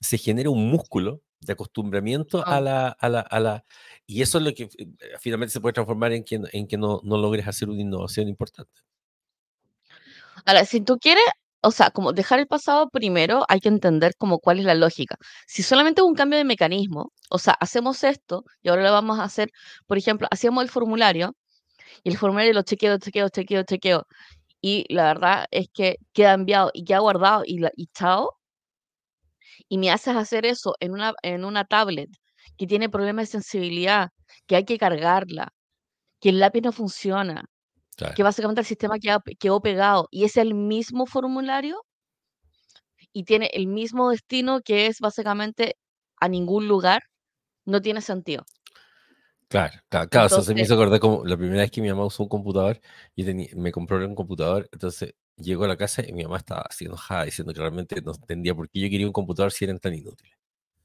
se 0.00 0.18
genera 0.18 0.50
un 0.50 0.70
músculo 0.70 1.22
de 1.40 1.52
acostumbramiento 1.52 2.46
a, 2.46 2.60
la, 2.60 2.88
a, 2.88 3.08
la, 3.08 3.20
a 3.20 3.40
la... 3.40 3.64
Y 4.06 4.22
eso 4.22 4.38
es 4.38 4.44
lo 4.44 4.54
que 4.54 4.64
eh, 4.64 4.88
finalmente 5.20 5.52
se 5.52 5.60
puede 5.60 5.72
transformar 5.72 6.12
en 6.12 6.24
que, 6.24 6.40
en 6.52 6.66
que 6.66 6.76
no, 6.76 7.00
no 7.04 7.16
logres 7.16 7.46
hacer 7.46 7.68
una 7.68 7.80
innovación 7.80 8.28
importante. 8.28 8.80
Ahora, 10.44 10.64
si 10.64 10.80
tú 10.80 10.98
quieres, 10.98 11.24
o 11.62 11.70
sea, 11.70 11.90
como 11.90 12.12
dejar 12.12 12.38
el 12.38 12.46
pasado 12.46 12.90
primero, 12.90 13.44
hay 13.48 13.60
que 13.60 13.68
entender 13.68 14.14
como 14.16 14.38
cuál 14.38 14.58
es 14.58 14.64
la 14.64 14.74
lógica. 14.74 15.16
Si 15.46 15.62
solamente 15.62 16.00
es 16.00 16.06
un 16.06 16.14
cambio 16.14 16.38
de 16.38 16.44
mecanismo, 16.44 17.12
o 17.30 17.38
sea, 17.38 17.54
hacemos 17.54 18.04
esto 18.04 18.44
y 18.62 18.68
ahora 18.68 18.84
lo 18.84 18.92
vamos 18.92 19.18
a 19.18 19.24
hacer, 19.24 19.50
por 19.86 19.98
ejemplo, 19.98 20.28
hacíamos 20.30 20.62
el 20.62 20.70
formulario 20.70 21.34
y 22.04 22.10
el 22.10 22.18
formulario 22.18 22.52
lo 22.54 22.62
chequeo, 22.62 22.98
chequeo, 22.98 23.28
chequeo, 23.28 23.62
chequeo. 23.64 24.06
Y 24.60 24.86
la 24.92 25.04
verdad 25.04 25.46
es 25.50 25.68
que 25.72 25.96
queda 26.12 26.34
enviado 26.34 26.70
y 26.74 26.84
queda 26.84 27.00
guardado 27.00 27.42
y, 27.46 27.60
y 27.76 27.86
chao. 27.88 28.30
Y 29.68 29.78
me 29.78 29.90
haces 29.90 30.16
hacer 30.16 30.46
eso 30.46 30.74
en 30.80 30.92
una, 30.92 31.14
en 31.22 31.44
una 31.44 31.64
tablet 31.64 32.10
que 32.56 32.66
tiene 32.66 32.88
problemas 32.88 33.26
de 33.28 33.32
sensibilidad, 33.32 34.10
que 34.46 34.56
hay 34.56 34.64
que 34.64 34.78
cargarla, 34.78 35.52
que 36.20 36.30
el 36.30 36.40
lápiz 36.40 36.62
no 36.62 36.72
funciona, 36.72 37.44
que 38.14 38.22
básicamente 38.22 38.60
el 38.60 38.66
sistema 38.66 38.98
queda, 38.98 39.22
quedó 39.38 39.60
pegado 39.60 40.08
y 40.10 40.24
es 40.24 40.36
el 40.36 40.54
mismo 40.54 41.06
formulario 41.06 41.82
y 43.12 43.24
tiene 43.24 43.50
el 43.54 43.66
mismo 43.66 44.10
destino 44.10 44.60
que 44.60 44.86
es 44.86 45.00
básicamente 45.00 45.76
a 46.20 46.28
ningún 46.28 46.68
lugar, 46.68 47.02
no 47.64 47.80
tiene 47.80 48.00
sentido. 48.02 48.44
Claro, 49.50 49.78
claro, 50.10 50.28
se 50.42 50.54
me 50.54 50.62
hizo 50.62 50.74
acordar 50.74 50.98
como 50.98 51.24
la 51.24 51.36
primera 51.36 51.60
vez 51.62 51.70
que 51.70 51.80
mi 51.80 51.88
mamá 51.88 52.04
usó 52.04 52.24
un 52.24 52.28
computador 52.28 52.80
y 53.14 53.22
me 53.54 53.70
compró 53.70 53.96
un 54.04 54.14
computador, 54.16 54.68
entonces 54.72 55.14
llegó 55.36 55.64
a 55.64 55.68
la 55.68 55.76
casa 55.76 56.02
y 56.04 56.12
mi 56.12 56.24
mamá 56.24 56.38
estaba 56.38 56.62
así 56.62 56.86
enojada 56.86 57.24
diciendo 57.26 57.54
que 57.54 57.60
realmente 57.60 58.00
no 58.02 58.12
entendía 58.12 58.56
por 58.56 58.68
qué 58.68 58.80
yo 58.80 58.90
quería 58.90 59.06
un 59.06 59.12
computador 59.12 59.52
si 59.52 59.64
eran 59.64 59.78
tan 59.78 59.94
inútiles. 59.94 60.34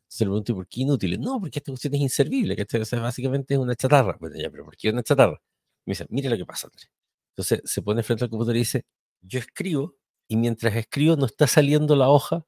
Se 0.07 0.25
le 0.25 0.29
pregunté, 0.29 0.53
¿por 0.53 0.67
qué 0.67 0.81
inútiles? 0.81 1.19
No, 1.19 1.39
porque 1.39 1.59
esta 1.59 1.71
cuestión 1.71 1.95
es 1.95 2.01
inservible, 2.01 2.55
que 2.55 2.81
o 2.81 2.85
sea, 2.85 2.99
básicamente 3.01 3.55
es 3.55 3.59
una 3.59 3.75
chatarra. 3.75 4.17
Bueno, 4.19 4.35
ya, 4.37 4.49
pero 4.51 4.65
¿por 4.65 4.77
qué 4.77 4.89
una 4.91 5.03
chatarra? 5.03 5.41
Me 5.85 5.93
dice, 5.93 6.05
mire 6.09 6.29
lo 6.29 6.37
que 6.37 6.45
pasa, 6.45 6.67
Andrés. 6.67 6.91
Entonces 7.31 7.61
se 7.65 7.81
pone 7.83 8.03
frente 8.03 8.25
al 8.25 8.29
computador 8.31 8.57
y 8.57 8.59
dice, 8.59 8.85
yo 9.21 9.39
escribo 9.39 9.95
y 10.27 10.37
mientras 10.37 10.75
escribo 10.75 11.15
no 11.17 11.25
está 11.27 11.47
saliendo 11.47 11.95
la 11.95 12.09
hoja 12.09 12.45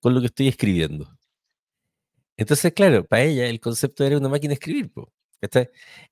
con 0.00 0.14
lo 0.14 0.20
que 0.20 0.26
estoy 0.28 0.48
escribiendo. 0.48 1.08
Entonces, 2.36 2.72
claro, 2.72 3.04
para 3.06 3.22
ella 3.24 3.46
el 3.46 3.60
concepto 3.60 4.04
era 4.04 4.16
una 4.18 4.28
máquina 4.28 4.50
de 4.50 4.54
escribir. 4.54 4.90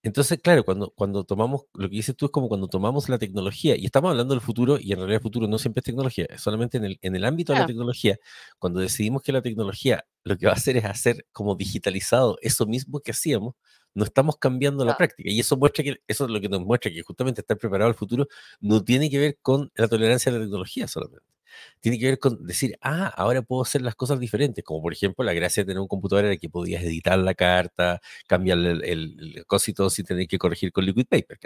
Entonces, 0.03 0.41
claro, 0.43 0.65
cuando, 0.65 0.91
cuando 0.91 1.25
tomamos, 1.25 1.67
lo 1.75 1.89
que 1.89 1.97
dices 1.97 2.17
tú 2.17 2.27
es 2.27 2.33
como 2.33 2.49
cuando 2.49 2.69
tomamos 2.69 3.09
la 3.09 3.19
tecnología, 3.19 3.77
y 3.77 3.85
estamos 3.85 4.11
hablando 4.11 4.35
del 4.35 4.41
futuro, 4.41 4.79
y 4.81 4.93
en 4.93 4.99
realidad 4.99 5.17
el 5.17 5.23
futuro 5.23 5.47
no 5.49 5.59
siempre 5.59 5.81
es 5.81 5.85
tecnología, 5.85 6.27
es 6.31 6.41
solamente 6.41 6.79
en 6.79 6.85
el, 6.85 6.99
en 7.03 7.17
el 7.17 7.25
ámbito 7.25 7.53
de 7.53 7.61
la 7.61 7.67
tecnología, 7.67 8.17
cuando 8.59 8.81
decidimos 8.81 9.23
que 9.23 9.33
la 9.33 9.43
tecnología 9.43 10.05
lo 10.25 10.37
que 10.37 10.47
va 10.47 10.53
a 10.53 10.57
hacer 10.57 10.77
es 10.77 10.85
hacer 10.85 11.27
como 11.33 11.55
digitalizado 11.57 12.39
eso 12.43 12.67
mismo 12.67 13.01
que 13.01 13.13
hacíamos, 13.13 13.55
no 13.95 14.05
estamos 14.05 14.37
cambiando 14.39 14.85
la 14.85 14.97
práctica. 14.97 15.31
Y 15.31 15.41
eso 15.41 15.57
muestra 15.57 15.85
que, 15.85 15.97
eso 16.07 16.25
es 16.25 16.31
lo 16.31 16.41
que 16.41 16.49
nos 16.49 16.61
muestra 16.61 16.91
que 16.91 17.03
justamente 17.03 17.41
estar 17.41 17.57
preparado 17.57 17.89
al 17.89 17.95
futuro 17.95 18.27
no 18.61 18.85
tiene 18.85 19.11
que 19.11 19.19
ver 19.19 19.39
con 19.43 19.71
la 19.75 19.89
tolerancia 19.89 20.31
a 20.31 20.35
la 20.35 20.41
tecnología 20.41 20.87
solamente 20.87 21.38
tiene 21.81 21.99
que 21.99 22.07
ver 22.07 22.19
con 22.19 22.47
decir, 22.47 22.79
ah, 22.83 23.07
ahora 23.17 23.43
puedo 23.43 23.63
hacer 23.63 23.83
las 23.83 23.95
cosas 23.95 24.19
diferentes, 24.21 24.65
como 24.65 24.83
por 24.83 24.93
ejemplo 24.93 25.25
la 25.25 25.33
gracia 25.33 25.63
de 25.63 25.69
tener 25.69 25.81
un 25.81 25.89
computador 25.89 26.25
era 26.27 26.37
que 26.37 26.49
podías 26.49 26.83
editar 26.83 27.19
la 27.19 27.35
carta, 27.35 28.01
cambiar 28.27 28.59
el, 28.59 28.85
el, 28.85 29.45
cosito 29.47 29.91
sin 29.91 30.05
tener 30.07 30.27
que 30.29 30.39
corregir 30.39 30.73
con 30.73 30.85
liquid 30.85 31.07
paper. 31.07 31.39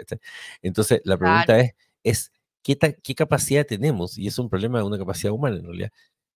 Entonces, 0.61 1.01
la 1.05 1.17
pregunta 1.17 1.59
es, 1.59 1.71
es 2.03 2.31
¿qué, 2.63 2.77
¿qué 3.03 3.15
capacidad 3.15 3.65
tenemos? 3.65 4.17
Y 4.17 4.27
es 4.27 4.39
un 4.39 4.49
problema 4.49 4.79
de 4.79 4.85
una 4.85 4.97
capacidad 4.97 5.33
humana 5.33 5.57
en 5.57 5.65
realidad 5.65 5.91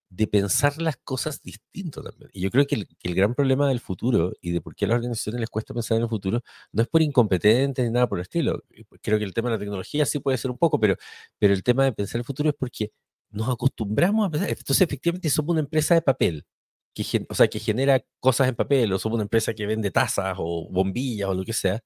de 0.10 0.28
pensar 0.28 0.82
las 0.82 0.98
cosas 0.98 1.42
distinto 1.42 2.02
también. 2.02 2.30
Y 2.34 2.42
yo 2.42 2.50
creo 2.50 2.66
que 2.66 2.76
el, 2.76 2.88
que 2.88 3.10
el, 3.10 3.16
gran 3.16 3.36
problema 3.36 3.68
del 3.68 3.80
futuro 3.80 4.34
y 4.42 4.52
de 4.52 4.62
por 4.62 4.76
qué 4.76 4.86
a 4.86 4.88
las 4.90 4.96
organizaciones 4.96 5.42
les 5.42 5.50
cuesta 5.50 5.74
pensar 5.74 5.98
en 5.98 6.04
el 6.04 6.10
futuro 6.10 6.42
no 6.72 6.82
es 6.82 6.88
por 6.88 7.02
incompetentes 7.02 7.86
ni 7.86 7.92
nada 7.92 8.08
por 8.08 8.20
el 8.20 8.24
estilo. 8.24 8.64
Creo 9.02 9.18
que 9.20 9.26
el 9.26 9.34
tema 9.34 9.50
de 9.50 9.56
la 9.56 9.60
tecnología 9.60 10.06
sí 10.06 10.20
puede 10.20 10.38
ser 10.38 10.52
un 10.52 10.58
poco, 10.58 10.80
pero, 10.80 10.96
pero 11.40 11.54
el 11.54 11.64
tema 11.64 11.84
de 11.84 11.94
pensar 11.94 12.18
en 12.18 12.22
el 12.22 12.26
futuro 12.26 12.50
es 12.50 12.56
porque 12.58 12.92
nos 13.30 13.50
acostumbramos 13.50 14.28
a 14.28 14.30
pensar. 14.30 14.50
Entonces, 14.50 14.82
efectivamente, 14.82 15.30
somos 15.30 15.52
una 15.52 15.62
empresa 15.62 15.94
de 15.96 16.02
papel, 16.02 16.46
que, 16.94 17.26
o 17.30 17.36
sea, 17.36 17.48
que 17.48 17.60
genera 17.60 18.04
cosas 18.20 18.48
en 18.48 18.56
papel, 18.56 18.92
o 18.94 19.00
somos 19.00 19.16
una 19.16 19.24
empresa 19.24 19.54
que 19.54 19.66
vende 19.66 19.92
tazas 19.92 20.36
o 20.40 20.68
bombillas 20.70 21.30
o 21.30 21.34
lo 21.34 21.44
que 21.44 21.54
sea. 21.54 21.82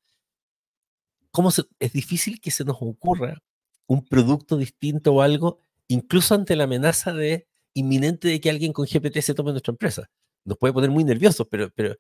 ¿Cómo 1.32 1.50
es 1.80 1.94
difícil 1.94 2.40
que 2.42 2.52
se 2.52 2.66
nos 2.66 2.78
ocurra 2.82 3.42
un 3.88 4.06
producto 4.06 4.58
distinto 4.58 5.14
o 5.14 5.22
algo, 5.22 5.60
incluso 5.88 6.36
ante 6.36 6.56
la 6.56 6.66
amenaza 6.66 7.14
de 7.14 7.48
inminente 7.74 8.28
de 8.28 8.40
que 8.42 8.50
alguien 8.50 8.74
con 8.74 8.86
GPT 8.86 9.20
se 9.22 9.34
tome 9.34 9.52
nuestra 9.52 9.72
empresa? 9.72 10.10
Nos 10.44 10.58
puede 10.58 10.74
poner 10.74 10.90
muy 10.92 11.04
nerviosos, 11.04 11.48
pero, 11.50 11.70
pero, 11.74 11.96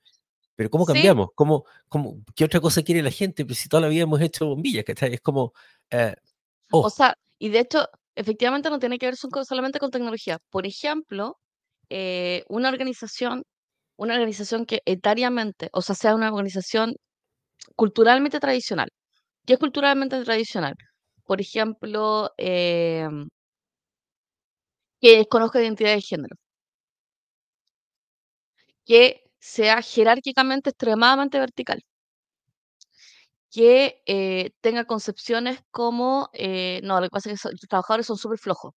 pero 0.55 0.69
¿cómo 0.69 0.85
cambiamos? 0.85 1.29
¿Cómo, 1.35 1.65
cómo, 1.87 2.23
¿Qué 2.35 2.45
otra 2.45 2.59
cosa 2.59 2.83
quiere 2.83 3.01
la 3.01 3.11
gente? 3.11 3.45
Pues 3.45 3.59
si 3.59 3.69
toda 3.69 3.81
la 3.81 3.87
vida 3.87 4.03
hemos 4.03 4.21
hecho 4.21 4.47
bombillas, 4.47 4.83
¿cachai? 4.83 5.13
Es 5.13 5.21
como... 5.21 5.53
Eh, 5.89 6.15
oh. 6.71 6.87
O 6.87 6.89
sea, 6.89 7.17
y 7.39 7.49
de 7.49 7.59
hecho, 7.59 7.87
efectivamente 8.21 8.69
no 8.69 8.79
tiene 8.79 8.97
que 8.99 9.07
ver 9.07 9.15
solamente 9.17 9.79
con 9.79 9.91
tecnología. 9.91 10.39
Por 10.49 10.65
ejemplo, 10.67 11.37
eh, 11.89 12.43
una 12.49 12.69
organización, 12.69 13.43
una 13.97 14.15
organización 14.15 14.65
que 14.65 14.81
etariamente, 14.85 15.69
o 15.73 15.81
sea, 15.81 15.95
sea 15.95 16.15
una 16.15 16.29
organización 16.31 16.95
culturalmente 17.75 18.39
tradicional. 18.41 18.89
¿Qué 19.45 19.53
es 19.55 19.59
culturalmente 19.59 20.23
tradicional? 20.25 20.75
Por 21.25 21.41
ejemplo, 21.41 22.31
em, 22.37 23.27
que 24.99 25.17
desconozca 25.17 25.61
identidad 25.61 25.93
de 25.95 26.01
género. 26.01 26.35
Que 28.85 29.23
sea 29.39 29.81
jerárquicamente 29.81 30.69
extremadamente 30.69 31.39
vertical 31.39 31.81
que 33.51 34.01
eh, 34.07 34.51
tenga 34.61 34.85
concepciones 34.85 35.59
como, 35.71 36.29
eh, 36.33 36.81
no, 36.83 36.99
lo 37.01 37.07
que 37.07 37.11
pasa 37.11 37.31
es 37.31 37.41
que 37.41 37.49
los 37.51 37.61
trabajadores 37.61 38.07
son 38.07 38.17
súper 38.17 38.39
flojos. 38.39 38.73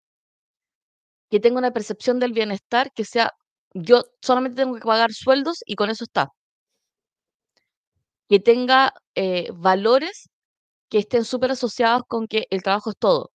Que 1.31 1.39
tenga 1.41 1.59
una 1.59 1.73
percepción 1.73 2.19
del 2.19 2.33
bienestar 2.33 2.91
que 2.95 3.05
sea, 3.05 3.33
yo 3.75 4.05
solamente 4.23 4.57
tengo 4.63 4.75
que 4.75 4.81
pagar 4.81 5.13
sueldos 5.13 5.59
y 5.67 5.75
con 5.77 5.91
eso 5.91 6.05
está. 6.05 6.31
Que 8.29 8.41
tenga 8.41 8.93
eh, 9.15 9.49
valores 9.55 10.29
que 10.91 10.99
estén 11.01 11.25
súper 11.25 11.53
asociados 11.53 12.03
con 12.09 12.27
que 12.29 12.47
el 12.51 12.63
trabajo 12.63 12.91
es 12.91 12.97
todo 12.99 13.33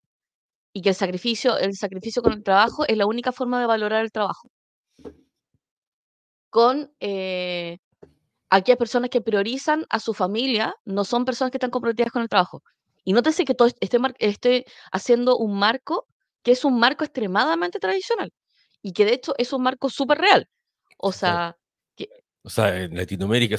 y 0.73 0.82
que 0.82 0.89
el 0.89 0.95
sacrificio, 0.95 1.58
el 1.58 1.75
sacrificio 1.75 2.21
con 2.23 2.34
el 2.34 2.43
trabajo 2.43 2.86
es 2.88 2.97
la 2.97 3.08
única 3.08 3.32
forma 3.34 3.60
de 3.62 3.67
valorar 3.67 4.04
el 4.04 4.12
trabajo. 4.12 4.49
Con 6.49 6.91
aquellas 8.50 8.78
personas 8.78 9.10
que 9.10 9.22
priorizan 9.22 9.86
a 9.90 10.00
su 10.00 10.14
familia 10.14 10.76
no 10.86 11.04
son 11.04 11.26
personas 11.26 11.52
que 11.52 11.58
están 11.58 11.72
comprometidas 11.72 12.12
con 12.12 12.22
el 12.22 12.30
trabajo. 12.30 12.64
Y 13.04 13.14
nótese 13.14 13.46
que 13.46 13.56
todo 13.56 13.70
este 13.80 14.00
estoy 14.20 14.66
haciendo 14.92 15.38
un 15.38 15.58
marco 15.58 16.08
que 16.44 16.52
es 16.52 16.66
un 16.66 16.80
marco 16.80 17.04
extremadamente 17.04 17.80
tradicional 17.80 18.32
y 18.82 18.94
que 18.94 19.06
de 19.06 19.14
hecho 19.14 19.34
es 19.38 19.54
un 19.54 19.64
marco 19.64 19.90
súper 19.90 20.20
real. 20.20 20.50
O 20.98 21.12
sea, 21.12 21.58
o 22.44 22.50
sea, 22.50 22.82
en 22.82 22.96
Latinoamérica. 22.96 23.58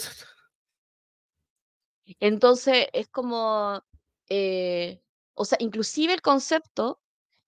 Entonces 2.19 2.89
es 2.93 3.09
como, 3.09 3.83
eh, 4.29 5.03
o 5.35 5.45
sea, 5.45 5.59
inclusive 5.61 6.13
el 6.13 6.23
concepto, 6.23 7.01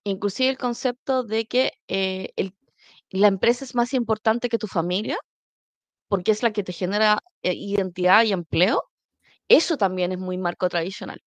inclusive 0.05 0.51
el 0.51 0.59
concepto 0.59 1.25
de 1.25 1.47
que 1.47 1.73
eh, 1.89 2.33
la 3.11 3.29
empresa 3.29 3.65
es 3.65 3.75
más 3.75 3.93
importante 3.95 4.49
que 4.49 4.59
tu 4.59 4.67
familia, 4.67 5.19
porque 6.13 6.31
es 6.31 6.43
la 6.43 6.53
que 6.53 6.63
te 6.63 6.75
genera 6.75 7.25
eh, 7.43 7.55
identidad 7.55 8.23
y 8.25 8.33
empleo, 8.33 8.85
eso 9.49 9.79
también 9.79 10.13
es 10.13 10.19
muy 10.19 10.37
marco 10.37 10.69
tradicional. 10.69 11.23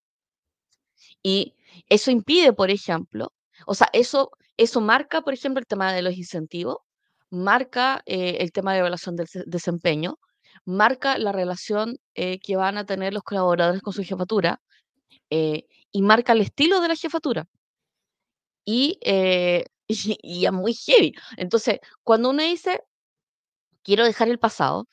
Y 1.23 1.55
eso 1.89 2.11
impide, 2.11 2.53
por 2.53 2.69
ejemplo, 2.69 3.33
o 3.65 3.73
sea, 3.73 3.89
eso, 3.93 4.29
eso 4.57 4.81
marca, 4.81 5.21
por 5.21 5.33
ejemplo, 5.33 5.59
el 5.59 5.65
tema 5.65 5.91
de 5.91 6.03
los 6.03 6.13
incentivos, 6.15 6.77
marca 7.31 8.03
eh, 8.05 8.37
el 8.41 8.51
tema 8.51 8.73
de 8.73 8.79
evaluación 8.81 9.15
del 9.15 9.27
desempeño, 9.47 10.19
marca 10.65 11.17
la 11.17 11.31
relación 11.31 11.97
eh, 12.13 12.37
que 12.37 12.55
van 12.55 12.77
a 12.77 12.85
tener 12.85 13.11
los 13.11 13.23
colaboradores 13.23 13.81
con 13.81 13.91
su 13.91 14.03
jefatura 14.03 14.61
y 15.31 16.01
marca 16.03 16.33
el 16.33 16.41
estilo 16.41 16.79
de 16.79 16.89
la 16.89 16.95
jefatura. 16.95 17.47
Y, 18.63 18.99
y, 19.03 19.63
y, 20.21 20.45
es 20.45 20.53
muy 20.53 20.75
heavy. 20.75 21.15
Entonces, 21.37 21.79
cuando 22.03 22.29
uno 22.29 22.43
dice, 22.43 22.83
quiero 23.85 24.03
dejar 24.03 24.27
el 24.27 24.39
pasado, 24.39 24.87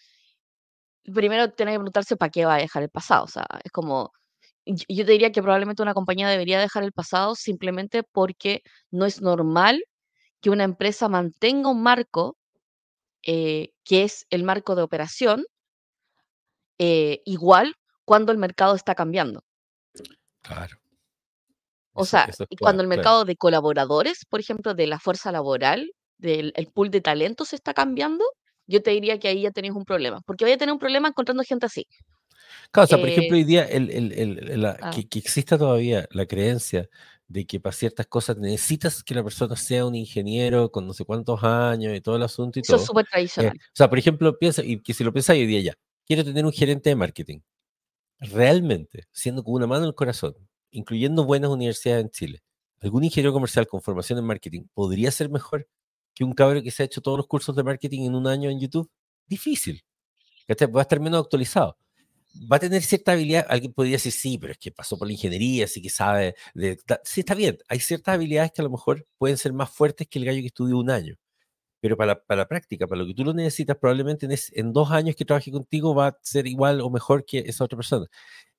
primero 1.05 1.51
tiene 1.51 1.73
que 1.73 1.79
preguntarse 1.79 2.17
para 2.17 2.31
qué 2.31 2.45
va 2.45 2.57
a 2.57 2.59
dejar 2.59 2.83
el 2.85 2.91
pasado. 2.91 3.25
O 3.25 3.29
sea, 3.29 3.47
es 3.65 3.73
como, 3.73 4.13
yo 4.67 5.05
te 5.05 5.13
diría 5.13 5.33
que 5.33 5.43
probablemente 5.43 5.83
una 5.83 5.95
compañía 5.95 6.29
debería 6.29 6.61
dejar 6.61 6.85
el 6.85 6.93
pasado 6.93 7.35
simplemente 7.35 8.03
porque 8.05 8.63
no 8.91 9.07
es 9.07 9.21
normal 9.21 9.83
que 10.41 10.51
una 10.51 10.65
empresa 10.65 11.09
mantenga 11.09 11.71
un 11.71 11.83
marco 11.83 12.37
eh, 13.25 13.71
que 13.85 14.05
es 14.05 14.27
el 14.31 14.45
marco 14.45 14.75
de 14.75 14.83
operación 14.83 15.45
eh, 16.79 17.23
igual 17.25 17.75
cuando 18.05 18.33
el 18.33 18.39
mercado 18.39 18.75
está 18.75 18.95
cambiando. 18.95 19.45
Claro. 20.43 20.77
O 21.95 22.05
sea, 22.05 22.29
cuando 22.59 22.83
el 22.83 22.89
mercado 22.89 23.25
de 23.25 23.37
colaboradores, 23.37 24.25
por 24.29 24.41
ejemplo, 24.41 24.75
de 24.75 24.87
la 24.87 24.99
fuerza 24.99 25.31
laboral, 25.31 25.93
del 26.17 26.53
el 26.57 26.69
pool 26.69 26.91
de 26.91 27.01
talentos 27.01 27.53
está 27.53 27.75
cambiando, 27.75 28.25
yo 28.73 28.83
te 28.83 28.91
diría 28.91 29.19
que 29.19 29.29
ahí 29.29 29.43
ya 29.43 29.51
tenéis 29.51 29.75
un 29.75 29.85
problema, 29.85 30.23
porque 30.23 30.45
voy 30.45 30.53
a 30.53 30.59
tener 30.59 30.73
un 30.73 30.79
problema 30.79 31.09
encontrando 31.09 31.43
gente 31.45 31.67
así. 31.67 31.87
Claro, 32.71 32.85
o 32.85 32.89
sea, 32.89 32.99
por 32.99 33.09
ejemplo, 33.09 33.37
eh 33.37 33.41
hoy 33.41 33.45
día 33.45 33.65
el, 33.65 34.65
ah. 34.65 34.91
que, 34.91 35.19
exista 35.19 35.59
todavía 35.59 36.07
la 36.11 36.27
creencia 36.27 36.89
de 37.29 37.47
que 37.47 37.61
para 37.61 37.73
ciertas 37.73 38.07
cosas 38.07 38.37
necesitas 38.39 39.03
que 39.03 39.15
la 39.15 39.23
persona 39.23 39.57
sea 39.57 39.87
un 39.87 39.95
ingeniero 39.95 40.71
con 40.71 40.87
no 40.87 40.93
sé 40.93 41.05
cuántos 41.05 41.43
años 41.45 41.97
y 41.97 42.01
todo 42.01 42.17
el 42.17 42.23
asunto 42.23 42.59
y 42.59 42.63
Eso 42.63 42.77
es 42.77 42.85
súper 42.85 43.05
eh, 43.05 43.09
tradicional. 43.11 43.57
o 43.57 43.75
sea, 43.75 43.89
por 43.89 43.99
ejemplo, 43.99 44.39
piensa, 44.39 44.63
y 44.65 44.81
que 44.81 44.95
si 44.95 45.05
lo 45.05 45.13
piensas 45.13 45.37
hoy 45.37 45.47
día 45.47 45.61
ya, 45.61 45.75
quiero 46.07 46.25
tener 46.25 46.45
un 46.45 46.53
gerente 46.53 46.91
de 46.91 46.97
marketing. 46.97 47.41
Realmente, 48.21 49.07
siendo 49.11 49.43
con 49.43 49.55
una 49.55 49.67
mano 49.67 49.83
en 49.83 49.89
el 49.89 49.95
corazón, 49.95 50.35
incluyendo 50.71 51.25
buenas 51.25 51.51
universidades 51.51 52.05
en 52.05 52.11
Chile, 52.11 52.43
algún 52.81 53.05
ingeniero 53.05 53.33
comercial 53.33 53.67
con 53.67 53.83
formación 53.83 54.19
en 54.19 54.25
marketing 54.25 54.63
podría 54.75 55.11
ser 55.11 55.29
mejor 55.29 55.69
que 56.15 56.25
un 56.25 56.33
cabrón 56.33 56.63
que 56.63 56.71
se 56.71 56.83
ha 56.83 56.87
hecho 56.87 57.01
todos 57.01 57.19
los 57.19 57.27
cursos 57.27 57.57
de 57.57 57.63
marketing 57.63 58.07
en 58.07 58.15
un 58.15 58.27
año 58.27 58.51
en 58.51 58.61
YouTube? 58.61 58.91
Difícil. 59.27 59.83
Va 60.51 60.81
a 60.81 60.83
estar 60.83 61.01
menos 61.01 61.23
actualizado. 61.23 61.77
Va 62.51 62.57
a 62.57 62.61
tener 62.61 62.83
cierta 62.83 63.13
habilidad. 63.13 63.47
Alguien 63.49 63.73
podría 63.73 63.95
decir, 63.95 64.13
sí, 64.13 64.39
pero 64.39 64.53
es 64.53 64.59
que 64.59 64.71
pasó 64.71 64.99
por 64.99 65.07
la 65.07 65.13
ingeniería, 65.13 65.65
así 65.67 65.83
que 65.83 65.91
sabe. 65.91 66.35
De, 66.55 66.79
sí, 67.05 67.21
está 67.21 67.35
bien. 67.35 67.59
Hay 67.69 67.81
ciertas 67.81 68.15
habilidades 68.15 68.53
que 68.53 68.63
a 68.63 68.65
lo 68.65 68.71
mejor 68.71 69.07
pueden 69.19 69.37
ser 69.39 69.53
más 69.53 69.71
fuertes 69.71 70.09
que 70.09 70.19
el 70.19 70.25
gallo 70.25 70.41
que 70.41 70.47
estudió 70.47 70.79
un 70.79 70.91
año. 70.91 71.17
Pero 71.81 71.97
para, 71.97 72.23
para 72.25 72.43
la 72.43 72.49
práctica, 72.49 72.87
para 72.87 73.03
lo 73.03 73.07
que 73.09 73.15
tú 73.15 73.25
lo 73.25 73.35
necesitas, 73.35 73.77
probablemente 73.77 74.27
en, 74.27 74.35
en 74.53 74.73
dos 74.73 74.91
años 74.93 75.17
que 75.17 75.25
trabaje 75.25 75.51
contigo 75.51 75.95
va 75.95 76.09
a 76.09 76.19
ser 76.23 76.47
igual 76.47 76.81
o 76.81 76.91
mejor 76.91 77.25
que 77.27 77.41
esa 77.41 77.65
otra 77.65 77.77
persona. 77.77 78.07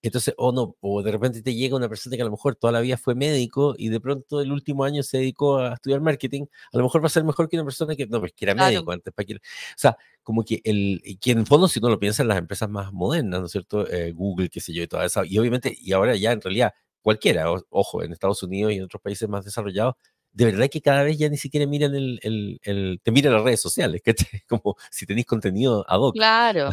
Entonces, 0.03 0.33
o 0.37 0.51
no, 0.51 0.75
o 0.81 1.01
de 1.01 1.11
repente 1.13 1.41
te 1.41 1.55
llega 1.55 1.77
una 1.77 1.87
persona 1.87 2.17
que 2.17 2.21
a 2.21 2.25
lo 2.25 2.31
mejor 2.31 2.55
toda 2.55 2.73
la 2.73 2.81
vida 2.81 2.97
fue 2.97 3.15
médico 3.15 3.73
y 3.77 3.87
de 3.87 4.01
pronto 4.01 4.41
el 4.41 4.51
último 4.51 4.83
año 4.83 5.01
se 5.01 5.19
dedicó 5.19 5.59
a 5.59 5.75
estudiar 5.75 6.01
marketing, 6.01 6.43
a 6.73 6.77
lo 6.77 6.83
mejor 6.83 7.01
va 7.01 7.07
a 7.07 7.09
ser 7.09 7.23
mejor 7.23 7.47
que 7.47 7.55
una 7.55 7.63
persona 7.63 7.95
que 7.95 8.05
no, 8.05 8.19
pues 8.19 8.33
que 8.33 8.43
era 8.43 8.53
médico 8.53 8.91
antes. 8.91 9.13
Para 9.13 9.25
que, 9.25 9.35
o 9.35 9.39
sea, 9.77 9.97
como 10.21 10.43
que 10.43 10.59
el, 10.65 11.01
que 11.21 11.31
en 11.31 11.39
el 11.39 11.47
fondo, 11.47 11.69
si 11.69 11.79
uno 11.79 11.87
lo 11.87 11.99
piensa 11.99 12.21
en 12.21 12.27
las 12.27 12.37
empresas 12.37 12.69
más 12.69 12.91
modernas, 12.91 13.39
¿no 13.39 13.45
es 13.45 13.53
cierto? 13.53 13.89
Eh, 13.89 14.11
Google, 14.11 14.49
qué 14.49 14.59
sé 14.59 14.73
yo, 14.73 14.83
y 14.83 14.87
toda 14.87 15.05
esa, 15.05 15.25
y 15.25 15.37
obviamente, 15.39 15.73
y 15.79 15.93
ahora 15.93 16.17
ya 16.17 16.33
en 16.33 16.41
realidad 16.41 16.73
cualquiera, 17.01 17.45
ojo, 17.69 18.03
en 18.03 18.11
Estados 18.11 18.43
Unidos 18.43 18.73
y 18.73 18.75
en 18.75 18.83
otros 18.83 19.01
países 19.01 19.29
más 19.29 19.45
desarrollados, 19.45 19.95
de 20.33 20.45
verdad 20.45 20.67
que 20.69 20.81
cada 20.81 21.03
vez 21.03 21.17
ya 21.17 21.29
ni 21.29 21.37
siquiera 21.37 21.65
miran 21.65 21.95
el, 21.95 22.19
el, 22.23 22.59
el 22.63 22.99
te 23.01 23.11
miran 23.11 23.33
las 23.33 23.43
redes 23.43 23.61
sociales, 23.61 24.01
que 24.03 24.15
como 24.49 24.75
si 24.91 25.05
tenéis 25.05 25.27
contenido 25.27 25.85
ad 25.87 25.99
hoc. 25.99 26.15
Claro. 26.15 26.71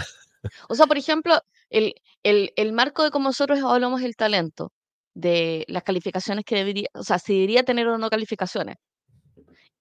O 0.69 0.75
sea, 0.75 0.87
por 0.87 0.99
ejemplo, 0.99 1.41
el, 1.71 1.95
el, 2.23 2.53
el 2.57 2.73
marco 2.73 3.03
de 3.03 3.11
cómo 3.11 3.29
nosotros 3.29 3.59
evaluamos 3.59 4.03
el 4.03 4.17
talento, 4.17 4.73
de 5.15 5.65
las 5.69 5.83
calificaciones 5.83 6.45
que 6.45 6.57
debería, 6.57 6.89
o 6.95 7.03
sea, 7.03 7.19
si 7.19 7.35
debería 7.35 7.63
tener 7.65 7.89
o 7.89 7.99
no 7.99 8.11
calificaciones. 8.11 8.77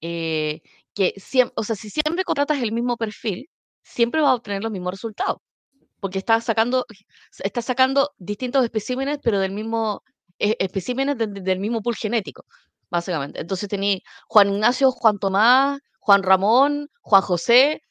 Eh, 0.02 0.62
que 0.94 1.14
siempre, 1.18 1.54
o 1.58 1.64
sea, 1.64 1.76
si 1.76 1.90
siempre 1.90 2.24
contratas 2.24 2.60
el 2.62 2.72
mismo 2.72 2.98
perfil, 2.98 3.50
siempre 3.84 4.22
va 4.22 4.32
a 4.32 4.36
obtener 4.36 4.64
los 4.64 4.72
mismos 4.72 4.94
resultados, 4.94 5.38
porque 6.00 6.20
está 6.20 6.42
sacando, 6.42 6.86
está 7.44 7.62
sacando 7.62 8.12
distintos 8.18 8.64
especímenes, 8.64 9.20
pero 9.24 9.40
del 9.40 9.52
mismo, 9.52 10.04
e, 10.40 10.56
especímenes 10.60 11.18
del 11.18 11.60
mismo 11.60 11.82
pool 11.82 11.96
genético, 11.96 12.46
básicamente. 12.90 13.42
Entonces 13.42 13.70
tenéis 13.70 14.02
Juan 14.28 14.50
Ignacio, 14.54 14.92
Juan 14.92 15.20
Tomás, 15.20 15.80
Juan 16.00 16.24
Ramón, 16.24 16.90
Juan 17.02 17.22
José, 17.22 17.82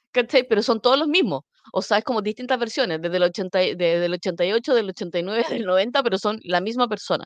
pero 0.48 0.62
son 0.62 0.80
todos 0.80 0.98
los 0.98 1.08
mismos. 1.08 1.42
O 1.72 1.82
sea, 1.82 1.98
es 1.98 2.04
como 2.04 2.22
distintas 2.22 2.58
versiones, 2.58 3.00
desde 3.00 3.16
el, 3.16 3.22
80, 3.24 3.58
desde 3.58 4.04
el 4.06 4.14
88, 4.14 4.74
del 4.74 4.88
89, 4.90 5.44
del 5.62 5.66
90, 5.66 6.02
pero 6.02 6.18
son 6.18 6.40
la 6.44 6.60
misma 6.60 6.88
persona. 6.88 7.24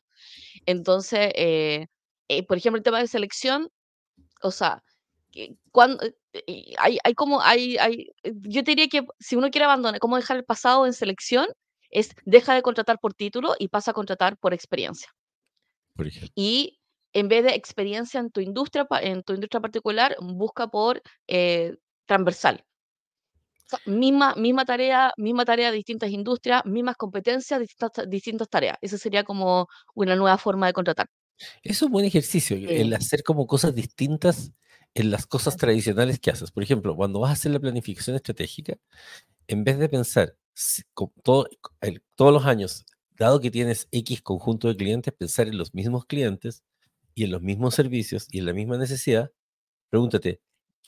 Entonces, 0.66 1.30
eh, 1.34 1.86
eh, 2.28 2.46
por 2.46 2.56
ejemplo, 2.56 2.78
el 2.78 2.84
tema 2.84 3.00
de 3.00 3.06
selección, 3.06 3.68
o 4.42 4.50
sea, 4.50 4.82
cuando, 5.70 6.04
eh, 6.04 6.74
hay, 6.78 6.98
hay 7.02 7.14
como, 7.14 7.40
hay, 7.40 7.78
hay, 7.78 8.08
yo 8.22 8.62
diría 8.62 8.88
que 8.88 9.06
si 9.18 9.36
uno 9.36 9.50
quiere 9.50 9.64
abandonar, 9.64 9.98
cómo 10.00 10.16
dejar 10.16 10.36
el 10.36 10.44
pasado 10.44 10.86
en 10.86 10.92
selección, 10.92 11.46
es 11.90 12.10
deja 12.24 12.54
de 12.54 12.62
contratar 12.62 12.98
por 12.98 13.14
título 13.14 13.54
y 13.58 13.68
pasa 13.68 13.90
a 13.90 13.94
contratar 13.94 14.36
por 14.38 14.54
experiencia. 14.54 15.08
Y 16.34 16.78
en 17.12 17.28
vez 17.28 17.44
de 17.44 17.54
experiencia 17.54 18.18
en 18.18 18.30
tu 18.30 18.40
industria, 18.40 18.86
en 19.02 19.22
tu 19.22 19.34
industria 19.34 19.60
particular, 19.60 20.16
busca 20.20 20.68
por 20.68 21.02
transversal 22.06 22.64
misma, 23.86 24.34
misma 24.34 24.64
tarea, 24.64 25.12
misma 25.16 25.44
tarea, 25.44 25.70
distintas 25.70 26.10
industrias, 26.10 26.64
mismas 26.64 26.96
competencias, 26.96 27.60
distintas, 27.60 28.08
distintas 28.08 28.48
tareas. 28.48 28.76
Esa 28.80 28.98
sería 28.98 29.24
como 29.24 29.68
una 29.94 30.16
nueva 30.16 30.38
forma 30.38 30.66
de 30.66 30.72
contratar. 30.72 31.08
Es 31.62 31.82
un 31.82 31.90
buen 31.90 32.04
ejercicio, 32.04 32.56
el 32.56 32.92
hacer 32.94 33.22
como 33.22 33.46
cosas 33.46 33.74
distintas 33.74 34.52
en 34.94 35.10
las 35.10 35.26
cosas 35.26 35.56
tradicionales 35.56 36.20
que 36.20 36.30
haces. 36.30 36.50
Por 36.50 36.62
ejemplo, 36.62 36.94
cuando 36.94 37.20
vas 37.20 37.30
a 37.30 37.32
hacer 37.34 37.52
la 37.52 37.60
planificación 37.60 38.16
estratégica, 38.16 38.76
en 39.48 39.64
vez 39.64 39.78
de 39.78 39.88
pensar 39.88 40.36
todo, 41.22 41.48
todos 42.14 42.32
los 42.32 42.44
años, 42.44 42.84
dado 43.18 43.40
que 43.40 43.50
tienes 43.50 43.88
X 43.90 44.22
conjunto 44.22 44.68
de 44.68 44.76
clientes, 44.76 45.12
pensar 45.14 45.48
en 45.48 45.58
los 45.58 45.74
mismos 45.74 46.04
clientes 46.04 46.62
y 47.14 47.24
en 47.24 47.32
los 47.32 47.42
mismos 47.42 47.74
servicios 47.74 48.26
y 48.30 48.38
en 48.38 48.46
la 48.46 48.52
misma 48.52 48.76
necesidad, 48.76 49.30
pregúntate, 49.90 50.40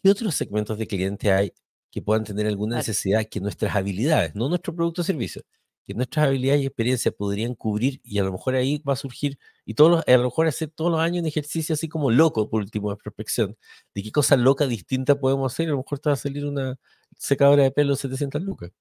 ¿qué 0.03 0.11
otros 0.11 0.35
segmentos 0.35 0.78
de 0.78 0.87
cliente 0.87 1.32
hay 1.32 1.53
que 1.95 2.03
puedan 2.03 2.25
tener 2.25 2.49
alguna 2.49 2.79
necesidad 2.79 3.25
que 3.31 3.39
nuestras 3.39 3.77
habilidades, 3.77 4.35
no 4.35 4.49
nuestro 4.49 4.75
producto 4.75 5.03
o 5.03 5.05
servicio, 5.05 5.43
que 5.85 5.95
nuestras 5.95 6.27
habilidades 6.27 6.63
y 6.63 6.67
experiencias 6.67 7.15
podrían 7.15 7.55
cubrir 7.55 8.01
y 8.03 8.19
a 8.19 8.25
lo 8.25 8.33
mejor 8.33 8.57
ahí 8.57 8.79
va 8.79 8.95
a 8.95 8.97
surgir, 8.97 9.39
y 9.65 9.75
todos 9.75 10.03
a 10.05 10.11
lo 10.11 10.25
mejor 10.25 10.49
hacer 10.49 10.71
todos 10.71 10.91
los 10.91 10.99
años 10.99 11.23
un 11.23 11.29
ejercicio 11.29 11.73
así 11.73 11.89
como 11.89 12.11
loco, 12.11 12.51
por 12.51 12.63
último, 12.63 12.91
de 12.91 12.97
prospección, 12.97 13.57
de 13.95 14.03
qué 14.03 14.11
cosa 14.11 14.37
loca 14.37 14.67
distinta 14.67 15.15
podemos 15.15 15.53
hacer, 15.53 15.69
a 15.69 15.71
lo 15.71 15.77
mejor 15.77 16.01
te 16.01 16.09
va 16.09 16.15
a 16.15 16.17
salir 16.17 16.45
una 16.45 16.75
secadora 17.17 17.63
de 17.63 17.71
pelo 17.71 17.93
de 17.93 18.01
700 18.01 18.43
lucas. 18.43 18.73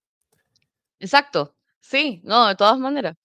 Exacto, 0.99 1.55
sí, 1.81 2.19
no, 2.23 2.47
de 2.47 2.55
todas 2.55 2.79
maneras. 2.79 3.15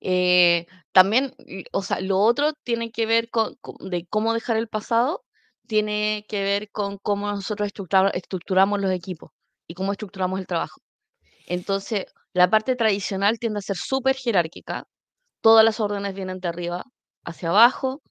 Eh, 0.00 0.66
también, 0.90 1.36
o 1.70 1.84
sea, 1.84 2.00
lo 2.00 2.18
otro 2.18 2.54
tiene 2.64 2.90
que 2.90 3.06
ver 3.06 3.30
con, 3.30 3.56
de 3.78 4.06
cómo 4.06 4.34
dejar 4.34 4.56
el 4.56 4.66
pasado 4.66 5.24
tiene 5.70 6.24
que 6.28 6.42
ver 6.42 6.68
con 6.72 6.98
cómo 6.98 7.28
nosotros 7.28 7.70
estructuramos 8.12 8.80
los 8.80 8.90
equipos 8.90 9.30
y 9.68 9.74
cómo 9.74 9.92
estructuramos 9.92 10.40
el 10.40 10.48
trabajo. 10.48 10.80
Entonces, 11.46 12.06
la 12.34 12.50
parte 12.50 12.74
tradicional 12.76 13.38
tiende 13.38 13.60
a 13.60 13.62
ser 13.62 13.76
súper 13.76 14.16
jerárquica. 14.16 14.86
Todas 15.42 15.64
las 15.64 15.80
órdenes 15.80 16.14
vienen 16.14 16.40
de 16.40 16.48
arriba 16.48 16.84
hacia 17.24 17.50
abajo. 17.50 18.02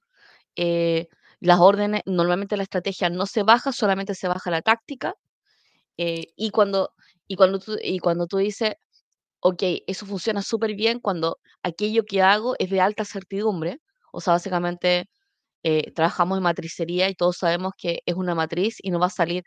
Eh, 0.55 1.09
las 1.41 1.59
órdenes, 1.59 2.03
normalmente 2.05 2.57
la 2.57 2.63
estrategia 2.63 3.09
no 3.09 3.25
se 3.25 3.43
baja, 3.43 3.73
solamente 3.73 4.15
se 4.15 4.29
baja 4.29 4.51
la 4.51 4.61
táctica. 4.61 5.15
Eh, 5.97 6.27
y, 6.37 6.51
cuando, 6.51 6.91
y, 7.27 7.35
cuando 7.35 7.59
y 7.83 7.99
cuando 7.99 8.27
tú 8.27 8.37
dices, 8.37 8.75
ok, 9.41 9.63
eso 9.87 10.05
funciona 10.05 10.41
súper 10.43 10.75
bien 10.75 10.99
cuando 11.01 11.39
aquello 11.63 12.05
que 12.05 12.21
hago 12.21 12.55
es 12.59 12.69
de 12.71 12.81
alta 12.81 13.05
certidumbre, 13.05 13.79
o 14.13 14.21
sea, 14.21 14.33
básicamente 14.33 15.09
eh, 15.63 15.91
trabajamos 15.93 16.37
en 16.37 16.43
matricería 16.43 17.09
y 17.09 17.15
todos 17.15 17.37
sabemos 17.37 17.73
que 17.77 18.01
es 18.05 18.15
una 18.15 18.35
matriz 18.35 18.77
y 18.81 18.91
no 18.91 18.99
va 18.99 19.07
a 19.07 19.09
salir, 19.09 19.43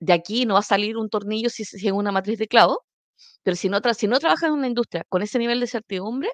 de 0.00 0.12
aquí 0.12 0.46
no 0.46 0.54
va 0.54 0.60
a 0.60 0.62
salir 0.62 0.96
un 0.96 1.08
tornillo 1.10 1.50
si, 1.50 1.62
es 1.62 1.92
una 1.92 2.12
matriz 2.12 2.38
de 2.38 2.48
clavo, 2.48 2.82
pero 3.42 3.56
si 3.56 3.68
no, 3.68 3.80
si 3.94 4.06
no 4.08 4.18
trabajas 4.20 4.48
en 4.48 4.54
una 4.54 4.68
industria 4.68 5.04
con 5.08 5.22
ese 5.22 5.38
nivel 5.38 5.60
de 5.60 5.66
certidumbre, 5.66 6.30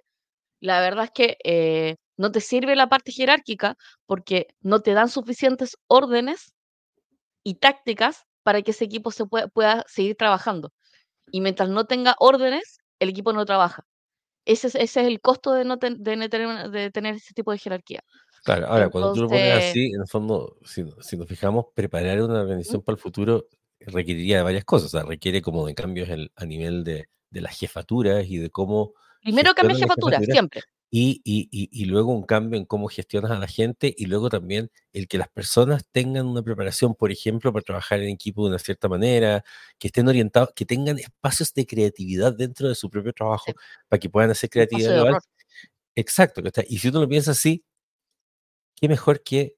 la 0.60 0.80
verdad 0.80 1.06
es 1.06 1.10
que 1.12 1.38
eh, 1.44 1.96
no 2.16 2.32
te 2.32 2.40
sirve 2.40 2.76
la 2.76 2.88
parte 2.88 3.12
jerárquica 3.12 3.76
porque 4.06 4.48
no 4.60 4.80
te 4.80 4.94
dan 4.94 5.08
suficientes 5.08 5.76
órdenes 5.88 6.54
y 7.44 7.56
tácticas 7.56 8.24
para 8.42 8.62
que 8.62 8.72
ese 8.72 8.84
equipo 8.84 9.10
se 9.12 9.26
pueda, 9.26 9.48
pueda 9.48 9.84
seguir 9.88 10.16
trabajando. 10.16 10.72
Y 11.32 11.40
mientras 11.40 11.68
no 11.70 11.86
tenga 11.86 12.16
órdenes, 12.20 12.78
el 13.00 13.10
equipo 13.10 13.32
no 13.32 13.44
trabaja. 13.46 13.84
Ese 14.46 14.68
es, 14.68 14.76
ese 14.76 15.02
es 15.02 15.06
el 15.08 15.20
costo 15.20 15.52
de, 15.52 15.64
no 15.64 15.76
de, 15.76 16.28
tener, 16.28 16.70
de 16.70 16.90
tener 16.92 17.16
ese 17.16 17.34
tipo 17.34 17.52
de 17.52 17.58
jerarquía. 17.58 18.00
Claro, 18.46 18.68
ahora 18.68 18.88
cuando 18.90 19.12
tú 19.12 19.22
lo 19.22 19.28
pones 19.28 19.70
así, 19.70 19.86
en 19.86 20.02
el 20.02 20.06
fondo, 20.06 20.56
si, 20.64 20.84
nos 20.84 21.28
fijamos, 21.28 21.66
preparar 21.74 22.22
una 22.22 22.42
organización 22.42 22.80
para 22.80 22.94
el 22.94 23.02
futuro 23.02 23.48
requeriría 23.80 24.36
de 24.36 24.42
varias 24.44 24.64
cosas, 24.64 24.94
o 24.94 24.98
sea, 24.98 25.02
requiere 25.02 25.42
como 25.42 25.66
de 25.66 25.74
cambios 25.74 26.08
a 26.36 26.44
nivel 26.44 26.84
de, 26.84 27.08
las 27.32 27.58
jefaturas 27.58 28.24
y 28.28 28.38
de 28.38 28.50
cómo... 28.50 28.92
Primero 29.20 29.52
cambia 29.52 29.76
jefatura, 29.76 30.20
siempre. 30.20 30.62
Y, 30.92 31.20
y, 31.24 31.48
y, 31.50 31.84
luego 31.86 32.12
un 32.12 32.22
cambio 32.22 32.56
en 32.56 32.64
cómo 32.64 32.86
gestionas 32.86 33.32
a 33.32 33.38
la 33.40 33.48
gente 33.48 33.92
y 33.98 34.06
luego 34.06 34.30
también 34.30 34.70
el 34.92 35.08
que 35.08 35.18
las 35.18 35.28
personas 35.28 35.84
tengan 35.90 36.26
una 36.26 36.42
preparación, 36.42 36.94
por 36.94 37.10
ejemplo, 37.10 37.52
para 37.52 37.64
trabajar 37.64 38.00
en 38.00 38.10
equipo 38.10 38.44
de 38.44 38.50
una 38.50 38.60
cierta 38.60 38.88
manera, 38.88 39.44
que 39.76 39.88
estén 39.88 40.06
orientados, 40.06 40.50
que 40.54 40.64
tengan 40.64 41.00
espacios 41.00 41.52
de 41.52 41.66
creatividad 41.66 42.32
dentro 42.32 42.68
de 42.68 42.76
su 42.76 42.88
propio 42.88 43.12
trabajo 43.12 43.52
para 43.88 43.98
que 43.98 44.08
puedan 44.08 44.30
hacer 44.30 44.48
creatividad. 44.48 45.18
Exacto, 45.96 46.40
y 46.68 46.78
si 46.78 46.88
uno 46.88 47.00
lo 47.00 47.08
piensa 47.08 47.32
así, 47.32 47.64
qué 48.76 48.88
mejor 48.88 49.22
que 49.22 49.56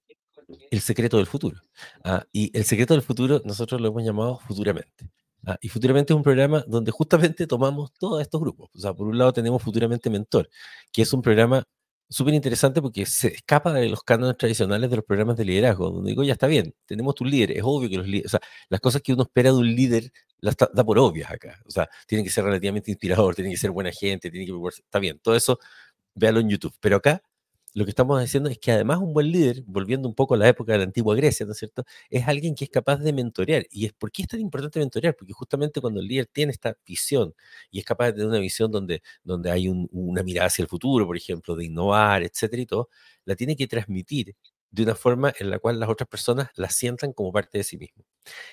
el 0.70 0.80
secreto 0.80 1.18
del 1.18 1.26
futuro. 1.26 1.60
Ah, 2.04 2.24
y 2.32 2.56
el 2.56 2.64
secreto 2.64 2.94
del 2.94 3.02
futuro 3.02 3.42
nosotros 3.44 3.80
lo 3.80 3.88
hemos 3.88 4.02
llamado 4.04 4.38
Futuramente. 4.38 5.10
Ah, 5.46 5.58
y 5.60 5.68
Futuramente 5.68 6.12
es 6.12 6.16
un 6.16 6.22
programa 6.22 6.64
donde 6.66 6.90
justamente 6.90 7.46
tomamos 7.46 7.92
todos 7.92 8.22
estos 8.22 8.40
grupos. 8.40 8.70
O 8.74 8.78
sea, 8.80 8.94
por 8.94 9.06
un 9.06 9.18
lado 9.18 9.32
tenemos 9.32 9.62
Futuramente 9.62 10.10
Mentor, 10.10 10.48
que 10.92 11.02
es 11.02 11.12
un 11.12 11.22
programa 11.22 11.64
súper 12.08 12.34
interesante 12.34 12.80
porque 12.80 13.04
se 13.04 13.28
escapa 13.28 13.72
de 13.74 13.88
los 13.88 14.02
cánones 14.02 14.36
tradicionales 14.38 14.88
de 14.90 14.96
los 14.96 15.04
programas 15.04 15.36
de 15.36 15.44
liderazgo, 15.44 15.90
donde 15.90 16.10
digo, 16.10 16.24
ya 16.24 16.32
está 16.32 16.46
bien, 16.46 16.74
tenemos 16.86 17.14
tu 17.14 17.24
líder, 17.24 17.52
es 17.52 17.62
obvio 17.62 17.90
que 17.90 17.98
los 17.98 18.06
líderes, 18.06 18.26
o 18.34 18.38
sea, 18.38 18.40
las 18.70 18.80
cosas 18.80 19.02
que 19.02 19.12
uno 19.12 19.24
espera 19.24 19.50
de 19.50 19.58
un 19.58 19.74
líder 19.74 20.10
las 20.40 20.56
da 20.56 20.84
por 20.84 20.98
obvias 20.98 21.30
acá. 21.30 21.60
O 21.66 21.70
sea, 21.70 21.88
tiene 22.06 22.24
que 22.24 22.30
ser 22.30 22.44
relativamente 22.44 22.90
inspirador, 22.90 23.34
tiene 23.34 23.50
que 23.50 23.58
ser 23.58 23.70
buena 23.70 23.92
gente, 23.92 24.30
tiene 24.30 24.46
que 24.46 24.52
está 24.78 24.98
bien, 24.98 25.18
todo 25.18 25.36
eso 25.36 25.58
véalo 26.14 26.40
en 26.40 26.48
YouTube. 26.48 26.74
Pero 26.80 26.96
acá 26.96 27.22
lo 27.78 27.84
que 27.84 27.90
estamos 27.90 28.20
diciendo 28.20 28.48
es 28.50 28.58
que 28.58 28.72
además 28.72 28.98
un 28.98 29.12
buen 29.14 29.30
líder, 29.30 29.62
volviendo 29.66 30.08
un 30.08 30.14
poco 30.14 30.34
a 30.34 30.36
la 30.38 30.48
época 30.48 30.72
de 30.72 30.78
la 30.78 30.84
antigua 30.84 31.14
Grecia, 31.16 31.46
¿no 31.46 31.52
es 31.52 31.58
cierto? 31.58 31.84
Es 32.10 32.26
alguien 32.28 32.54
que 32.54 32.64
es 32.64 32.70
capaz 32.70 32.96
de 32.98 33.12
mentorear. 33.12 33.66
¿Y 33.70 33.86
es 33.86 33.92
por 33.92 34.10
qué 34.12 34.22
es 34.22 34.28
tan 34.28 34.40
importante 34.40 34.78
mentorear? 34.80 35.14
Porque 35.16 35.32
justamente 35.32 35.80
cuando 35.80 36.00
el 36.00 36.06
líder 36.08 36.26
tiene 36.26 36.52
esta 36.52 36.76
visión 36.86 37.34
y 37.70 37.78
es 37.80 37.84
capaz 37.84 38.06
de 38.06 38.12
tener 38.14 38.28
una 38.28 38.38
visión 38.40 38.70
donde, 38.70 39.02
donde 39.24 39.50
hay 39.50 39.68
una 39.68 40.22
mirada 40.22 40.46
hacia 40.48 40.62
el 40.62 40.68
futuro, 40.68 41.06
por 41.06 41.16
ejemplo, 41.16 41.54
de 41.56 41.64
innovar, 41.66 42.22
etcétera 42.22 42.62
y 42.62 42.66
todo, 42.66 42.88
la 43.24 43.36
tiene 43.36 43.56
que 43.56 43.66
transmitir 43.66 44.34
de 44.70 44.82
una 44.82 44.94
forma 44.94 45.32
en 45.38 45.50
la 45.50 45.58
cual 45.58 45.78
las 45.80 45.88
otras 45.88 46.08
personas 46.08 46.48
la 46.56 46.68
sientan 46.70 47.12
como 47.12 47.32
parte 47.32 47.58
de 47.58 47.64
sí 47.64 47.76
mismo. 47.78 48.04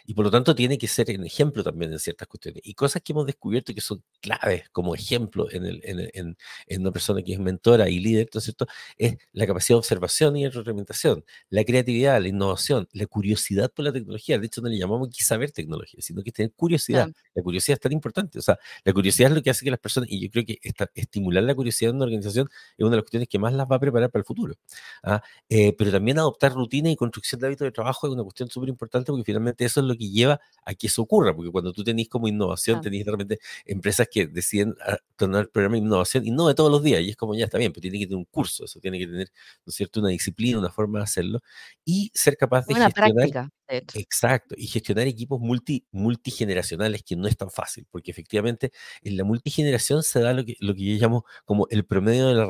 Y 0.05 0.13
por 0.13 0.25
lo 0.25 0.31
tanto 0.31 0.55
tiene 0.55 0.77
que 0.77 0.87
ser 0.87 1.07
un 1.17 1.25
ejemplo 1.25 1.63
también 1.63 1.91
en 1.93 1.99
ciertas 1.99 2.27
cuestiones. 2.27 2.61
Y 2.65 2.73
cosas 2.73 3.01
que 3.01 3.13
hemos 3.13 3.25
descubierto 3.25 3.73
que 3.73 3.81
son 3.81 4.03
claves 4.21 4.69
como 4.71 4.95
ejemplo 4.95 5.47
en, 5.51 5.65
el, 5.65 5.81
en, 5.83 6.37
en, 6.67 6.81
una 6.81 6.91
persona 6.91 7.21
que 7.21 7.33
es 7.33 7.39
mentora 7.39 7.89
y 7.89 7.99
líder, 7.99 8.29
¿no 8.33 8.39
es 8.39 8.43
cierto? 8.43 8.67
Es 8.97 9.17
la 9.31 9.47
capacidad 9.47 9.75
de 9.75 9.79
observación 9.79 10.37
y 10.37 10.45
retroalimentación, 10.47 11.25
la 11.49 11.63
creatividad, 11.63 12.21
la 12.21 12.27
innovación, 12.27 12.87
la 12.93 13.05
curiosidad 13.05 13.71
por 13.71 13.85
la 13.85 13.93
tecnología. 13.93 14.37
De 14.39 14.47
hecho, 14.47 14.61
no 14.61 14.69
le 14.69 14.77
llamamos 14.77 15.09
que 15.09 15.23
saber 15.23 15.51
tecnología, 15.51 16.01
sino 16.01 16.23
que 16.23 16.31
tener 16.31 16.51
curiosidad. 16.53 17.09
La 17.33 17.43
curiosidad 17.43 17.75
es 17.75 17.81
tan 17.81 17.91
importante. 17.91 18.39
O 18.39 18.41
sea, 18.41 18.57
la 18.83 18.93
curiosidad 18.93 19.31
es 19.31 19.35
lo 19.35 19.43
que 19.43 19.49
hace 19.49 19.65
que 19.65 19.71
las 19.71 19.79
personas, 19.79 20.09
y 20.11 20.19
yo 20.19 20.29
creo 20.29 20.45
que 20.45 20.59
estimular 20.93 21.43
la 21.43 21.55
curiosidad 21.55 21.91
en 21.91 21.97
una 21.97 22.05
organización 22.05 22.49
es 22.77 22.83
una 22.83 22.91
de 22.91 22.97
las 22.97 23.03
cuestiones 23.03 23.29
que 23.29 23.39
más 23.39 23.53
las 23.53 23.67
va 23.67 23.75
a 23.77 23.79
preparar 23.79 24.09
para 24.11 24.21
el 24.21 24.25
futuro. 24.25 24.55
¿ah? 25.03 25.21
Eh, 25.49 25.73
pero 25.77 25.91
también 25.91 26.19
adoptar 26.19 26.53
rutina 26.53 26.89
y 26.89 26.95
construcción 26.95 27.41
de 27.41 27.47
hábitos 27.47 27.65
de 27.65 27.71
trabajo 27.71 28.07
es 28.07 28.13
una 28.13 28.23
cuestión 28.23 28.49
súper 28.49 28.69
importante 28.69 29.11
porque 29.11 29.23
finalmente 29.23 29.64
finalmente 29.65 29.67
eso 29.67 29.79
es 29.81 29.85
lo 29.87 29.95
que 29.95 30.09
lleva 30.09 30.39
a 30.65 30.73
que 30.73 30.87
eso 30.87 31.01
ocurra, 31.03 31.35
porque 31.35 31.51
cuando 31.51 31.71
tú 31.71 31.83
tenés 31.83 32.09
como 32.09 32.27
innovación, 32.27 32.81
tenés 32.81 33.05
realmente 33.05 33.39
empresas 33.65 34.07
que 34.11 34.27
deciden 34.27 34.75
ah, 34.85 34.97
tener 35.15 35.41
el 35.41 35.49
programa 35.49 35.73
de 35.73 35.79
innovación 35.81 36.25
y 36.25 36.31
no 36.31 36.47
de 36.47 36.55
todos 36.55 36.71
los 36.71 36.83
días, 36.83 37.01
y 37.01 37.09
es 37.09 37.15
como 37.15 37.35
ya 37.35 37.45
está 37.45 37.57
bien, 37.57 37.71
pero 37.71 37.81
tiene 37.81 37.99
que 37.99 38.05
tener 38.07 38.17
un 38.17 38.25
curso, 38.25 38.65
eso 38.65 38.79
tiene 38.79 38.97
que 38.97 39.05
tener, 39.07 39.31
¿no 39.65 39.69
es 39.69 39.75
cierto?, 39.75 39.99
una 39.99 40.09
disciplina, 40.09 40.59
una 40.59 40.71
forma 40.71 40.99
de 40.99 41.03
hacerlo 41.03 41.41
y 41.85 42.11
ser 42.13 42.37
capaz 42.37 42.65
de 42.65 42.73
una 42.73 42.85
gestionar. 42.85 43.13
Práctica, 43.13 43.49
Exacto, 43.67 44.55
y 44.57 44.67
gestionar 44.67 45.07
equipos 45.07 45.39
multi, 45.39 45.85
multigeneracionales, 45.91 47.03
que 47.03 47.15
no 47.15 47.27
es 47.27 47.35
tan 47.37 47.49
fácil, 47.49 47.87
porque 47.89 48.11
efectivamente 48.11 48.71
en 49.01 49.17
la 49.17 49.23
multigeneración 49.23 50.03
se 50.03 50.19
da 50.19 50.33
lo 50.33 50.45
que, 50.45 50.55
lo 50.59 50.75
que 50.75 50.83
yo 50.83 51.01
llamo 51.01 51.25
como 51.45 51.67
el 51.71 51.85
promedio 51.85 52.27
de 52.27 52.35
la 52.35 52.47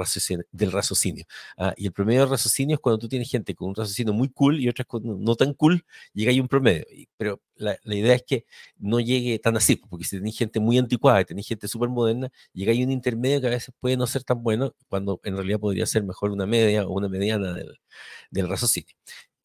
del 0.52 0.72
raciocinio. 0.72 1.26
Ah, 1.58 1.74
y 1.78 1.86
el 1.88 1.94
promedio 1.94 2.22
del 2.22 2.30
raciocinio 2.32 2.76
es 2.76 2.80
cuando 2.82 3.00
tú 3.00 3.08
tienes 3.08 3.30
gente 3.30 3.56
con 3.56 3.70
un 3.70 3.76
raciocinio 3.76 4.14
muy 4.14 4.30
cool 4.30 4.60
y 4.60 4.68
otras 4.70 4.88
no 5.02 5.36
tan 5.36 5.54
cool, 5.54 5.86
llega 6.14 6.32
ahí 6.32 6.40
un 6.40 6.48
promedio. 6.48 6.86
Pero 7.18 7.42
la, 7.56 7.78
la, 7.84 7.96
idea 7.96 8.16
es 8.16 8.24
que 8.24 8.46
no 8.78 9.00
llegue 9.00 9.40
tan 9.40 9.56
así, 9.58 9.78
porque 9.78 10.06
si 10.06 10.18
tenéis 10.18 10.38
gente 10.38 10.60
muy 10.60 10.78
anticuada 10.78 11.22
y 11.22 11.26
tenéis 11.26 11.48
gente 11.48 11.68
súper 11.68 11.90
moderna, 11.90 12.30
llega 12.54 12.72
ahí 12.72 12.84
un 12.84 12.92
intermedio 12.92 13.42
que 13.42 13.48
a 13.48 13.52
veces 13.52 13.74
puede 13.80 13.98
no 13.98 14.08
ser 14.08 14.24
tan 14.24 14.44
bueno, 14.44 14.76
cuando 14.90 15.20
en 15.24 15.36
realidad 15.36 15.60
podría 15.60 15.86
ser 15.86 16.04
mejor 16.04 16.32
una 16.32 16.46
media 16.46 16.86
o 16.86 16.94
una 16.94 17.08
mediana 17.10 17.54
del, 17.54 17.80
del 18.32 18.50
raciocinio. 18.50 18.96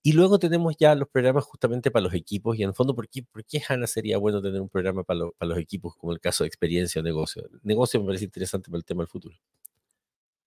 Y 0.03 0.13
luego 0.13 0.39
tenemos 0.39 0.77
ya 0.79 0.95
los 0.95 1.09
programas 1.09 1.45
justamente 1.45 1.91
para 1.91 2.05
los 2.05 2.15
equipos. 2.15 2.57
Y 2.59 2.63
en 2.63 2.71
el 2.71 2.75
fondo, 2.75 2.95
¿por 2.95 3.09
qué, 3.09 3.23
por 3.23 3.45
qué 3.45 3.63
HANA 3.67 3.87
sería 3.87 4.17
bueno 4.19 4.41
tener 4.41 4.61
un 4.61 4.69
programa 4.69 5.05
para, 5.05 5.21
para 5.37 5.51
los 5.51 5.59
equipos, 5.59 5.95
como 5.97 6.13
el 6.13 6.21
caso 6.21 6.45
de 6.45 6.49
experiencia 6.49 7.01
o 7.01 7.05
negocio? 7.05 7.49
negocio 7.63 8.01
me 8.01 8.07
parece 8.07 8.25
interesante 8.25 8.71
para 8.71 8.79
el 8.79 8.85
tema 8.85 9.03
del 9.03 9.09
futuro. 9.09 9.37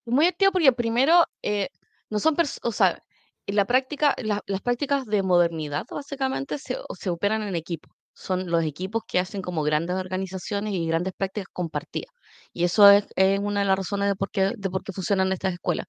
Muy 0.05 0.25
activo 0.25 0.51
porque 0.51 0.71
primero, 0.73 1.23
eh, 1.43 1.69
no 2.09 2.19
son, 2.19 2.35
o 2.63 2.71
sea, 2.71 3.01
en 3.45 3.55
la 3.55 3.65
práctica, 3.65 4.15
las 4.23 4.61
prácticas 4.61 5.05
de 5.05 5.21
modernidad 5.21 5.85
básicamente 5.89 6.57
se, 6.57 6.77
se 6.97 7.09
operan 7.09 7.43
en 7.43 7.55
equipo. 7.55 7.89
Son 8.13 8.49
los 8.49 8.63
equipos 8.63 9.03
que 9.07 9.19
hacen 9.19 9.41
como 9.41 9.63
grandes 9.63 9.95
organizaciones 9.95 10.73
y 10.73 10.87
grandes 10.87 11.13
prácticas 11.17 11.47
compartidas. 11.51 12.11
Y 12.53 12.63
eso 12.63 12.89
es, 12.89 13.05
es 13.15 13.39
una 13.39 13.61
de 13.61 13.65
las 13.67 13.77
razones 13.77 14.09
de 14.09 14.15
por, 14.15 14.29
qué, 14.31 14.51
de 14.57 14.69
por 14.69 14.83
qué 14.83 14.93
funcionan 14.93 15.31
estas 15.31 15.53
escuelas. 15.53 15.87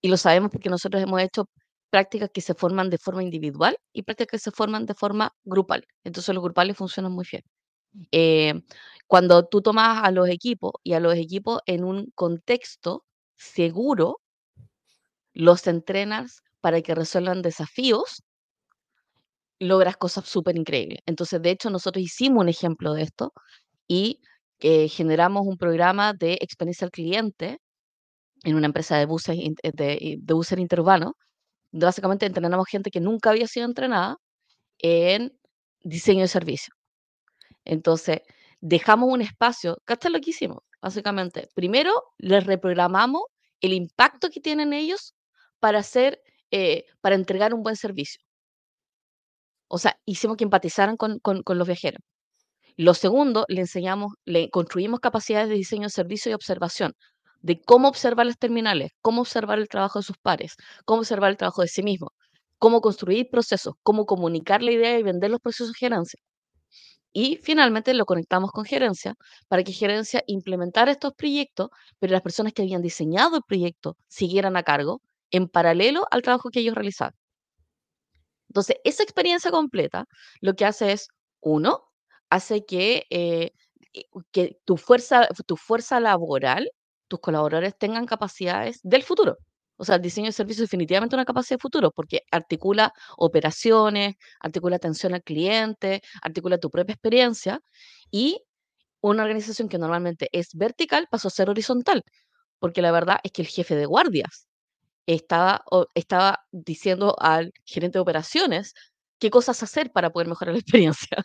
Y 0.00 0.08
lo 0.08 0.16
sabemos 0.16 0.50
porque 0.50 0.70
nosotros 0.70 1.02
hemos 1.02 1.20
hecho 1.20 1.48
prácticas 1.90 2.30
que 2.32 2.40
se 2.40 2.54
forman 2.54 2.90
de 2.90 2.98
forma 2.98 3.22
individual 3.22 3.76
y 3.92 4.02
prácticas 4.02 4.40
que 4.40 4.44
se 4.44 4.50
forman 4.50 4.86
de 4.86 4.94
forma 4.94 5.32
grupal. 5.44 5.86
Entonces 6.04 6.34
los 6.34 6.44
grupales 6.44 6.76
funcionan 6.76 7.12
muy 7.12 7.26
bien. 7.30 7.42
Eh, 8.12 8.54
cuando 9.06 9.46
tú 9.46 9.62
tomas 9.62 10.04
a 10.04 10.10
los 10.10 10.28
equipos 10.28 10.72
y 10.82 10.94
a 10.94 11.00
los 11.00 11.14
equipos 11.14 11.60
en 11.66 11.84
un 11.84 12.10
contexto 12.14 13.04
seguro, 13.36 14.20
los 15.34 15.66
entrenas 15.68 16.42
para 16.60 16.82
que 16.82 16.94
resuelvan 16.96 17.40
desafíos, 17.42 18.22
logras 19.58 19.96
cosas 19.96 20.26
súper 20.28 20.56
increíbles. 20.56 21.00
Entonces, 21.06 21.40
de 21.42 21.50
hecho, 21.50 21.70
nosotros 21.70 22.02
hicimos 22.04 22.42
un 22.42 22.48
ejemplo 22.48 22.92
de 22.94 23.02
esto 23.02 23.32
y 23.88 24.20
eh, 24.60 24.88
generamos 24.88 25.46
un 25.46 25.58
programa 25.58 26.12
de 26.14 26.34
experiencia 26.40 26.86
al 26.86 26.90
cliente 26.90 27.58
en 28.44 28.56
una 28.56 28.66
empresa 28.66 28.98
de 28.98 29.06
buses, 29.06 29.38
de, 29.62 30.18
de 30.20 30.34
buses 30.34 30.58
interurbanos, 30.58 31.14
básicamente 31.84 32.26
entrenamos 32.26 32.66
gente 32.68 32.90
que 32.90 33.00
nunca 33.00 33.30
había 33.30 33.46
sido 33.46 33.66
entrenada 33.66 34.16
en 34.78 35.38
diseño 35.82 36.22
de 36.22 36.28
servicio. 36.28 36.74
Entonces, 37.64 38.20
dejamos 38.60 39.10
un 39.10 39.22
espacio, 39.22 39.78
¿qué 39.86 39.94
es 39.94 40.10
lo 40.10 40.20
que 40.20 40.30
hicimos? 40.30 40.58
Básicamente, 40.80 41.48
primero 41.54 41.92
les 42.18 42.44
reprogramamos 42.46 43.22
el 43.60 43.72
impacto 43.72 44.30
que 44.30 44.40
tienen 44.40 44.72
ellos 44.72 45.14
para 45.60 45.80
hacer, 45.80 46.20
eh, 46.50 46.84
para 47.00 47.16
entregar 47.16 47.54
un 47.54 47.62
buen 47.62 47.76
servicio. 47.76 48.20
O 49.68 49.78
sea, 49.78 49.98
hicimos 50.04 50.36
que 50.36 50.44
empatizaran 50.44 50.96
con, 50.96 51.18
con, 51.18 51.42
con 51.42 51.58
los 51.58 51.66
viajeros. 51.66 52.00
Lo 52.76 52.94
segundo, 52.94 53.46
le 53.48 53.62
enseñamos, 53.62 54.12
le 54.24 54.50
construimos 54.50 55.00
capacidades 55.00 55.48
de 55.48 55.54
diseño 55.56 55.84
de 55.84 55.90
servicio 55.90 56.30
y 56.30 56.34
observación 56.34 56.92
de 57.46 57.60
cómo 57.62 57.88
observar 57.88 58.26
las 58.26 58.38
terminales, 58.38 58.90
cómo 59.02 59.20
observar 59.22 59.60
el 59.60 59.68
trabajo 59.68 60.00
de 60.00 60.04
sus 60.04 60.18
pares, 60.18 60.56
cómo 60.84 61.00
observar 61.00 61.30
el 61.30 61.36
trabajo 61.36 61.62
de 61.62 61.68
sí 61.68 61.82
mismo, 61.82 62.12
cómo 62.58 62.80
construir 62.80 63.28
procesos, 63.30 63.74
cómo 63.84 64.04
comunicar 64.04 64.62
la 64.62 64.72
idea 64.72 64.98
y 64.98 65.04
vender 65.04 65.30
los 65.30 65.40
procesos 65.40 65.68
de 65.68 65.78
gerencia. 65.78 66.20
Y 67.12 67.36
finalmente 67.36 67.94
lo 67.94 68.04
conectamos 68.04 68.50
con 68.50 68.64
gerencia 68.64 69.14
para 69.48 69.62
que 69.62 69.72
gerencia 69.72 70.22
implementara 70.26 70.90
estos 70.92 71.14
proyectos, 71.14 71.70
pero 72.00 72.12
las 72.12 72.22
personas 72.22 72.52
que 72.52 72.62
habían 72.62 72.82
diseñado 72.82 73.36
el 73.36 73.42
proyecto 73.46 73.96
siguieran 74.08 74.56
a 74.56 74.64
cargo 74.64 75.00
en 75.30 75.48
paralelo 75.48 76.06
al 76.10 76.22
trabajo 76.22 76.50
que 76.50 76.60
ellos 76.60 76.74
realizaban. 76.74 77.14
Entonces, 78.48 78.76
esa 78.84 79.02
experiencia 79.04 79.50
completa 79.52 80.06
lo 80.40 80.54
que 80.54 80.64
hace 80.64 80.92
es, 80.92 81.08
uno, 81.40 81.84
hace 82.28 82.64
que, 82.66 83.04
eh, 83.10 83.52
que 84.32 84.58
tu, 84.64 84.76
fuerza, 84.76 85.28
tu 85.46 85.56
fuerza 85.56 86.00
laboral 86.00 86.70
tus 87.08 87.20
colaboradores 87.20 87.76
tengan 87.78 88.06
capacidades 88.06 88.80
del 88.82 89.02
futuro. 89.02 89.36
O 89.76 89.84
sea, 89.84 89.96
el 89.96 90.02
diseño 90.02 90.26
de 90.26 90.32
servicios 90.32 90.64
es 90.64 90.70
definitivamente 90.70 91.16
una 91.16 91.24
capacidad 91.24 91.58
de 91.58 91.62
futuro 91.62 91.90
porque 91.90 92.22
articula 92.30 92.92
operaciones, 93.18 94.14
articula 94.40 94.76
atención 94.76 95.14
al 95.14 95.22
cliente, 95.22 96.02
articula 96.22 96.58
tu 96.58 96.70
propia 96.70 96.94
experiencia 96.94 97.60
y 98.10 98.42
una 99.00 99.22
organización 99.22 99.68
que 99.68 99.78
normalmente 99.78 100.28
es 100.32 100.48
vertical 100.54 101.06
pasó 101.10 101.28
a 101.28 101.30
ser 101.30 101.50
horizontal, 101.50 102.02
porque 102.58 102.82
la 102.82 102.92
verdad 102.92 103.18
es 103.22 103.32
que 103.32 103.42
el 103.42 103.48
jefe 103.48 103.76
de 103.76 103.86
guardias 103.86 104.48
estaba, 105.06 105.62
estaba 105.94 106.40
diciendo 106.52 107.14
al 107.18 107.52
gerente 107.64 107.98
de 107.98 108.02
operaciones 108.02 108.74
qué 109.18 109.30
cosas 109.30 109.62
hacer 109.62 109.92
para 109.92 110.10
poder 110.10 110.28
mejorar 110.28 110.54
la 110.54 110.60
experiencia. 110.60 111.18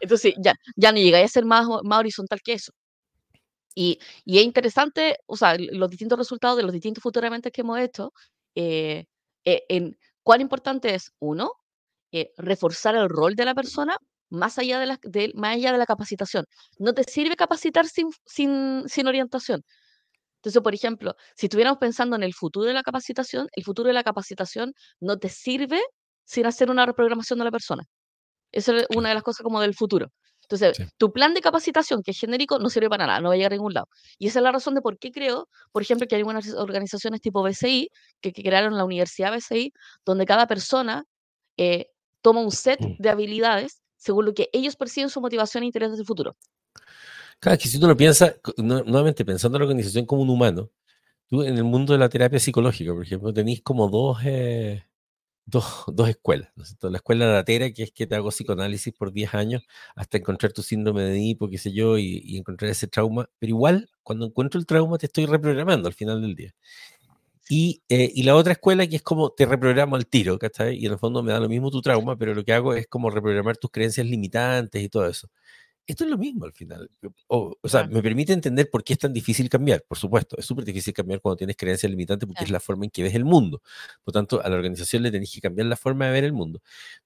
Entonces 0.00 0.34
ya, 0.38 0.54
ya 0.76 0.92
no 0.92 0.98
llegáis 0.98 1.26
a 1.26 1.34
ser 1.34 1.44
más, 1.44 1.66
más 1.84 1.98
horizontal 1.98 2.40
que 2.42 2.54
eso. 2.54 2.72
Y, 3.76 3.98
es 4.26 4.42
interesante, 4.42 5.18
o 5.26 5.36
sea, 5.36 5.56
los 5.58 5.90
distintos 5.90 6.18
resultados 6.18 6.56
de 6.56 6.62
los 6.62 6.72
distintos 6.72 7.02
futuramente 7.02 7.50
que 7.52 7.60
hemos 7.60 7.78
hecho, 7.78 8.12
eh, 8.54 9.04
eh, 9.44 9.64
en 9.68 9.98
cuán 10.22 10.40
importante 10.40 10.94
es, 10.94 11.12
uno, 11.20 11.52
eh, 12.12 12.32
reforzar 12.38 12.96
el 12.96 13.08
rol 13.10 13.36
de 13.36 13.44
la 13.44 13.54
persona 13.54 13.96
más 14.30 14.58
allá 14.58 14.80
de, 14.80 14.86
la, 14.86 14.98
más 15.34 15.56
allá 15.56 15.72
de 15.72 15.78
la 15.78 15.86
capacitación. 15.86 16.46
No 16.78 16.94
te 16.94 17.04
sirve 17.04 17.36
capacitar 17.36 17.86
sin, 17.86 18.08
sin, 18.26 18.84
sin 18.88 19.06
orientación. 19.08 19.62
Entonces, 20.36 20.62
por 20.62 20.74
ejemplo, 20.74 21.16
si 21.36 21.46
estuviéramos 21.46 21.78
pensando 21.78 22.16
en 22.16 22.22
el 22.22 22.34
futuro 22.34 22.66
de 22.66 22.74
la 22.74 22.82
capacitación, 22.82 23.48
el 23.52 23.64
futuro 23.64 23.88
de 23.88 23.94
la 23.94 24.04
capacitación 24.04 24.72
no 25.00 25.18
te 25.18 25.28
sirve 25.28 25.80
sin 26.24 26.46
hacer 26.46 26.70
una 26.70 26.86
reprogramación 26.86 27.38
de 27.40 27.46
la 27.46 27.50
persona. 27.52 27.84
Esa 28.52 28.76
es 28.78 28.86
una 28.96 29.10
de 29.10 29.16
las 29.16 29.24
cosas 29.24 29.42
como 29.44 29.60
del 29.60 29.74
futuro. 29.74 30.08
Entonces, 30.48 30.78
tu 30.96 31.12
plan 31.12 31.34
de 31.34 31.40
capacitación, 31.40 32.02
que 32.02 32.12
es 32.12 32.20
genérico, 32.20 32.60
no 32.60 32.70
sirve 32.70 32.88
para 32.88 33.06
nada, 33.06 33.20
no 33.20 33.28
va 33.28 33.34
a 33.34 33.36
llegar 33.36 33.52
a 33.52 33.56
ningún 33.56 33.74
lado. 33.74 33.88
Y 34.18 34.28
esa 34.28 34.38
es 34.38 34.42
la 34.44 34.52
razón 34.52 34.74
de 34.74 34.80
por 34.80 34.96
qué 34.98 35.10
creo, 35.10 35.48
por 35.72 35.82
ejemplo, 35.82 36.06
que 36.06 36.14
hay 36.14 36.20
algunas 36.20 36.54
organizaciones 36.54 37.20
tipo 37.20 37.42
BCI, 37.42 37.90
que, 38.20 38.32
crearon 38.32 38.76
la 38.76 38.84
Universidad 38.84 39.34
BCI, 39.34 39.72
donde 40.04 40.24
cada 40.24 40.46
persona 40.46 41.04
eh, 41.56 41.88
toma 42.22 42.40
un 42.40 42.52
set 42.52 42.80
mm. 42.80 42.96
de 43.02 43.08
habilidades 43.08 43.82
según 43.96 44.26
lo 44.26 44.34
que 44.34 44.48
ellos 44.52 44.76
perciben 44.76 45.10
su 45.10 45.20
motivación 45.20 45.64
e 45.64 45.66
interés 45.66 45.96
del 45.96 46.06
futuro. 46.06 46.36
Claro, 47.40 47.58
que 47.58 47.68
si 47.68 47.80
tú 47.80 47.88
lo 47.88 47.96
piensas, 47.96 48.36
nuevamente 48.56 49.24
pensando 49.24 49.56
en 49.56 49.62
la 49.62 49.66
organización 49.66 50.06
como 50.06 50.22
un 50.22 50.30
humano, 50.30 50.70
tú 51.26 51.42
en 51.42 51.56
el 51.56 51.64
mundo 51.64 51.92
de 51.92 51.98
la 51.98 52.08
terapia 52.08 52.38
psicológica, 52.38 52.92
por 52.92 53.02
ejemplo, 53.02 53.32
tenéis 53.32 53.62
como 53.62 53.88
dos, 53.88 54.18
eh, 54.24 54.84
dos, 55.46 55.84
dos 55.88 56.08
escuelas. 56.08 56.50
¿no? 56.56 56.90
La 56.90 56.98
escuela 56.98 57.32
latera, 57.32 57.70
que 57.72 57.84
es 57.84 57.92
que 57.92 58.06
te 58.06 58.14
hago 58.16 58.30
psicoanálisis 58.30 58.92
por 58.92 59.12
10 59.12 59.34
años 59.34 59.62
hasta 59.94 60.18
encontrar 60.18 60.52
tu 60.52 60.62
síndrome 60.62 61.02
de 61.02 61.16
Edipo, 61.16 61.48
qué 61.48 61.58
sé 61.58 61.72
yo, 61.72 61.96
y, 61.98 62.36
encontrar 62.36 62.70
ese 62.70 62.88
trauma. 62.88 63.30
Pero 63.38 63.50
igual, 63.50 63.88
cuando 64.02 64.26
encuentro 64.26 64.60
el 64.60 64.66
trauma, 64.66 64.98
te 64.98 65.06
estoy 65.06 65.26
reprogramando 65.26 65.88
al 65.88 65.94
final 65.94 66.20
del 66.20 66.34
día. 66.34 66.54
Y, 67.48 67.82
eh, 67.88 68.10
y, 68.12 68.24
la 68.24 68.34
otra 68.34 68.52
escuela 68.54 68.86
que 68.86 68.96
es 68.96 69.02
como 69.02 69.30
te 69.30 69.46
reprogramo 69.46 69.94
al 69.96 70.06
tiro, 70.06 70.38
¿cachai? 70.38 70.76
Y 70.76 70.86
en 70.86 70.92
el 70.92 70.98
fondo 70.98 71.22
me 71.22 71.32
da 71.32 71.38
lo 71.40 71.48
mismo 71.48 71.70
tu 71.70 71.80
trauma, 71.80 72.16
pero 72.16 72.34
lo 72.34 72.44
que 72.44 72.52
hago 72.52 72.74
es 72.74 72.88
como 72.88 73.08
reprogramar 73.08 73.56
tus 73.56 73.70
creencias 73.70 74.06
limitantes 74.06 74.82
y 74.82 74.88
todo 74.88 75.06
eso. 75.06 75.28
Esto 75.86 76.04
es 76.04 76.10
lo 76.10 76.18
mismo 76.18 76.44
al 76.44 76.52
final. 76.52 76.90
O, 77.28 77.56
o 77.60 77.68
sea, 77.68 77.86
me 77.86 78.02
permite 78.02 78.32
entender 78.32 78.68
por 78.70 78.82
qué 78.82 78.94
es 78.94 78.98
tan 78.98 79.12
difícil 79.12 79.48
cambiar, 79.48 79.84
por 79.86 79.96
supuesto. 79.96 80.36
Es 80.36 80.44
súper 80.44 80.64
difícil 80.64 80.92
cambiar 80.92 81.20
cuando 81.20 81.36
tienes 81.36 81.56
creencias 81.56 81.88
limitantes 81.90 82.26
porque 82.26 82.44
es 82.44 82.50
la 82.50 82.58
forma 82.60 82.84
en 82.86 82.90
que 82.90 83.04
ves 83.04 83.14
el 83.14 83.24
mundo. 83.24 83.62
Por 84.02 84.12
tanto, 84.12 84.42
a 84.42 84.48
la 84.48 84.56
organización 84.56 85.02
le 85.04 85.12
tenés 85.12 85.32
que 85.32 85.40
cambiar 85.40 85.66
la 85.68 85.76
forma 85.76 86.06
de 86.06 86.12
ver 86.12 86.24
el 86.24 86.32
mundo. 86.32 86.60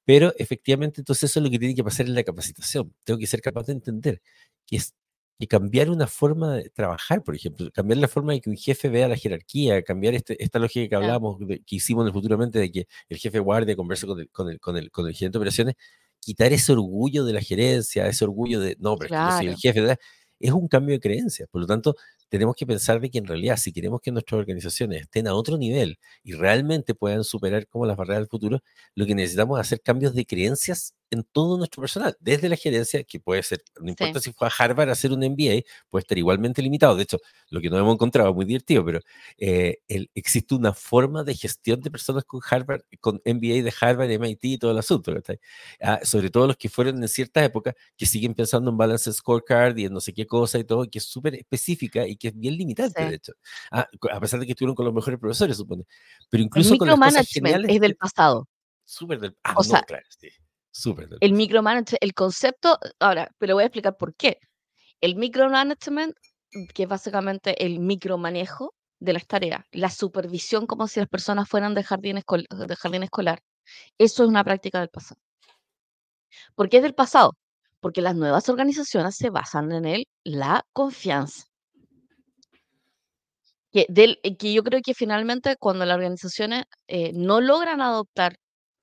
Pero 0.04 0.32
efectivamente, 0.38 1.02
entonces 1.02 1.30
eso 1.30 1.40
es 1.40 1.44
lo 1.44 1.50
que 1.50 1.58
tiene 1.58 1.74
que 1.74 1.84
pasar 1.84 2.06
en 2.06 2.14
la 2.14 2.24
capacitación. 2.24 2.94
Tengo 3.04 3.18
que 3.18 3.26
ser 3.26 3.42
capaz 3.42 3.66
de 3.66 3.72
entender 3.74 4.22
que 4.66 4.76
es 4.76 4.94
que 5.38 5.46
cambiar 5.48 5.90
una 5.90 6.06
forma 6.06 6.54
de 6.56 6.70
trabajar, 6.70 7.24
por 7.24 7.34
ejemplo, 7.34 7.70
cambiar 7.72 7.98
la 7.98 8.08
forma 8.08 8.34
de 8.34 8.42
que 8.42 8.50
un 8.50 8.56
jefe 8.56 8.90
vea 8.90 9.08
la 9.08 9.16
jerarquía, 9.16 9.82
cambiar 9.82 10.14
este, 10.14 10.42
esta 10.42 10.58
lógica 10.58 10.88
que 10.90 10.96
hablábamos, 10.96 11.38
que 11.66 11.76
hicimos 11.76 12.02
en 12.02 12.08
el 12.08 12.12
futuramente, 12.12 12.58
de 12.58 12.70
que 12.70 12.86
el 13.08 13.16
jefe 13.18 13.38
guardia 13.38 13.74
converse 13.74 14.06
con 14.06 14.20
el, 14.20 14.28
con 14.30 14.50
el, 14.50 14.60
con 14.60 14.76
el, 14.76 14.90
con 14.90 15.06
el 15.08 15.14
gerente 15.14 15.38
de 15.38 15.40
operaciones, 15.40 15.76
quitar 16.20 16.52
ese 16.52 16.72
orgullo 16.72 17.24
de 17.24 17.32
la 17.32 17.40
gerencia, 17.40 18.06
ese 18.06 18.24
orgullo 18.24 18.60
de, 18.60 18.76
no, 18.80 18.96
pero 18.96 19.14
yo 19.14 19.36
soy 19.38 19.46
el 19.48 19.56
jefe, 19.56 19.96
es 20.40 20.52
un 20.52 20.68
cambio 20.68 20.94
de 20.94 21.00
creencias. 21.00 21.48
Por 21.50 21.60
lo 21.60 21.66
tanto, 21.66 21.96
tenemos 22.28 22.54
que 22.56 22.66
pensar 22.66 23.00
de 23.00 23.10
que 23.10 23.18
en 23.18 23.26
realidad, 23.26 23.56
si 23.56 23.72
queremos 23.72 24.00
que 24.00 24.10
nuestras 24.12 24.38
organizaciones 24.38 25.02
estén 25.02 25.26
a 25.28 25.34
otro 25.34 25.58
nivel 25.58 25.98
y 26.22 26.32
realmente 26.32 26.94
puedan 26.94 27.24
superar 27.24 27.66
como 27.68 27.86
las 27.86 27.96
barreras 27.96 28.22
del 28.22 28.28
futuro, 28.28 28.60
lo 28.94 29.06
que 29.06 29.14
necesitamos 29.14 29.58
es 29.60 29.66
hacer 29.66 29.80
cambios 29.82 30.14
de 30.14 30.24
creencias 30.26 30.94
en 31.10 31.24
todo 31.24 31.58
nuestro 31.58 31.80
personal, 31.80 32.16
desde 32.20 32.48
la 32.48 32.56
gerencia, 32.56 33.02
que 33.04 33.18
puede 33.18 33.42
ser, 33.42 33.62
no 33.80 33.88
importa 33.88 34.20
si 34.20 34.32
fue 34.32 34.48
a 34.48 34.50
Harvard 34.56 34.88
a 34.88 34.92
hacer 34.92 35.12
un 35.12 35.20
MBA, 35.20 35.62
puede 35.88 36.02
estar 36.02 36.16
igualmente 36.16 36.62
limitado. 36.62 36.94
De 36.94 37.02
hecho, 37.02 37.18
lo 37.48 37.60
que 37.60 37.68
no 37.68 37.78
hemos 37.78 37.94
encontrado 37.94 38.32
muy 38.32 38.44
divertido, 38.44 38.84
pero 38.84 39.00
eh, 39.38 39.78
existe 40.14 40.54
una 40.54 40.72
forma 40.72 41.24
de 41.24 41.34
gestión 41.34 41.80
de 41.80 41.90
personas 41.90 42.24
con 42.24 42.40
Harvard, 42.48 42.82
con 43.00 43.20
MBA 43.24 43.62
de 43.62 43.74
Harvard, 43.80 44.10
MIT 44.10 44.44
y 44.44 44.58
todo 44.58 44.70
el 44.70 44.78
asunto, 44.78 45.12
ah, 45.82 46.00
sobre 46.04 46.30
todo 46.30 46.46
los 46.46 46.56
que 46.56 46.68
fueron 46.68 47.02
en 47.02 47.08
cierta 47.08 47.44
época, 47.44 47.74
que 47.96 48.06
siguen 48.06 48.34
pensando 48.34 48.70
en 48.70 48.76
balance 48.76 49.12
scorecard 49.12 49.76
y 49.78 49.86
en 49.86 49.92
no 49.92 50.00
sé 50.00 50.12
qué 50.12 50.26
cosa 50.26 50.58
y 50.58 50.64
todo, 50.64 50.88
que 50.88 50.98
es 50.98 51.04
súper 51.04 51.34
específica 51.34 52.06
y 52.06 52.16
que 52.16 52.28
es 52.28 52.38
bien 52.38 52.56
limitante, 52.56 53.04
de 53.04 53.14
hecho. 53.16 53.32
Ah, 53.70 53.88
a 54.12 54.20
pesar 54.20 54.40
de 54.40 54.46
que 54.46 54.52
estuvieron 54.52 54.74
con 54.74 54.84
los 54.84 54.94
mejores 54.94 55.18
profesores, 55.18 55.56
supone. 55.56 55.84
Pero 56.28 56.42
incluso 56.42 56.76
con 56.76 56.88
las 56.88 56.98
cosas 56.98 57.28
geniales, 57.28 57.70
es 57.70 57.80
del 57.80 57.96
pasado. 57.96 58.48
Súper 58.84 59.20
del 59.20 59.36
ah, 59.44 59.54
o 59.56 59.62
sea, 59.62 59.82
claro, 59.82 60.04
sí. 60.18 60.28
Súper 60.70 61.08
El 61.20 61.32
micromanagement, 61.32 61.98
el 62.00 62.14
concepto, 62.14 62.78
ahora, 63.00 63.30
pero 63.38 63.54
voy 63.54 63.64
a 63.64 63.66
explicar 63.66 63.96
por 63.96 64.14
qué. 64.14 64.38
El 65.00 65.16
micromanagement, 65.16 66.14
que 66.74 66.84
es 66.84 66.88
básicamente 66.88 67.64
el 67.64 67.80
micromanejo 67.80 68.74
de 69.00 69.14
las 69.14 69.26
tareas, 69.26 69.64
la 69.72 69.90
supervisión 69.90 70.66
como 70.66 70.86
si 70.86 71.00
las 71.00 71.08
personas 71.08 71.48
fueran 71.48 71.74
de 71.74 71.82
jardín, 71.82 72.16
de 72.16 72.76
jardín 72.76 73.02
escolar, 73.02 73.42
eso 73.98 74.22
es 74.22 74.28
una 74.28 74.44
práctica 74.44 74.80
del 74.80 74.90
pasado. 74.90 75.20
¿Por 76.54 76.68
qué 76.68 76.78
es 76.78 76.82
del 76.82 76.94
pasado? 76.94 77.36
Porque 77.80 78.02
las 78.02 78.14
nuevas 78.14 78.48
organizaciones 78.48 79.16
se 79.16 79.30
basan 79.30 79.72
en 79.72 79.84
el, 79.86 80.04
la 80.24 80.64
confianza. 80.72 81.44
Que, 83.72 83.86
del, 83.88 84.20
que 84.38 84.52
yo 84.52 84.64
creo 84.64 84.80
que 84.82 84.94
finalmente 84.94 85.56
cuando 85.56 85.84
las 85.86 85.94
organizaciones 85.94 86.64
eh, 86.88 87.12
no 87.14 87.40
logran 87.40 87.80
adoptar 87.80 88.36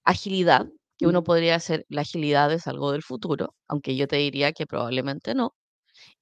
agilidad, 0.05 0.67
que 0.97 1.07
uno 1.07 1.23
podría 1.23 1.55
hacer, 1.55 1.85
la 1.89 2.01
agilidad 2.01 2.51
es 2.53 2.67
algo 2.67 2.91
del 2.91 3.03
futuro, 3.03 3.55
aunque 3.67 3.95
yo 3.95 4.07
te 4.07 4.17
diría 4.17 4.53
que 4.53 4.65
probablemente 4.67 5.35
no, 5.35 5.55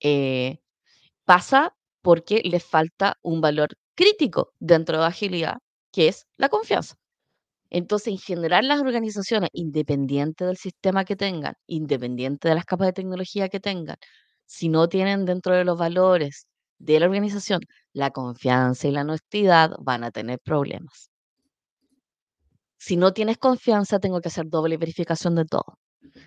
eh, 0.01 0.59
pasa 1.25 1.75
porque 2.01 2.41
les 2.45 2.63
falta 2.63 3.17
un 3.23 3.41
valor 3.41 3.69
crítico 3.95 4.53
dentro 4.59 4.99
de 4.99 5.05
agilidad, 5.07 5.57
que 5.91 6.07
es 6.09 6.27
la 6.37 6.49
confianza. 6.49 6.95
Entonces, 7.69 8.07
en 8.13 8.17
general, 8.19 8.67
las 8.67 8.81
organizaciones, 8.81 9.49
independientes 9.53 10.47
del 10.47 10.57
sistema 10.57 11.05
que 11.05 11.15
tengan, 11.15 11.53
independiente 11.67 12.49
de 12.49 12.55
las 12.55 12.65
capas 12.65 12.87
de 12.87 12.93
tecnología 12.93 13.49
que 13.49 13.59
tengan, 13.59 13.97
si 14.45 14.69
no 14.69 14.87
tienen 14.89 15.25
dentro 15.25 15.55
de 15.55 15.65
los 15.65 15.77
valores 15.77 16.47
de 16.79 16.99
la 16.99 17.07
organización 17.07 17.61
la 17.93 18.11
confianza 18.11 18.87
y 18.87 18.91
la 18.91 19.01
honestidad, 19.01 19.71
van 19.79 20.03
a 20.03 20.11
tener 20.11 20.39
problemas. 20.39 21.09
Si 22.77 22.97
no 22.97 23.13
tienes 23.13 23.37
confianza, 23.37 23.99
tengo 23.99 24.21
que 24.21 24.29
hacer 24.29 24.47
doble 24.47 24.77
verificación 24.77 25.35
de 25.35 25.45
todo. 25.45 25.79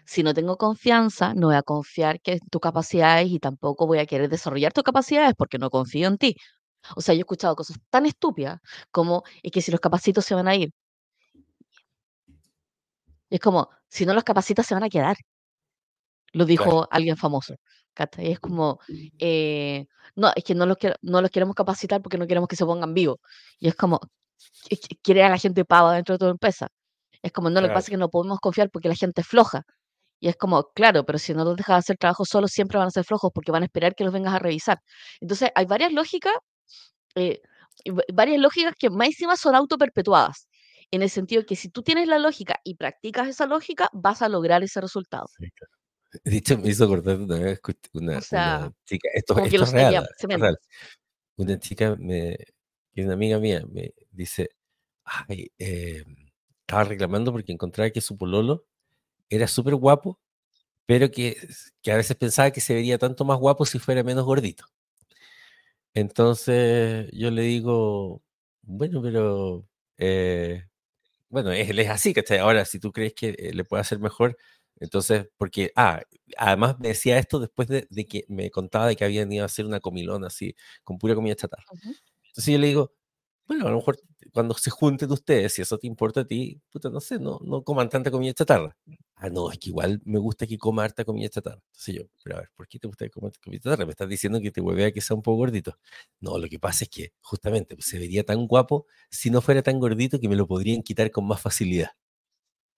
Si 0.06 0.22
no 0.22 0.34
tengo 0.34 0.56
confianza, 0.56 1.34
no 1.34 1.48
voy 1.48 1.56
a 1.56 1.62
confiar 1.62 2.20
que 2.20 2.40
tus 2.50 2.60
capacidades 2.60 3.28
y 3.30 3.38
tampoco 3.38 3.86
voy 3.86 3.98
a 3.98 4.06
querer 4.06 4.28
desarrollar 4.28 4.72
tus 4.72 4.84
capacidades 4.84 5.34
porque 5.36 5.58
no 5.58 5.70
confío 5.70 6.08
en 6.08 6.18
ti. 6.18 6.36
O 6.96 7.00
sea, 7.00 7.14
yo 7.14 7.20
he 7.20 7.22
escuchado 7.22 7.56
cosas 7.56 7.78
tan 7.90 8.06
estúpidas 8.06 8.60
como 8.90 9.24
es 9.42 9.52
que 9.52 9.62
si 9.62 9.70
los 9.70 9.80
capacitos 9.80 10.24
se 10.24 10.34
van 10.34 10.48
a 10.48 10.56
ir. 10.56 10.70
Es 13.30 13.40
como, 13.40 13.70
si 13.88 14.04
no 14.06 14.14
los 14.14 14.24
capacitas 14.24 14.66
se 14.66 14.74
van 14.74 14.84
a 14.84 14.88
quedar. 14.90 15.16
Lo 16.32 16.44
dijo 16.44 16.86
alguien 16.90 17.16
famoso. 17.16 17.54
Y 18.18 18.30
es 18.30 18.40
como, 18.40 18.78
eh, 19.18 19.86
no, 20.14 20.30
es 20.36 20.44
que 20.44 20.54
no 20.54 20.66
los, 20.66 20.76
no 21.02 21.20
los 21.20 21.30
queremos 21.30 21.54
capacitar 21.54 22.00
porque 22.02 22.18
no 22.18 22.26
queremos 22.26 22.48
que 22.48 22.56
se 22.56 22.64
pongan 22.64 22.94
vivos. 22.94 23.18
Y 23.58 23.68
es 23.68 23.74
como, 23.74 24.00
quiere 25.02 25.24
a 25.24 25.28
la 25.28 25.38
gente 25.38 25.64
pava 25.64 25.94
dentro 25.94 26.14
de 26.14 26.18
tu 26.18 26.26
empresa. 26.26 26.68
Es 27.22 27.32
como, 27.32 27.50
no, 27.50 27.60
lo 27.60 27.68
que 27.68 27.74
pasa 27.74 27.86
es 27.86 27.90
que 27.90 27.96
no 27.96 28.08
podemos 28.08 28.38
confiar 28.40 28.70
porque 28.70 28.88
la 28.88 28.94
gente 28.94 29.22
es 29.22 29.26
floja. 29.26 29.62
Y 30.20 30.28
es 30.28 30.36
como, 30.36 30.64
claro, 30.74 31.04
pero 31.04 31.18
si 31.18 31.32
no 31.34 31.44
los 31.44 31.56
dejas 31.56 31.78
hacer 31.78 31.96
trabajo 31.96 32.24
solo, 32.24 32.48
siempre 32.48 32.78
van 32.78 32.88
a 32.88 32.90
ser 32.90 33.04
flojos 33.04 33.30
porque 33.32 33.52
van 33.52 33.62
a 33.62 33.66
esperar 33.66 33.94
que 33.94 34.04
los 34.04 34.12
vengas 34.12 34.34
a 34.34 34.38
revisar. 34.38 34.78
Entonces, 35.20 35.50
hay 35.54 35.66
varias 35.66 35.92
lógicas, 35.92 36.34
eh, 37.14 37.40
varias 38.12 38.40
lógicas 38.40 38.74
que 38.78 38.90
más 38.90 39.08
encima 39.08 39.36
son 39.36 39.54
autoperpetuadas. 39.54 40.48
En 40.90 41.02
el 41.02 41.10
sentido 41.10 41.44
que 41.44 41.54
si 41.54 41.68
tú 41.68 41.82
tienes 41.82 42.08
la 42.08 42.18
lógica 42.18 42.60
y 42.64 42.74
practicas 42.74 43.28
esa 43.28 43.46
lógica, 43.46 43.90
vas 43.92 44.22
a 44.22 44.28
lograr 44.28 44.62
ese 44.62 44.80
resultado. 44.80 45.26
De 46.24 46.36
hecho, 46.38 46.58
me 46.58 46.70
hizo 46.70 46.84
acordar 46.84 47.16
una 47.16 47.38
vez 47.38 47.60
una, 47.92 48.20
chica, 48.84 49.08
esto, 49.12 49.38
es 49.38 49.72
real, 49.72 50.06
Una 51.36 51.58
chica, 51.58 51.94
me, 51.98 52.36
es 53.00 53.06
una 53.06 53.14
amiga 53.14 53.38
mía, 53.38 53.64
me 53.70 53.92
dice, 54.12 54.50
eh, 55.58 56.04
estaba 56.60 56.84
reclamando 56.84 57.32
porque 57.32 57.52
encontraba 57.52 57.90
que 57.90 58.00
su 58.00 58.16
pololo 58.16 58.66
era 59.30 59.48
súper 59.48 59.76
guapo, 59.76 60.20
pero 60.86 61.10
que, 61.10 61.36
que, 61.82 61.92
a 61.92 61.96
veces 61.96 62.16
pensaba 62.16 62.50
que 62.52 62.60
se 62.62 62.74
vería 62.74 62.98
tanto 62.98 63.24
más 63.24 63.38
guapo 63.38 63.66
si 63.66 63.78
fuera 63.78 64.04
menos 64.04 64.24
gordito. 64.24 64.66
Entonces 65.94 67.10
yo 67.12 67.30
le 67.30 67.42
digo, 67.42 68.22
bueno, 68.62 69.02
pero, 69.02 69.66
eh, 69.96 70.64
bueno, 71.30 71.52
él 71.52 71.78
es 71.80 71.90
así, 71.90 72.14
¿cachai? 72.14 72.38
Ahora, 72.38 72.64
si 72.64 72.80
tú 72.80 72.92
crees 72.92 73.14
que 73.14 73.30
eh, 73.38 73.52
le 73.54 73.64
puede 73.64 73.82
hacer 73.82 73.98
mejor, 74.00 74.36
entonces, 74.80 75.28
porque, 75.38 75.72
ah, 75.76 76.02
además 76.36 76.78
me 76.78 76.88
decía 76.88 77.18
esto 77.18 77.40
después 77.40 77.68
de, 77.68 77.86
que 78.08 78.24
me 78.28 78.50
contaba 78.50 78.86
de 78.86 78.96
que 78.96 79.04
habían 79.04 79.32
ido 79.32 79.44
a 79.44 79.46
hacer 79.46 79.66
una 79.66 79.80
comilona 79.80 80.28
así, 80.28 80.54
con 80.84 80.98
pura 80.98 81.14
comida 81.14 81.34
chatarra. 81.36 81.64
Entonces 82.38 82.52
yo 82.52 82.58
le 82.60 82.66
digo, 82.68 82.92
bueno, 83.48 83.66
a 83.66 83.70
lo 83.70 83.78
mejor 83.78 83.98
cuando 84.32 84.54
se 84.54 84.70
junten 84.70 85.10
ustedes, 85.10 85.54
si 85.54 85.62
eso 85.62 85.76
te 85.76 85.88
importa 85.88 86.20
a 86.20 86.24
ti, 86.24 86.60
puta, 86.70 86.88
no 86.88 87.00
sé, 87.00 87.18
no, 87.18 87.40
no 87.42 87.64
coman 87.64 87.88
tanta 87.88 88.12
comida 88.12 88.32
chatarra. 88.32 88.76
Ah, 89.16 89.28
no, 89.28 89.50
es 89.50 89.58
que 89.58 89.70
igual 89.70 90.00
me 90.04 90.20
gusta 90.20 90.46
que 90.46 90.56
coma 90.56 90.84
harta 90.84 91.04
comida 91.04 91.28
chatarra. 91.28 91.60
Entonces 91.72 91.96
yo, 91.96 92.02
pero 92.22 92.36
a 92.36 92.40
ver, 92.40 92.50
¿por 92.54 92.68
qué 92.68 92.78
te 92.78 92.86
gusta 92.86 93.06
que 93.06 93.10
comas 93.10 93.36
comida 93.38 93.60
chatarra? 93.60 93.86
Me 93.86 93.90
estás 93.90 94.08
diciendo 94.08 94.40
que 94.40 94.52
te 94.52 94.60
vuelve 94.60 94.84
a 94.84 94.92
que 94.92 95.00
sea 95.00 95.16
un 95.16 95.22
poco 95.22 95.38
gordito. 95.38 95.76
No, 96.20 96.38
lo 96.38 96.48
que 96.48 96.60
pasa 96.60 96.84
es 96.84 96.90
que 96.90 97.12
justamente 97.22 97.74
pues, 97.74 97.86
se 97.88 97.98
vería 97.98 98.22
tan 98.22 98.46
guapo 98.46 98.86
si 99.10 99.30
no 99.30 99.40
fuera 99.40 99.62
tan 99.62 99.80
gordito 99.80 100.20
que 100.20 100.28
me 100.28 100.36
lo 100.36 100.46
podrían 100.46 100.82
quitar 100.82 101.10
con 101.10 101.26
más 101.26 101.42
facilidad. 101.42 101.90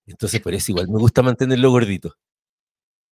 Entonces, 0.07 0.41
por 0.41 0.55
eso 0.55 0.73
igual 0.73 0.89
me 0.89 0.99
gusta 0.99 1.21
mantenerlo 1.21 1.71
gordito. 1.71 2.15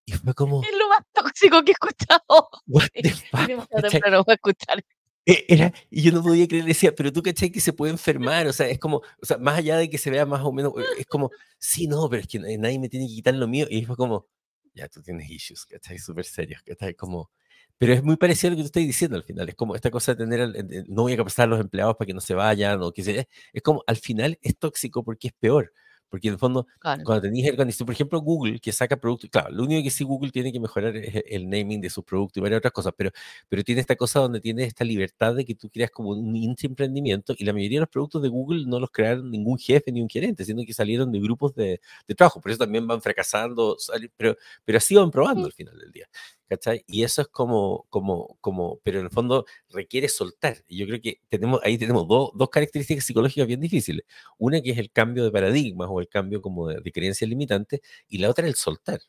Y 0.07 0.13
fue 0.13 0.33
como. 0.33 0.63
Es 0.63 0.75
lo 0.75 0.89
más 0.89 1.03
tóxico 1.13 1.63
que 1.63 1.73
he 1.73 1.75
escuchado. 1.75 2.49
What 2.67 2.89
the 2.95 3.11
fuck? 3.11 4.29
escuchar. 4.31 4.83
Era, 5.49 5.73
y 5.91 6.03
yo 6.03 6.13
no 6.13 6.23
podía 6.23 6.49
creer, 6.49 6.65
decía, 6.65 6.95
pero 6.95 7.13
tú 7.13 7.23
cachai 7.23 7.51
que 7.51 7.61
se 7.61 7.73
puede 7.75 7.93
enfermar, 7.93 8.47
o 8.47 8.53
sea, 8.53 8.67
es 8.69 8.79
como, 8.79 8.99
o 9.21 9.27
sea, 9.27 9.37
más 9.39 9.59
allá 9.59 9.77
de 9.77 9.91
que 9.91 9.99
se 9.99 10.11
vea 10.11 10.25
más 10.25 10.41
o 10.43 10.53
menos, 10.53 10.73
es 10.99 11.05
como, 11.07 11.31
sí, 11.59 11.87
no, 11.87 12.09
pero 12.09 12.23
es 12.23 12.29
que 12.29 12.39
nadie 12.59 12.79
me 12.79 12.89
tiene 12.89 13.07
que 13.07 13.15
quitar 13.15 13.35
lo 13.35 13.47
mío, 13.47 13.67
y 13.69 13.85
fue 13.85 13.95
como, 13.97 14.27
ya 14.75 14.89
tú 14.89 15.03
tienes 15.03 15.29
issues, 15.31 15.67
¿cachai? 15.67 15.99
Súper 15.99 16.25
serios, 16.25 16.63
¿cachai? 16.63 16.95
Como, 16.95 17.31
pero 17.77 17.93
es 17.93 18.03
muy 18.03 18.17
parecido 18.17 18.49
a 18.49 18.51
lo 18.53 18.57
que 18.57 18.63
tú 18.63 18.67
estás 18.67 18.83
diciendo 18.85 19.17
al 19.17 19.23
final. 19.25 19.49
Es 19.49 19.55
como 19.55 19.75
esta 19.77 19.91
cosa 19.91 20.15
de 20.15 20.25
tener, 20.25 20.87
no 20.89 21.03
voy 21.03 21.13
a 21.13 21.17
capacitar 21.19 21.45
a 21.45 21.51
los 21.51 21.61
empleados 21.61 21.97
para 21.97 22.07
que 22.07 22.15
no 22.15 22.21
se 22.21 22.35
vayan, 22.35 22.81
o 22.83 22.93
que 22.93 23.03
se, 23.05 23.29
es 23.53 23.63
como, 23.63 23.83
al 23.87 23.97
final 23.97 24.39
es 24.43 24.57
tóxico 24.59 25.05
porque 25.05 25.29
es 25.29 25.35
peor. 25.39 25.73
Porque 26.09 26.29
en 26.29 26.35
el 26.35 26.39
fondo, 26.39 26.67
cuando 27.03 27.23
tenéis 27.23 27.47
el 27.47 27.57
por 27.57 27.93
ejemplo, 27.93 28.21
Google, 28.21 28.61
que 28.61 28.73
saca 28.73 28.97
productos, 28.97 29.31
claro, 29.31 29.51
lo 29.51 29.65
único 29.65 29.83
que 29.83 29.91
sí 29.91 30.05
Google 30.05 30.31
tiene 30.31 30.53
que 30.53 30.61
mejorar 30.61 30.97
es 30.97 31.23
el 31.27 31.49
naming 31.49 31.81
de 31.81 31.91
sus 31.91 32.05
productos 32.05 32.39
y 32.39 32.41
varias 32.41 32.59
otras 32.59 32.73
cosas, 32.73 32.95
pero, 32.97 33.11
pero 33.49 33.63
tiene 33.63 33.81
esta 33.81 33.97
cosa 33.97 34.21
donde 34.21 34.41
tiene 34.41 34.65
esta 34.65 34.85
libertad 34.85 35.35
de 35.35 35.45
que 35.45 35.55
tú 35.55 35.69
creas 35.71 35.91
como 35.91 36.11
un 36.11 36.57
emprendimiento 36.61 37.35
y 37.37 37.45
la 37.45 37.53
mayoría 37.53 37.79
de 37.79 37.81
los 37.81 37.89
productos 37.89 38.23
de 38.23 38.29
Google 38.29 38.65
no 38.67 38.81
los 38.81 38.91
crearon 38.91 39.31
ningún 39.31 39.59
jefe 39.59 39.93
ni 39.93 40.01
un 40.01 40.09
gerente, 40.09 40.45
sino 40.45 40.65
que 40.65 40.73
salieron 40.73 41.13
de 41.13 41.21
grupos 41.21 41.55
de, 41.55 41.81
de 42.07 42.15
trabajo, 42.15 42.41
por 42.41 42.51
eso 42.51 42.59
también 42.59 42.87
van 42.87 43.03
fracasando, 43.03 43.77
pero, 44.17 44.37
pero 44.65 44.79
así 44.79 44.95
van 44.95 45.11
probando 45.11 45.47
al 45.47 45.53
final 45.53 45.79
del 45.79 45.93
día. 45.93 46.09
¿Cachai? 46.49 46.85
Y 46.87 47.03
eso 47.05 47.23
es 47.23 47.29
como, 47.29 47.87
como, 47.91 48.39
como, 48.41 48.81
pero 48.83 49.01
en 49.01 49.07
el 49.07 49.11
fondo 49.11 49.45
requiere 49.71 50.09
soltar. 50.09 50.65
Y 50.67 50.79
yo 50.79 50.87
creo 50.87 51.01
que 51.01 51.21
tenemos, 51.29 51.61
ahí 51.63 51.79
tenemos 51.79 52.09
dos, 52.09 52.31
dos 52.35 52.49
características 52.51 53.05
psicológicas 53.05 53.47
bien 53.47 53.61
difíciles. 53.61 54.05
Una 54.39 54.61
que 54.61 54.71
es 54.71 54.79
el 54.79 54.91
cambio 54.91 55.25
de 55.25 55.31
paradigmas 55.31 55.89
o 55.91 56.01
el 56.01 56.09
cambio 56.09 56.41
como 56.41 56.69
de, 56.69 56.93
creencias 56.93 57.29
limitantes, 57.29 57.81
y 58.09 58.19
la 58.19 58.31
otra 58.31 58.47
es 58.47 58.51
el 58.51 58.57
soltar. 58.57 59.01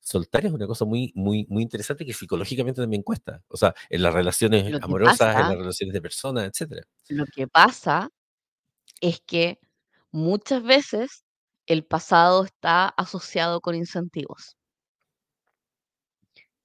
Soltar 0.00 0.46
es 0.46 0.52
una 0.52 0.66
cosa 0.66 0.84
muy, 0.84 1.12
muy, 1.14 1.46
muy 1.48 1.62
interesante 1.62 2.04
que 2.04 2.12
psicológicamente 2.12 2.80
también 2.80 3.02
cuesta. 3.02 3.42
O 3.48 3.56
sea, 3.56 3.74
en 3.88 4.02
las 4.02 4.14
relaciones 4.14 4.72
amorosas, 4.82 5.34
en 5.36 5.48
las 5.48 5.56
relaciones 5.56 5.92
de 5.94 6.02
personas, 6.02 6.46
etc. 6.46 6.84
Lo 7.08 7.26
que 7.26 7.48
pasa 7.48 8.10
es 9.00 9.20
que 9.26 9.58
muchas 10.10 10.62
veces 10.62 11.24
el 11.66 11.84
pasado 11.84 12.44
está 12.44 12.88
asociado 12.88 13.60
con 13.60 13.74
incentivos 13.74 14.56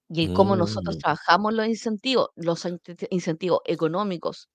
y 0.10 0.26
el 0.26 0.34
cómo 0.34 0.56
nosotros 0.56 0.96
mm. 0.96 1.00
trabajamos 1.00 1.54
los 1.54 1.68
incentivos, 1.68 2.30
los 2.36 2.68
incentivos 3.10 3.62
económicos 3.66 4.50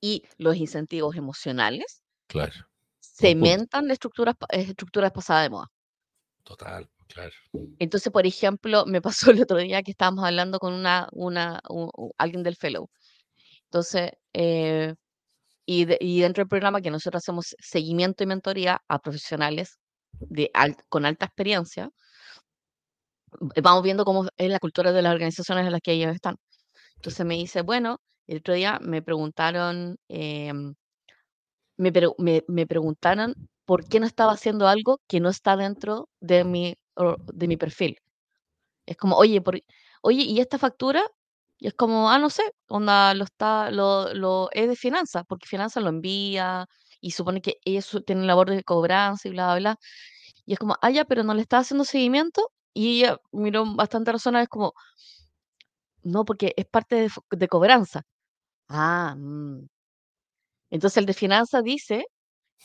y 0.00 0.24
los 0.36 0.56
incentivos 0.56 1.16
emocionales, 1.16 2.02
claro. 2.26 2.52
cementan 3.00 3.90
estructuras, 3.90 4.34
estructuras 4.50 5.12
pasadas 5.12 5.44
de 5.44 5.50
moda. 5.50 5.66
Total, 6.42 6.88
claro. 7.06 7.32
Entonces, 7.78 8.12
por 8.12 8.26
ejemplo, 8.26 8.84
me 8.86 9.00
pasó 9.00 9.30
el 9.30 9.42
otro 9.42 9.58
día 9.58 9.82
que 9.82 9.92
estábamos 9.92 10.24
hablando 10.24 10.58
con 10.58 10.74
una, 10.74 11.08
una, 11.12 11.60
alguien 12.18 12.42
del 12.42 12.56
fellow. 12.56 12.90
Entonces, 13.64 14.12
eh, 14.32 14.94
y, 15.66 15.86
y, 16.04 16.20
dentro 16.20 16.42
del 16.42 16.48
programa 16.48 16.82
que 16.82 16.90
nosotros 16.90 17.22
hacemos 17.22 17.56
seguimiento 17.58 18.22
y 18.22 18.26
mentoría 18.26 18.82
a 18.86 18.98
profesionales 18.98 19.78
de 20.20 20.50
con 20.90 21.06
alta 21.06 21.24
experiencia, 21.26 21.90
vamos 23.62 23.82
viendo 23.82 24.04
cómo 24.04 24.26
es 24.36 24.50
la 24.50 24.58
cultura 24.60 24.92
de 24.92 25.02
las 25.02 25.12
organizaciones 25.12 25.66
en 25.66 25.72
las 25.72 25.80
que 25.82 25.92
ellos 25.92 26.14
están. 26.14 26.36
Entonces 26.96 27.26
me 27.26 27.34
dice, 27.36 27.62
bueno, 27.62 27.98
el 28.26 28.38
otro 28.38 28.54
día 28.54 28.78
me 28.82 29.02
preguntaron, 29.02 29.96
em, 30.08 30.74
me, 31.76 31.92
me, 32.18 32.44
me, 32.48 32.66
preguntaron 32.66 33.34
por 33.64 33.86
qué 33.88 34.00
no 34.00 34.06
estaba 34.06 34.32
haciendo 34.32 34.68
algo 34.68 35.00
que 35.08 35.20
no 35.20 35.28
está 35.28 35.56
dentro 35.56 36.08
de 36.20 36.44
mi, 36.44 36.74
de 37.32 37.48
mi 37.48 37.56
perfil. 37.56 37.98
Es 38.86 38.96
como, 38.96 39.16
oye, 39.16 39.40
por, 39.42 39.60
oye, 40.02 40.22
¿y 40.24 40.40
esta 40.40 40.58
factura? 40.58 41.04
Y 41.58 41.68
es 41.68 41.74
como, 41.74 42.10
ah, 42.10 42.18
no 42.18 42.30
sé, 42.30 42.42
onda, 42.68 43.14
lo 43.14 43.24
está, 43.24 43.70
lo, 43.70 44.12
lo 44.14 44.50
es 44.52 44.68
de 44.68 44.76
finanzas, 44.76 45.24
porque 45.28 45.46
finanzas 45.48 45.82
lo 45.82 45.90
envía 45.90 46.66
y 47.00 47.12
supone 47.12 47.42
que 47.42 47.58
ellos 47.64 48.02
tienen 48.06 48.26
labor 48.26 48.50
de 48.50 48.64
cobranza 48.64 49.28
y 49.28 49.32
bla, 49.32 49.46
bla, 49.48 49.56
bla. 49.58 49.78
Y 50.46 50.54
es 50.54 50.58
como, 50.58 50.76
ah, 50.82 50.90
ya, 50.90 51.04
pero 51.06 51.24
no 51.24 51.34
le 51.34 51.42
está 51.42 51.58
haciendo 51.58 51.84
seguimiento. 51.84 52.50
Y 52.74 53.02
ella 53.02 53.18
miró 53.32 53.64
bastante 53.74 54.12
razonada, 54.12 54.44
es 54.44 54.48
como, 54.48 54.74
no, 56.02 56.24
porque 56.24 56.52
es 56.56 56.66
parte 56.66 56.96
de, 56.96 57.10
de 57.30 57.48
cobranza. 57.48 58.02
Ah, 58.68 59.14
mm. 59.16 59.68
entonces 60.70 60.96
el 60.98 61.06
de 61.06 61.14
finanzas 61.14 61.62
dice, 61.64 62.06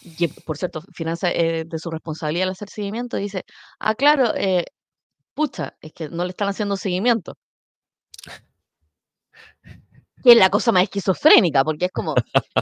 y 0.01 0.27
por 0.27 0.57
cierto, 0.57 0.81
finanzas 0.93 1.31
es 1.35 1.67
de 1.69 1.79
su 1.79 1.89
responsabilidad 1.91 2.47
al 2.47 2.53
hacer 2.53 2.69
seguimiento, 2.69 3.17
dice, 3.17 3.43
ah, 3.79 3.95
claro, 3.95 4.33
eh, 4.35 4.65
pucha, 5.33 5.75
es 5.81 5.93
que 5.93 6.09
no 6.09 6.23
le 6.25 6.31
están 6.31 6.49
haciendo 6.49 6.77
seguimiento. 6.77 7.35
Que 10.23 10.31
es 10.33 10.37
la 10.37 10.49
cosa 10.49 10.71
más 10.71 10.83
esquizofrénica, 10.83 11.63
porque 11.63 11.85
es 11.85 11.91
como, 11.91 12.13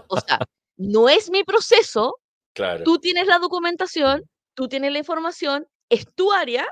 o 0.10 0.20
sea, 0.22 0.40
no 0.78 1.10
es 1.10 1.30
mi 1.32 1.44
proceso, 1.44 2.20
claro. 2.54 2.84
tú 2.84 3.00
tienes 3.00 3.28
la 3.28 3.40
documentación, 3.40 4.22
tú 4.54 4.68
tienes 4.68 4.92
la 4.92 5.00
información, 5.00 5.66
es 5.90 6.06
tu 6.14 6.32
área, 6.32 6.68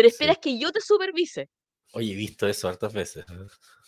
pero 0.00 0.08
esperas 0.08 0.38
que 0.38 0.58
yo 0.58 0.72
te 0.72 0.80
supervise. 0.80 1.50
Oye, 1.92 2.12
he 2.12 2.16
visto 2.16 2.48
eso 2.48 2.68
hartas 2.68 2.94
veces. 2.94 3.26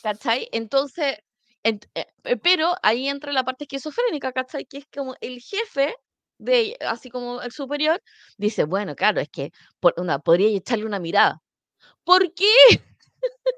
¿Cachai? 0.02 0.46
Entonces, 0.52 1.16
eh, 1.64 1.78
eh, 1.94 2.36
pero 2.36 2.74
ahí 2.82 3.08
entra 3.08 3.32
la 3.32 3.44
parte 3.44 3.64
esquizofrénica, 3.64 4.30
¿cachai? 4.30 4.66
Que 4.66 4.76
es 4.76 4.86
como 4.92 5.16
el 5.22 5.40
jefe 5.40 5.94
de, 6.36 6.76
así 6.80 7.08
como 7.08 7.40
el 7.40 7.50
superior, 7.50 8.02
dice, 8.36 8.64
bueno, 8.64 8.94
claro, 8.94 9.22
es 9.22 9.30
que 9.30 9.52
por, 9.80 9.94
una, 9.96 10.18
podría 10.18 10.54
echarle 10.54 10.84
una 10.84 10.98
mirada. 10.98 11.40
¿Por 12.04 12.34
qué? 12.34 12.52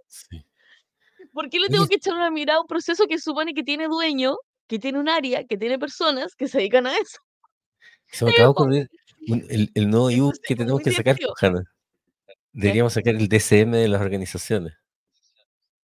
Sí. 0.06 0.46
¿Por 1.32 1.50
qué 1.50 1.58
le 1.58 1.68
tengo 1.68 1.88
que 1.88 1.96
echar 1.96 2.14
una 2.14 2.30
mirada 2.30 2.58
a 2.58 2.62
un 2.62 2.68
proceso 2.68 3.08
que 3.08 3.18
supone 3.18 3.52
que 3.52 3.64
tiene 3.64 3.88
dueño, 3.88 4.36
que 4.68 4.78
tiene 4.78 5.00
un 5.00 5.08
área, 5.08 5.44
que 5.44 5.58
tiene 5.58 5.76
personas 5.76 6.36
que 6.36 6.46
se 6.46 6.58
dedican 6.58 6.86
a 6.86 6.96
eso? 6.96 7.18
Se 8.12 8.24
me 8.24 8.30
acaba 8.30 8.44
de 8.44 8.50
ocurrir 8.50 8.90
el, 9.26 9.72
el, 9.74 9.90
nuevo 9.90 10.08
ebook 10.08 10.36
que 10.40 10.54
tenemos 10.54 10.80
que 10.82 10.92
sacar, 10.92 11.16
Hanna. 11.40 11.64
Deberíamos 12.54 12.92
sacar 12.92 13.14
el 13.14 13.28
DCM 13.28 13.72
de 13.72 13.88
las 13.88 14.00
organizaciones. 14.00 14.74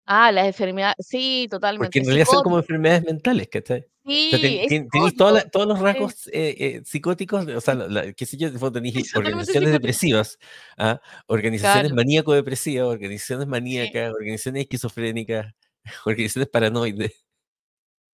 Ah, 0.05 0.32
las 0.32 0.47
enfermedades, 0.47 0.95
sí, 0.99 1.47
totalmente. 1.49 1.88
Porque 1.88 1.99
en 1.99 2.05
realidad 2.05 2.28
son 2.30 2.43
como 2.43 2.57
enfermedades 2.57 3.03
mentales, 3.03 3.47
¿cachai? 3.49 3.86
Sí, 4.05 4.32
tenéis 4.70 5.15
todos 5.18 5.68
los 5.68 5.80
rasgos 5.80 6.28
eh, 6.28 6.55
eh, 6.57 6.82
psicóticos, 6.86 7.45
o 7.45 7.59
sea, 7.59 7.78
qué 8.15 8.26
sé 8.26 8.38
yo, 8.38 8.72
tenéis 8.72 9.13
organizaciones 9.13 9.72
depresivas, 9.72 10.39
¿ah? 10.78 11.01
organizaciones 11.26 11.91
maníaco-depresivas, 11.91 12.88
organizaciones 12.88 13.47
maníacas, 13.47 14.13
organizaciones 14.13 14.61
esquizofrénicas, 14.61 15.53
organizaciones 16.05 16.49
paranoides. 16.49 17.26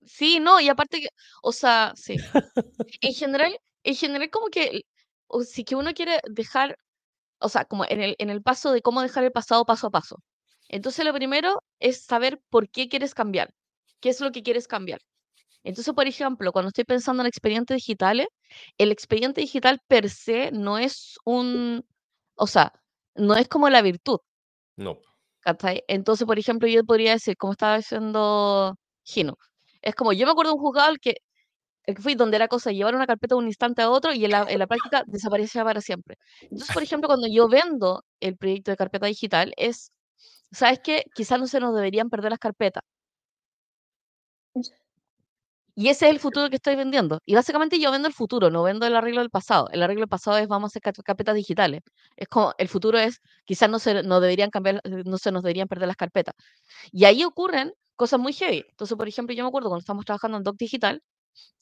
Sí, 0.03 0.39
no, 0.39 0.59
y 0.59 0.67
aparte 0.67 0.99
que, 0.99 1.09
o 1.43 1.51
sea, 1.51 1.93
sí. 1.95 2.17
En 3.01 3.13
general, 3.13 3.55
en 3.83 3.95
general 3.95 4.29
como 4.31 4.47
que, 4.47 4.85
o 5.27 5.43
si 5.43 5.63
que 5.63 5.75
uno 5.75 5.93
quiere 5.93 6.19
dejar, 6.27 6.77
o 7.43 7.49
sea, 7.49 7.65
como 7.65 7.85
en 7.85 8.01
el, 8.01 8.15
en 8.19 8.29
el 8.29 8.41
paso 8.41 8.71
de 8.71 8.81
cómo 8.81 9.01
dejar 9.01 9.23
el 9.23 9.31
pasado 9.31 9.65
paso 9.65 9.87
a 9.87 9.91
paso. 9.91 10.17
Entonces, 10.69 11.05
lo 11.05 11.13
primero 11.13 11.61
es 11.79 12.03
saber 12.03 12.39
por 12.49 12.69
qué 12.69 12.89
quieres 12.89 13.13
cambiar, 13.13 13.53
qué 14.01 14.09
es 14.09 14.21
lo 14.21 14.31
que 14.31 14.43
quieres 14.43 14.67
cambiar. 14.67 14.99
Entonces, 15.63 15.93
por 15.93 16.07
ejemplo, 16.07 16.51
cuando 16.51 16.69
estoy 16.69 16.83
pensando 16.83 17.23
en 17.23 17.27
expedientes 17.27 17.75
digitales, 17.75 18.27
el 18.77 18.91
expediente 18.91 19.41
digital 19.41 19.79
per 19.87 20.09
se 20.09 20.51
no 20.51 20.77
es 20.77 21.17
un, 21.25 21.85
o 22.35 22.47
sea, 22.47 22.73
no 23.15 23.35
es 23.35 23.47
como 23.47 23.69
la 23.69 23.81
virtud. 23.81 24.19
No. 24.75 24.99
Entonces, 25.87 26.25
por 26.25 26.39
ejemplo, 26.39 26.67
yo 26.67 26.83
podría 26.85 27.13
decir, 27.13 27.35
como 27.37 27.53
estaba 27.53 27.77
diciendo 27.77 28.75
Gino, 29.03 29.35
es 29.81 29.95
como, 29.95 30.13
yo 30.13 30.25
me 30.25 30.31
acuerdo 30.31 30.51
de 30.51 30.55
un 30.55 30.61
juzgado 30.61 30.91
el 30.91 30.99
que 30.99 31.17
fui 31.99 32.15
donde 32.15 32.37
era 32.37 32.47
cosa 32.47 32.71
llevar 32.71 32.95
una 32.95 33.07
carpeta 33.07 33.35
de 33.35 33.39
un 33.39 33.47
instante 33.47 33.81
a 33.81 33.89
otro 33.89 34.13
y 34.13 34.25
en 34.25 34.31
la, 34.31 34.45
en 34.49 34.59
la 34.59 34.67
práctica 34.67 35.03
desaparecía 35.07 35.63
para 35.63 35.81
siempre. 35.81 36.17
Entonces, 36.41 36.73
por 36.73 36.83
ejemplo, 36.83 37.07
cuando 37.07 37.27
yo 37.27 37.47
vendo 37.49 38.03
el 38.19 38.37
proyecto 38.37 38.71
de 38.71 38.77
carpeta 38.77 39.07
digital, 39.07 39.53
es, 39.57 39.91
¿sabes 40.51 40.79
qué? 40.83 41.05
Quizás 41.15 41.39
no 41.39 41.47
se 41.47 41.59
nos 41.59 41.75
deberían 41.75 42.09
perder 42.09 42.31
las 42.31 42.39
carpetas. 42.39 42.83
Y 45.75 45.89
ese 45.89 46.05
es 46.05 46.11
el 46.11 46.19
futuro 46.19 46.49
que 46.49 46.57
estoy 46.57 46.75
vendiendo. 46.75 47.19
Y 47.25 47.33
básicamente 47.33 47.79
yo 47.79 47.91
vendo 47.91 48.07
el 48.07 48.13
futuro, 48.13 48.51
no 48.51 48.61
vendo 48.63 48.85
el 48.85 48.95
arreglo 48.95 49.21
del 49.21 49.31
pasado. 49.31 49.69
El 49.71 49.81
arreglo 49.81 50.01
del 50.01 50.09
pasado 50.09 50.37
es 50.37 50.47
vamos 50.47 50.69
a 50.69 50.79
hacer 50.79 50.93
carpetas 51.03 51.35
digitales. 51.35 51.81
Es 52.15 52.27
como, 52.27 52.53
el 52.59 52.67
futuro 52.67 52.99
es, 52.99 53.19
quizás 53.45 53.69
no 53.69 53.79
se, 53.79 54.03
no 54.03 54.19
deberían 54.19 54.51
cambiar, 54.51 54.81
no 54.83 55.17
se 55.17 55.31
nos 55.31 55.41
deberían 55.41 55.67
perder 55.67 55.87
las 55.87 55.97
carpetas. 55.97 56.35
Y 56.91 57.05
ahí 57.05 57.23
ocurren 57.23 57.73
cosas 57.95 58.19
muy 58.19 58.33
heavy. 58.33 58.63
Entonces, 58.69 58.95
por 58.97 59.07
ejemplo, 59.07 59.35
yo 59.35 59.43
me 59.43 59.47
acuerdo 59.49 59.69
cuando 59.69 59.81
estamos 59.81 60.05
trabajando 60.05 60.37
en 60.37 60.43
Doc 60.43 60.57
Digital, 60.57 61.01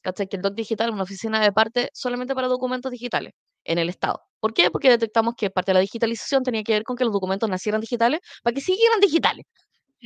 Que 0.03 0.35
el 0.35 0.41
Doc 0.41 0.55
Digital 0.55 0.89
es 0.89 0.93
una 0.93 1.03
oficina 1.03 1.39
de 1.41 1.51
parte 1.51 1.89
solamente 1.93 2.33
para 2.33 2.47
documentos 2.47 2.91
digitales 2.91 3.33
en 3.63 3.77
el 3.77 3.89
Estado. 3.89 4.21
¿Por 4.39 4.53
qué? 4.53 4.71
Porque 4.71 4.89
detectamos 4.89 5.35
que 5.37 5.49
parte 5.51 5.71
de 5.71 5.75
la 5.75 5.79
digitalización 5.81 6.43
tenía 6.43 6.63
que 6.63 6.73
ver 6.73 6.83
con 6.83 6.95
que 6.95 7.03
los 7.03 7.13
documentos 7.13 7.49
nacieran 7.49 7.81
digitales 7.81 8.19
para 8.43 8.53
que 8.53 8.61
siguieran 8.61 8.99
digitales. 8.99 9.45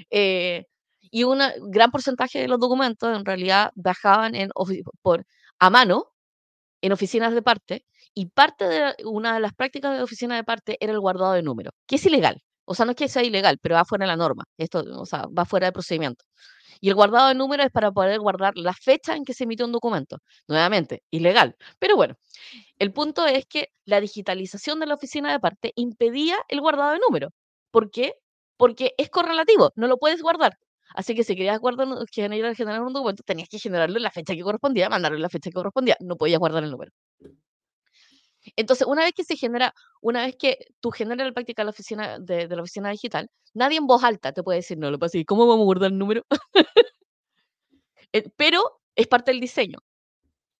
Eh, 0.09 0.65
y 1.11 1.23
un 1.23 1.39
gran 1.69 1.91
porcentaje 1.91 2.39
de 2.39 2.47
los 2.47 2.59
documentos 2.59 3.15
en 3.15 3.25
realidad 3.25 3.71
bajaban 3.75 4.33
por, 5.01 5.25
a 5.59 5.69
mano 5.69 6.11
en 6.81 6.91
oficinas 6.91 7.33
de 7.33 7.41
parte 7.41 7.85
y 8.13 8.27
parte 8.27 8.65
de 8.65 8.95
una 9.05 9.35
de 9.35 9.39
las 9.39 9.53
prácticas 9.53 9.97
de 9.97 10.03
oficina 10.03 10.35
de 10.35 10.43
parte 10.43 10.77
era 10.79 10.93
el 10.93 10.99
guardado 10.99 11.33
de 11.33 11.43
números, 11.43 11.73
que 11.87 11.95
es 11.97 12.05
ilegal. 12.05 12.41
O 12.65 12.73
sea, 12.75 12.85
no 12.85 12.91
es 12.91 12.97
que 12.97 13.07
sea 13.07 13.23
ilegal, 13.23 13.59
pero 13.61 13.75
va 13.75 13.85
fuera 13.85 14.05
de 14.05 14.07
la 14.07 14.15
norma. 14.17 14.43
Esto, 14.57 14.83
o 14.99 15.05
sea, 15.05 15.27
va 15.27 15.45
fuera 15.45 15.67
del 15.67 15.73
procedimiento. 15.73 16.25
Y 16.81 16.89
el 16.89 16.95
guardado 16.95 17.27
de 17.29 17.35
números 17.35 17.67
es 17.67 17.71
para 17.71 17.91
poder 17.91 18.19
guardar 18.19 18.53
la 18.57 18.73
fecha 18.73 19.15
en 19.15 19.23
que 19.25 19.33
se 19.33 19.45
emitió 19.45 19.65
un 19.65 19.71
documento. 19.71 20.19
Nuevamente, 20.47 21.03
ilegal. 21.11 21.55
Pero 21.79 21.95
bueno, 21.95 22.15
el 22.79 22.93
punto 22.93 23.25
es 23.25 23.45
que 23.45 23.69
la 23.85 24.01
digitalización 24.01 24.79
de 24.79 24.87
la 24.87 24.95
oficina 24.95 25.31
de 25.31 25.39
parte 25.39 25.73
impedía 25.75 26.37
el 26.49 26.61
guardado 26.61 26.93
de 26.93 26.99
números. 26.99 27.31
¿Por 27.71 27.91
qué? 27.91 28.13
Porque 28.57 28.93
es 28.97 29.09
correlativo, 29.09 29.71
no 29.75 29.87
lo 29.87 29.97
puedes 29.97 30.21
guardar. 30.21 30.57
Así 30.95 31.15
que 31.15 31.23
si 31.23 31.35
querías 31.35 31.59
guardar, 31.59 31.87
generar, 32.11 32.55
generar 32.55 32.81
un 32.81 32.93
documento, 32.93 33.23
tenías 33.23 33.49
que 33.49 33.59
generarlo 33.59 33.97
en 33.97 34.03
la 34.03 34.11
fecha 34.11 34.33
que 34.33 34.41
correspondía, 34.41 34.89
mandarlo 34.89 35.17
en 35.17 35.23
la 35.23 35.29
fecha 35.29 35.49
que 35.49 35.55
correspondía. 35.55 35.97
No 35.99 36.15
podías 36.15 36.39
guardar 36.39 36.63
el 36.63 36.71
número. 36.71 36.91
Entonces, 38.55 38.87
una 38.87 39.03
vez 39.03 39.13
que 39.13 39.23
se 39.23 39.35
genera, 39.35 39.73
una 40.01 40.25
vez 40.25 40.35
que 40.37 40.57
tú 40.79 40.91
generas 40.91 41.27
la 41.27 41.33
práctica 41.33 41.61
de 41.61 41.65
la 41.65 41.71
oficina, 41.71 42.19
de, 42.19 42.47
la 42.47 42.61
oficina 42.61 42.89
digital, 42.89 43.29
nadie 43.53 43.77
en 43.77 43.87
voz 43.87 44.03
alta 44.03 44.33
te 44.33 44.43
puede 44.43 44.59
decir, 44.59 44.77
no, 44.77 44.91
lo 44.91 44.99
pasa, 44.99 45.17
¿y 45.17 45.25
cómo 45.25 45.47
vamos 45.47 45.63
a 45.63 45.65
guardar 45.65 45.91
el 45.91 45.97
número? 45.97 46.23
Eh, 48.13 48.29
pero 48.37 48.61
es 48.95 49.07
parte 49.07 49.31
del 49.31 49.41
diseño. 49.41 49.79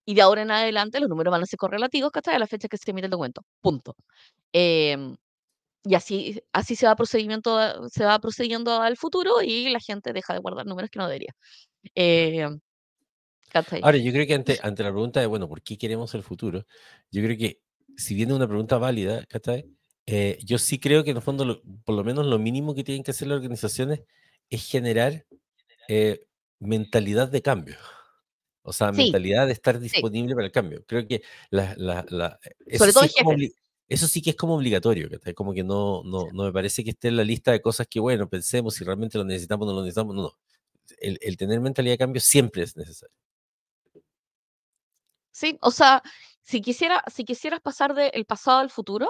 Y 0.05 0.13
de 0.15 0.21
ahora 0.21 0.41
en 0.41 0.51
adelante 0.51 0.99
los 0.99 1.07
números 1.07 1.31
van 1.31 1.43
a 1.43 1.45
ser 1.45 1.57
correlativos 1.57 2.11
hasta 2.13 2.37
la 2.37 2.47
fecha 2.47 2.67
que 2.67 2.77
se 2.77 2.91
emite 2.91 3.05
el 3.05 3.11
documento. 3.11 3.43
Punto. 3.61 3.95
Em, 4.51 5.15
y 5.85 5.95
así, 5.95 6.41
así 6.51 6.75
se 6.75 6.85
va 6.85 6.95
procedimiento, 6.97 7.87
se 7.89 8.03
va 8.03 8.19
procediendo 8.19 8.81
al 8.81 8.97
futuro 8.97 9.41
y 9.41 9.69
la 9.69 9.79
gente 9.79 10.11
deja 10.11 10.33
de 10.33 10.39
guardar 10.39 10.65
números 10.65 10.89
que 10.89 10.99
no 10.99 11.07
debería. 11.07 11.33
Em, 11.95 12.59
ahora, 13.81 13.97
yo 13.97 14.11
creo 14.11 14.27
que 14.27 14.33
ante, 14.33 14.59
ante 14.61 14.83
la 14.83 14.91
pregunta 14.91 15.19
de, 15.19 15.27
bueno, 15.27 15.47
¿por 15.47 15.61
qué 15.61 15.77
queremos 15.77 16.13
el 16.15 16.23
futuro? 16.23 16.65
Yo 17.11 17.23
creo 17.23 17.37
que 17.37 17.61
si 17.97 18.15
viene 18.15 18.33
una 18.33 18.47
pregunta 18.47 18.77
válida, 18.77 19.25
eh, 20.05 20.37
yo 20.43 20.57
sí 20.57 20.79
creo 20.79 21.03
que 21.03 21.11
en 21.11 21.17
el 21.17 21.23
fondo, 21.23 21.61
por 21.83 21.95
lo 21.95 22.03
menos 22.03 22.25
lo 22.25 22.39
mínimo 22.39 22.75
que 22.75 22.83
tienen 22.83 23.03
que 23.03 23.11
hacer 23.11 23.27
las 23.27 23.37
organizaciones 23.37 24.01
es 24.49 24.67
generar 24.69 25.25
eh, 25.87 26.25
mentalidad 26.59 27.29
de 27.29 27.41
cambio. 27.41 27.77
O 28.67 28.73
sea, 28.73 28.91
mentalidad 28.91 29.45
de 29.45 29.53
estar 29.53 29.79
disponible 29.79 30.33
para 30.33 30.47
el 30.47 30.51
cambio. 30.51 30.83
Creo 30.87 31.07
que 31.07 31.21
la, 31.51 31.75
la, 31.77 32.39
eso, 32.65 32.91
sí 32.91 33.09
como, 33.23 33.37
eso, 33.87 34.07
sí 34.07 34.21
que 34.23 34.31
es 34.31 34.35
como 34.35 34.55
obligatorio, 34.55 35.07
como 35.35 35.53
que 35.53 35.63
no, 35.63 36.01
no, 36.03 36.31
no 36.33 36.45
me 36.45 36.51
parece 36.51 36.83
que 36.83 36.89
esté 36.89 37.09
en 37.09 37.17
la 37.17 37.23
lista 37.23 37.51
de 37.51 37.61
cosas 37.61 37.85
que, 37.87 37.99
bueno, 37.99 38.27
pensemos 38.27 38.73
si 38.73 38.83
realmente 38.83 39.19
lo 39.19 39.23
necesitamos 39.23 39.67
o 39.67 39.69
no 39.69 39.77
lo 39.77 39.83
necesitamos. 39.83 40.15
No, 40.15 40.23
no. 40.23 40.37
El, 40.99 41.19
el 41.21 41.37
tener 41.37 41.61
mentalidad 41.61 41.93
de 41.93 41.97
cambio 41.99 42.21
siempre 42.21 42.63
es 42.63 42.75
necesario. 42.75 43.13
Sí, 45.31 45.57
o 45.61 45.69
sea, 45.69 46.01
si, 46.45 46.61
quisiera, 46.61 47.03
si 47.13 47.25
quisieras 47.25 47.61
pasar 47.61 47.93
del 47.95 48.25
pasado 48.25 48.59
al 48.59 48.69
futuro, 48.71 49.07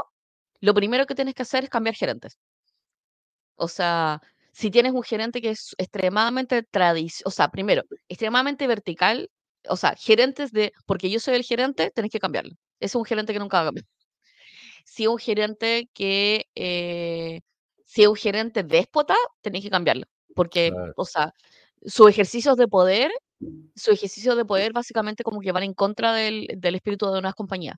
lo 0.62 0.74
primero 0.74 1.06
que 1.06 1.16
tienes 1.16 1.36
que 1.36 1.44
hacer 1.44 1.66
es 1.66 1.70
cambiar 1.70 1.96
gerentes. 1.96 2.38
O 3.58 3.68
sea, 3.68 4.22
si 4.52 4.72
tienes 4.72 4.94
un 4.94 5.04
gerente 5.04 5.42
que 5.42 5.52
es 5.52 5.76
extremadamente 5.78 6.64
tradicional, 6.64 7.28
o 7.28 7.32
sea, 7.32 7.50
primero, 7.50 7.84
extremadamente 8.08 8.68
vertical, 8.68 9.30
o 9.68 9.76
sea, 9.78 9.96
gerentes 9.98 10.52
de, 10.52 10.72
porque 10.86 11.10
yo 11.10 11.20
soy 11.20 11.36
el 11.36 11.44
gerente, 11.44 11.92
tenés 11.92 12.12
que 12.12 12.20
cambiarlo. 12.20 12.54
Es 12.80 12.96
un 12.96 13.06
gerente 13.06 13.34
que 13.34 13.40
nunca 13.40 13.58
va 13.58 13.64
a 13.64 13.66
cambiar. 13.68 13.86
Si 14.86 15.08
un 15.08 15.18
gerente 15.18 15.90
que, 15.94 16.46
eh, 16.56 17.42
Si 17.86 18.04
es 18.04 18.08
un 18.10 18.16
gerente 18.16 18.64
déspota, 18.64 19.16
tenéis 19.42 19.64
que 19.66 19.70
cambiarlo, 19.72 20.06
porque, 20.36 20.72
o 20.98 21.06
sea, 21.06 21.34
sus 21.86 22.10
ejercicios 22.10 22.58
de 22.58 22.68
poder, 22.68 23.12
su 23.76 23.92
ejercicio 23.92 24.36
de 24.36 24.46
poder 24.46 24.74
básicamente 24.74 25.24
como 25.24 25.42
que 25.42 25.52
van 25.52 25.64
en 25.64 25.74
contra 25.74 26.14
del, 26.14 26.48
del 26.58 26.76
espíritu 26.76 27.12
de 27.12 27.20
una 27.20 27.34
compañía. 27.34 27.78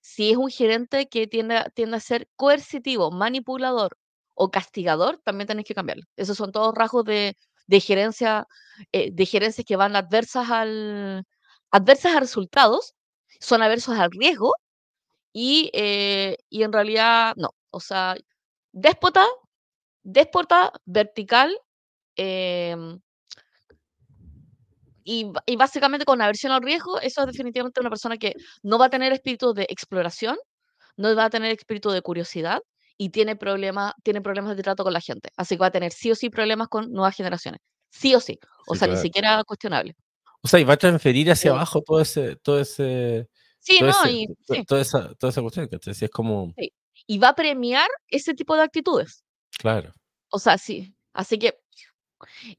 Si 0.00 0.30
es 0.32 0.36
un 0.36 0.50
gerente 0.50 1.08
que 1.08 1.26
tiende, 1.28 1.64
tiende 1.74 1.96
a 1.98 2.00
ser 2.00 2.28
coercitivo, 2.36 3.10
manipulador 3.12 3.98
o 4.34 4.50
castigador, 4.50 5.20
también 5.24 5.48
tenéis 5.48 5.66
que 5.68 5.74
cambiarlo. 5.74 6.04
Esos 6.16 6.36
son 6.36 6.52
todos 6.52 6.74
rasgos 6.74 7.04
de, 7.04 7.36
de 7.66 7.80
gerencia, 7.80 8.46
eh, 8.92 9.10
de 9.12 9.26
gerencias 9.26 9.66
que 9.66 9.76
van 9.76 9.96
adversas 9.96 10.50
al 10.50 11.24
adversas 11.70 12.16
a 12.16 12.20
resultados, 12.20 12.94
son 13.40 13.62
adversos 13.62 13.98
al 13.98 14.10
riesgo 14.12 14.54
y, 15.32 15.70
eh, 15.74 16.36
y 16.50 16.62
en 16.64 16.72
realidad 16.72 17.34
no. 17.36 17.50
O 17.70 17.80
sea, 17.80 18.16
déspota, 18.72 19.26
déspota, 20.04 20.72
vertical, 20.86 21.58
em, 22.16 23.00
y, 25.04 25.32
y, 25.46 25.56
básicamente 25.56 26.04
con 26.04 26.20
aversión 26.22 26.52
al 26.52 26.62
riesgo, 26.62 27.00
eso 27.00 27.20
es 27.22 27.26
definitivamente 27.28 27.80
una 27.80 27.90
persona 27.90 28.16
que 28.18 28.34
no 28.62 28.78
va 28.78 28.86
a 28.86 28.90
tener 28.90 29.12
espíritu 29.12 29.54
de 29.54 29.64
exploración, 29.68 30.36
no 30.96 31.14
va 31.16 31.24
a 31.26 31.30
tener 31.30 31.50
espíritu 31.52 31.90
de 31.90 32.02
curiosidad 32.02 32.60
y 32.98 33.10
tiene, 33.10 33.36
problema, 33.36 33.94
tiene 34.04 34.20
problemas 34.20 34.56
de 34.56 34.62
trato 34.62 34.84
con 34.84 34.92
la 34.92 35.00
gente. 35.00 35.30
Así 35.36 35.56
que 35.56 35.60
va 35.60 35.66
a 35.66 35.70
tener 35.70 35.92
sí 35.92 36.10
o 36.10 36.14
sí 36.14 36.30
problemas 36.30 36.68
con 36.68 36.90
nuevas 36.92 37.16
generaciones. 37.16 37.60
Sí 37.90 38.14
o 38.14 38.20
sí. 38.20 38.38
O 38.66 38.74
Sí, 38.74 38.80
sea, 38.80 38.88
ni 38.88 38.92
claro. 38.94 39.02
siquiera 39.02 39.44
cuestionable. 39.44 39.96
O 40.42 40.48
sea, 40.48 40.60
y 40.60 40.64
va 40.64 40.74
a 40.74 40.76
transferir 40.76 41.30
hacia 41.30 41.50
Eh, 41.50 41.52
abajo 41.52 41.82
todo 41.82 42.00
ese, 42.00 42.36
todo 42.36 42.60
ese, 42.60 43.28
sí, 43.58 43.78
todo 43.78 43.90
no, 43.90 44.04
ese, 44.04 44.10
y 44.12 44.26
sí, 44.46 44.64
toda 44.66 44.80
esa, 44.82 45.14
toda 45.14 45.30
esa 45.30 45.40
cuestión, 45.42 45.68
¿cachai? 45.68 45.94
Sí, 45.94 46.04
es 46.04 46.10
como, 46.10 46.52
sí. 46.58 46.72
Y 47.06 47.18
va 47.18 47.28
a 47.30 47.34
premiar 47.34 47.88
ese 48.08 48.34
tipo 48.34 48.54
de 48.56 48.62
actitudes. 48.62 49.24
claro, 49.58 49.92
O 50.30 50.38
sea, 50.38 50.58
sí. 50.58 50.94
Así 51.12 51.38
que, 51.38 51.58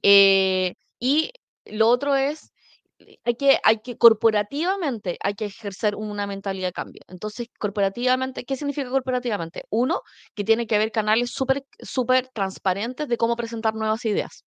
eh, 0.02 0.76
y 1.00 1.32
lo 1.66 1.88
otro 1.90 2.16
es, 2.16 2.52
eh, 3.00 3.18
hay 3.26 3.36
que, 3.36 3.60
hay 3.64 3.80
que, 3.82 3.98
corporativamente, 3.98 5.18
hay 5.24 5.36
que 5.36 5.46
ejercer 5.46 5.96
una 5.96 6.28
mentalidad 6.28 6.68
de 6.70 6.74
cambio. 6.74 7.02
Entonces, 7.08 7.48
corporativamente, 7.60 8.46
¿qué 8.46 8.56
significa 8.56 8.90
corporativamente? 8.90 9.64
Uno, 9.70 10.02
que 10.36 10.44
tiene 10.44 10.68
que 10.68 10.76
haber 10.76 10.92
canales 10.92 11.32
súper, 11.32 11.66
súper 11.80 12.30
transparentes 12.34 13.08
de 13.08 13.18
cómo 13.18 13.36
presentar 13.36 13.76
nuevas 13.76 14.06
ideas. 14.06 14.44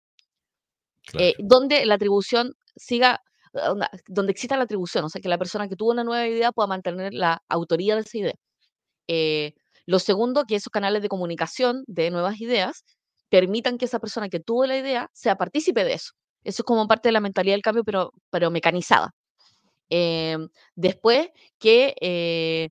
eh, 1.19 1.35
donde 1.39 1.85
la 1.87 1.95
atribución 1.95 2.53
siga, 2.77 3.21
eh, 3.55 3.61
donde 4.09 4.33
exista 4.33 4.57
la 4.57 4.65
atribución, 4.65 5.05
o 5.05 5.09
sea, 5.09 5.21
que 5.21 5.29
la 5.29 5.39
persona 5.39 5.69
que 5.69 5.77
tuvo 5.77 5.91
una 5.93 6.05
nueva 6.05 6.27
idea 6.27 6.53
pueda 6.53 6.67
mantener 6.69 7.13
la 7.15 7.43
autoría 7.49 7.95
de 7.95 8.03
esa 8.03 8.19
idea. 8.19 8.35
Eh, 9.09 9.55
lo 9.87 10.01
segundo, 10.01 10.45
que 10.47 10.57
esos 10.57 10.71
canales 10.73 11.03
de 11.03 11.09
comunicación 11.09 11.85
de 11.89 12.11
nuevas 12.11 12.41
ideas 12.41 12.85
permitan 13.31 13.79
que 13.79 13.87
esa 13.87 14.01
persona 14.01 14.29
que 14.29 14.41
tuvo 14.41 14.67
la 14.67 14.79
idea 14.79 15.11
sea 15.15 15.37
partícipe 15.37 15.85
de 15.85 15.95
eso. 15.95 16.13
Eso 16.45 16.63
es 16.63 16.67
como 16.67 16.87
parte 16.89 17.09
de 17.09 17.13
la 17.13 17.21
mentalidad 17.21 17.55
del 17.55 17.63
cambio, 17.63 17.85
pero, 17.85 18.13
pero 18.31 18.51
mecanizada. 18.51 19.15
Eh, 19.91 20.39
después, 20.75 21.31
que, 21.59 21.95
eh, 22.01 22.71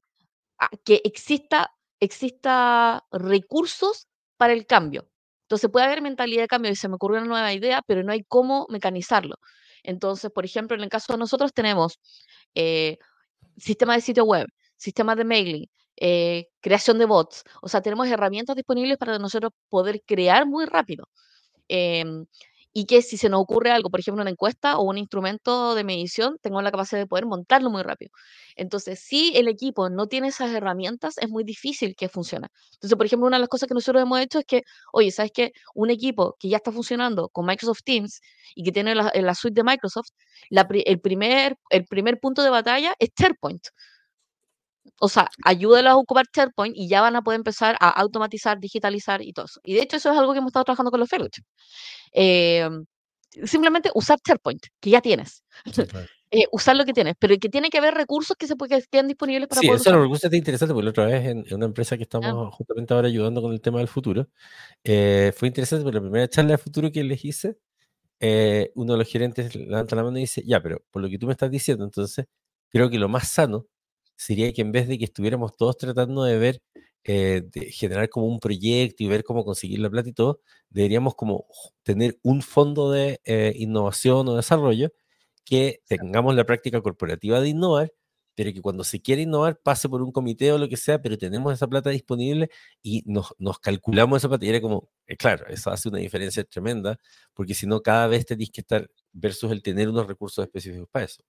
que 0.83 1.01
exista, 1.03 1.71
exista 1.99 3.05
recursos 3.11 4.07
para 4.37 4.53
el 4.53 4.65
cambio. 4.65 5.07
Entonces 5.43 5.69
puede 5.69 5.85
haber 5.85 6.01
mentalidad 6.01 6.43
de 6.43 6.47
cambio 6.47 6.71
y 6.71 6.75
se 6.75 6.87
me 6.87 6.95
ocurrió 6.95 7.19
una 7.19 7.27
nueva 7.27 7.53
idea, 7.53 7.81
pero 7.85 8.03
no 8.03 8.13
hay 8.13 8.23
cómo 8.23 8.67
mecanizarlo. 8.69 9.35
Entonces, 9.83 10.31
por 10.31 10.45
ejemplo, 10.45 10.77
en 10.77 10.83
el 10.83 10.89
caso 10.89 11.13
de 11.13 11.19
nosotros 11.19 11.53
tenemos 11.53 11.99
eh, 12.55 12.97
sistema 13.57 13.95
de 13.95 14.01
sitio 14.01 14.25
web, 14.25 14.47
sistema 14.77 15.15
de 15.15 15.25
mailing, 15.25 15.67
eh, 15.97 16.47
creación 16.61 16.97
de 16.99 17.05
bots. 17.05 17.43
O 17.61 17.67
sea, 17.69 17.81
tenemos 17.81 18.07
herramientas 18.07 18.55
disponibles 18.55 18.97
para 18.97 19.19
nosotros 19.19 19.51
poder 19.69 20.01
crear 20.05 20.45
muy 20.47 20.65
rápido. 20.65 21.05
Em, 21.67 22.25
y 22.73 22.85
que 22.85 23.01
si 23.01 23.17
se 23.17 23.29
nos 23.29 23.41
ocurre 23.41 23.71
algo, 23.71 23.89
por 23.89 23.99
ejemplo, 23.99 24.21
una 24.21 24.31
encuesta 24.31 24.77
o 24.77 24.83
un 24.83 24.97
instrumento 24.97 25.75
de 25.75 25.83
medición, 25.83 26.37
tengo 26.41 26.61
la 26.61 26.71
capacidad 26.71 26.99
de 27.01 27.07
poder 27.07 27.25
montarlo 27.25 27.69
muy 27.69 27.83
rápido. 27.83 28.11
Entonces, 28.55 28.99
si 28.99 29.35
el 29.35 29.47
equipo 29.47 29.89
no 29.89 30.07
tiene 30.07 30.29
esas 30.29 30.51
herramientas, 30.51 31.17
es 31.17 31.29
muy 31.29 31.43
difícil 31.43 31.95
que 31.95 32.09
funcione. 32.09 32.47
Entonces, 32.73 32.97
por 32.97 33.05
ejemplo, 33.05 33.27
una 33.27 33.37
de 33.37 33.41
las 33.41 33.49
cosas 33.49 33.67
que 33.67 33.73
nosotros 33.73 34.01
hemos 34.01 34.19
hecho 34.19 34.39
es 34.39 34.45
que, 34.45 34.63
oye, 34.93 35.11
¿sabes 35.11 35.31
qué? 35.33 35.51
Un 35.75 35.89
equipo 35.89 36.35
que 36.39 36.49
ya 36.49 36.57
está 36.57 36.71
funcionando 36.71 37.29
con 37.29 37.45
Microsoft 37.45 37.81
Teams 37.83 38.21
y 38.55 38.63
que 38.63 38.71
tiene 38.71 38.95
la, 38.95 39.35
suite 39.35 39.55
de 39.55 39.63
Microsoft, 39.63 40.09
el 40.49 40.99
primer 40.99 42.19
punto 42.19 42.43
de 42.43 42.49
batalla 42.49 42.93
es 42.99 43.09
SharePoint. 43.17 43.67
O 44.99 45.09
sea, 45.09 45.29
ayúdalos 45.43 45.91
a 45.91 45.95
ocupar 45.97 46.25
SharePoint 46.35 46.75
y 46.77 46.87
ya 46.89 47.01
van 47.01 47.15
a 47.15 47.21
poder 47.23 47.37
empezar 47.39 47.75
a 47.79 47.89
automatizar, 47.89 48.59
digitalizar 48.59 49.21
y 49.21 49.33
todo 49.33 49.45
eso. 49.45 49.59
Y 49.63 49.73
de 49.75 49.81
hecho, 49.83 49.97
eso 49.97 50.11
es 50.11 50.17
algo 50.17 50.33
que 50.33 50.39
hemos 50.39 50.49
estado 50.49 50.65
trabajando 50.65 50.91
con 50.91 50.99
los 50.99 51.09
fellowships. 51.09 51.47
Eh, 52.13 52.67
simplemente 53.45 53.91
usar 53.95 54.19
SharePoint, 54.25 54.65
que 54.79 54.89
ya 54.89 55.01
tienes. 55.01 55.43
Sí, 55.71 55.85
claro. 55.87 56.07
Eh, 56.33 56.45
usar 56.53 56.77
lo 56.77 56.85
que 56.85 56.93
tienes, 56.93 57.15
pero 57.19 57.35
que 57.37 57.49
tiene 57.49 57.69
que 57.69 57.77
haber 57.77 57.93
recursos 57.93 58.37
que 58.37 58.47
se 58.47 58.55
que 58.55 58.81
queden 58.89 59.07
disponibles 59.09 59.49
para 59.49 59.59
Sí, 59.59 59.67
poder 59.67 59.81
eso 59.81 59.89
es 59.89 59.95
lo 59.95 60.09
usar. 60.09 60.21
que 60.21 60.27
es 60.27 60.33
interesante, 60.33 60.73
porque 60.73 60.85
la 60.85 60.89
otra 60.91 61.05
vez 61.05 61.25
en, 61.25 61.39
en 61.45 61.55
una 61.55 61.65
empresa 61.65 61.97
que 61.97 62.03
Ah, 62.03 62.05
estamos 62.05 62.55
justamente 62.55 62.93
ahora 62.93 63.07
ayudando 63.09 63.41
con 63.41 63.51
el 63.51 63.59
tema 63.61 63.79
del 63.79 63.89
futuro, 63.89 64.29
eh, 64.83 65.33
fue 65.35 65.49
interesante 65.49 65.83
porque 65.83 65.95
la 65.97 66.01
primera 66.01 66.29
charla 66.29 66.51
de 66.53 66.57
futuro 66.57 66.91
que 66.91 67.03
les 67.03 67.25
hice, 67.25 67.57
eh, 68.19 68.71
uno 68.75 68.93
de 68.93 68.99
los 68.99 69.09
gerentes 69.09 69.55
levanta 69.55 69.95
la 69.95 70.03
mano 70.03 70.17
y 70.17 70.21
dice, 70.21 70.43
ya, 70.45 70.61
pero 70.63 70.83
por 70.91 71.01
lo 71.03 71.09
que 71.09 71.17
tú 71.19 71.27
me 71.27 71.33
estás 71.33 71.51
diciendo, 71.51 71.85
entonces, 71.85 72.25
creo 72.69 72.89
que 72.89 72.99
lo 72.99 73.09
más 73.09 73.27
sano 73.29 73.67
sería 74.15 74.53
que 74.53 74.61
en 74.61 74.71
vez 74.71 74.87
de 74.87 74.97
que 74.97 75.05
estuviéramos 75.05 75.55
todos 75.57 75.77
tratando 75.77 76.23
de 76.23 76.37
ver, 76.37 76.61
eh, 77.03 77.43
de 77.51 77.71
generar 77.71 78.09
como 78.09 78.27
un 78.27 78.39
proyecto 78.39 79.03
y 79.03 79.07
ver 79.07 79.23
cómo 79.23 79.43
conseguir 79.45 79.79
la 79.79 79.89
plata 79.89 80.09
y 80.09 80.13
todo, 80.13 80.41
deberíamos 80.69 81.15
como 81.15 81.45
tener 81.83 82.19
un 82.23 82.41
fondo 82.41 82.91
de 82.91 83.19
eh, 83.25 83.53
innovación 83.57 84.27
o 84.27 84.35
desarrollo 84.35 84.89
que 85.45 85.81
tengamos 85.87 86.35
la 86.35 86.45
práctica 86.45 86.81
corporativa 86.81 87.41
de 87.41 87.49
innovar, 87.49 87.91
pero 88.35 88.53
que 88.53 88.61
cuando 88.61 88.83
se 88.83 89.01
quiere 89.01 89.23
innovar 89.23 89.59
pase 89.61 89.89
por 89.89 90.01
un 90.01 90.11
comité 90.11 90.51
o 90.51 90.57
lo 90.57 90.69
que 90.69 90.77
sea, 90.77 91.01
pero 91.01 91.17
tenemos 91.17 91.53
esa 91.53 91.67
plata 91.67 91.89
disponible 91.89 92.49
y 92.81 93.03
nos, 93.05 93.33
nos 93.39 93.59
calculamos 93.59 94.17
esa 94.19 94.29
plata. 94.29 94.45
Y 94.45 94.49
era 94.49 94.61
como, 94.61 94.89
eh, 95.07 95.17
claro, 95.17 95.45
eso 95.47 95.69
hace 95.71 95.89
una 95.89 95.99
diferencia 95.99 96.43
tremenda, 96.45 96.97
porque 97.33 97.53
si 97.55 97.67
no, 97.67 97.81
cada 97.81 98.07
vez 98.07 98.25
tenéis 98.25 98.51
que 98.51 98.61
estar 98.61 98.89
versus 99.11 99.51
el 99.51 99.61
tener 99.63 99.89
unos 99.89 100.07
recursos 100.07 100.43
específicos 100.45 100.87
para 100.91 101.05
eso. 101.05 101.23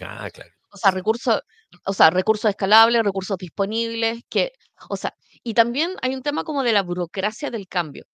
Ah, 0.00 0.30
claro. 0.32 0.52
O 0.76 0.78
sea, 0.78 0.90
recursos, 0.92 1.40
o 1.84 1.92
sea, 1.92 2.10
recursos 2.10 2.48
escalables, 2.50 3.02
recursos 3.02 3.36
disponibles, 3.38 4.20
que, 4.28 4.52
o 4.90 4.96
sea, 4.96 5.14
y 5.42 5.54
también 5.54 5.96
hay 6.02 6.14
un 6.14 6.22
tema 6.22 6.44
como 6.44 6.62
de 6.62 6.72
la 6.72 6.82
burocracia 6.82 7.50
del 7.50 7.66
cambio. 7.68 8.04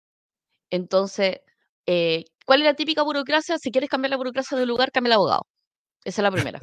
Entonces, 0.71 1.39
eh, 1.87 2.25
¿cuál 2.47 2.61
es 2.63 2.67
la 2.67 2.75
típica 2.75 3.03
burocracia? 3.03 3.59
Si 3.59 3.71
quieres 3.73 3.91
cambiar 3.91 4.11
la 4.11 4.17
burocracia 4.19 4.57
de 4.57 4.65
un 4.65 4.71
lugar, 4.71 4.93
cambia 4.93 5.09
el 5.11 5.15
abogado. 5.15 5.47
Esa 6.05 6.23
es 6.23 6.25
la 6.25 6.31
primera. 6.33 6.61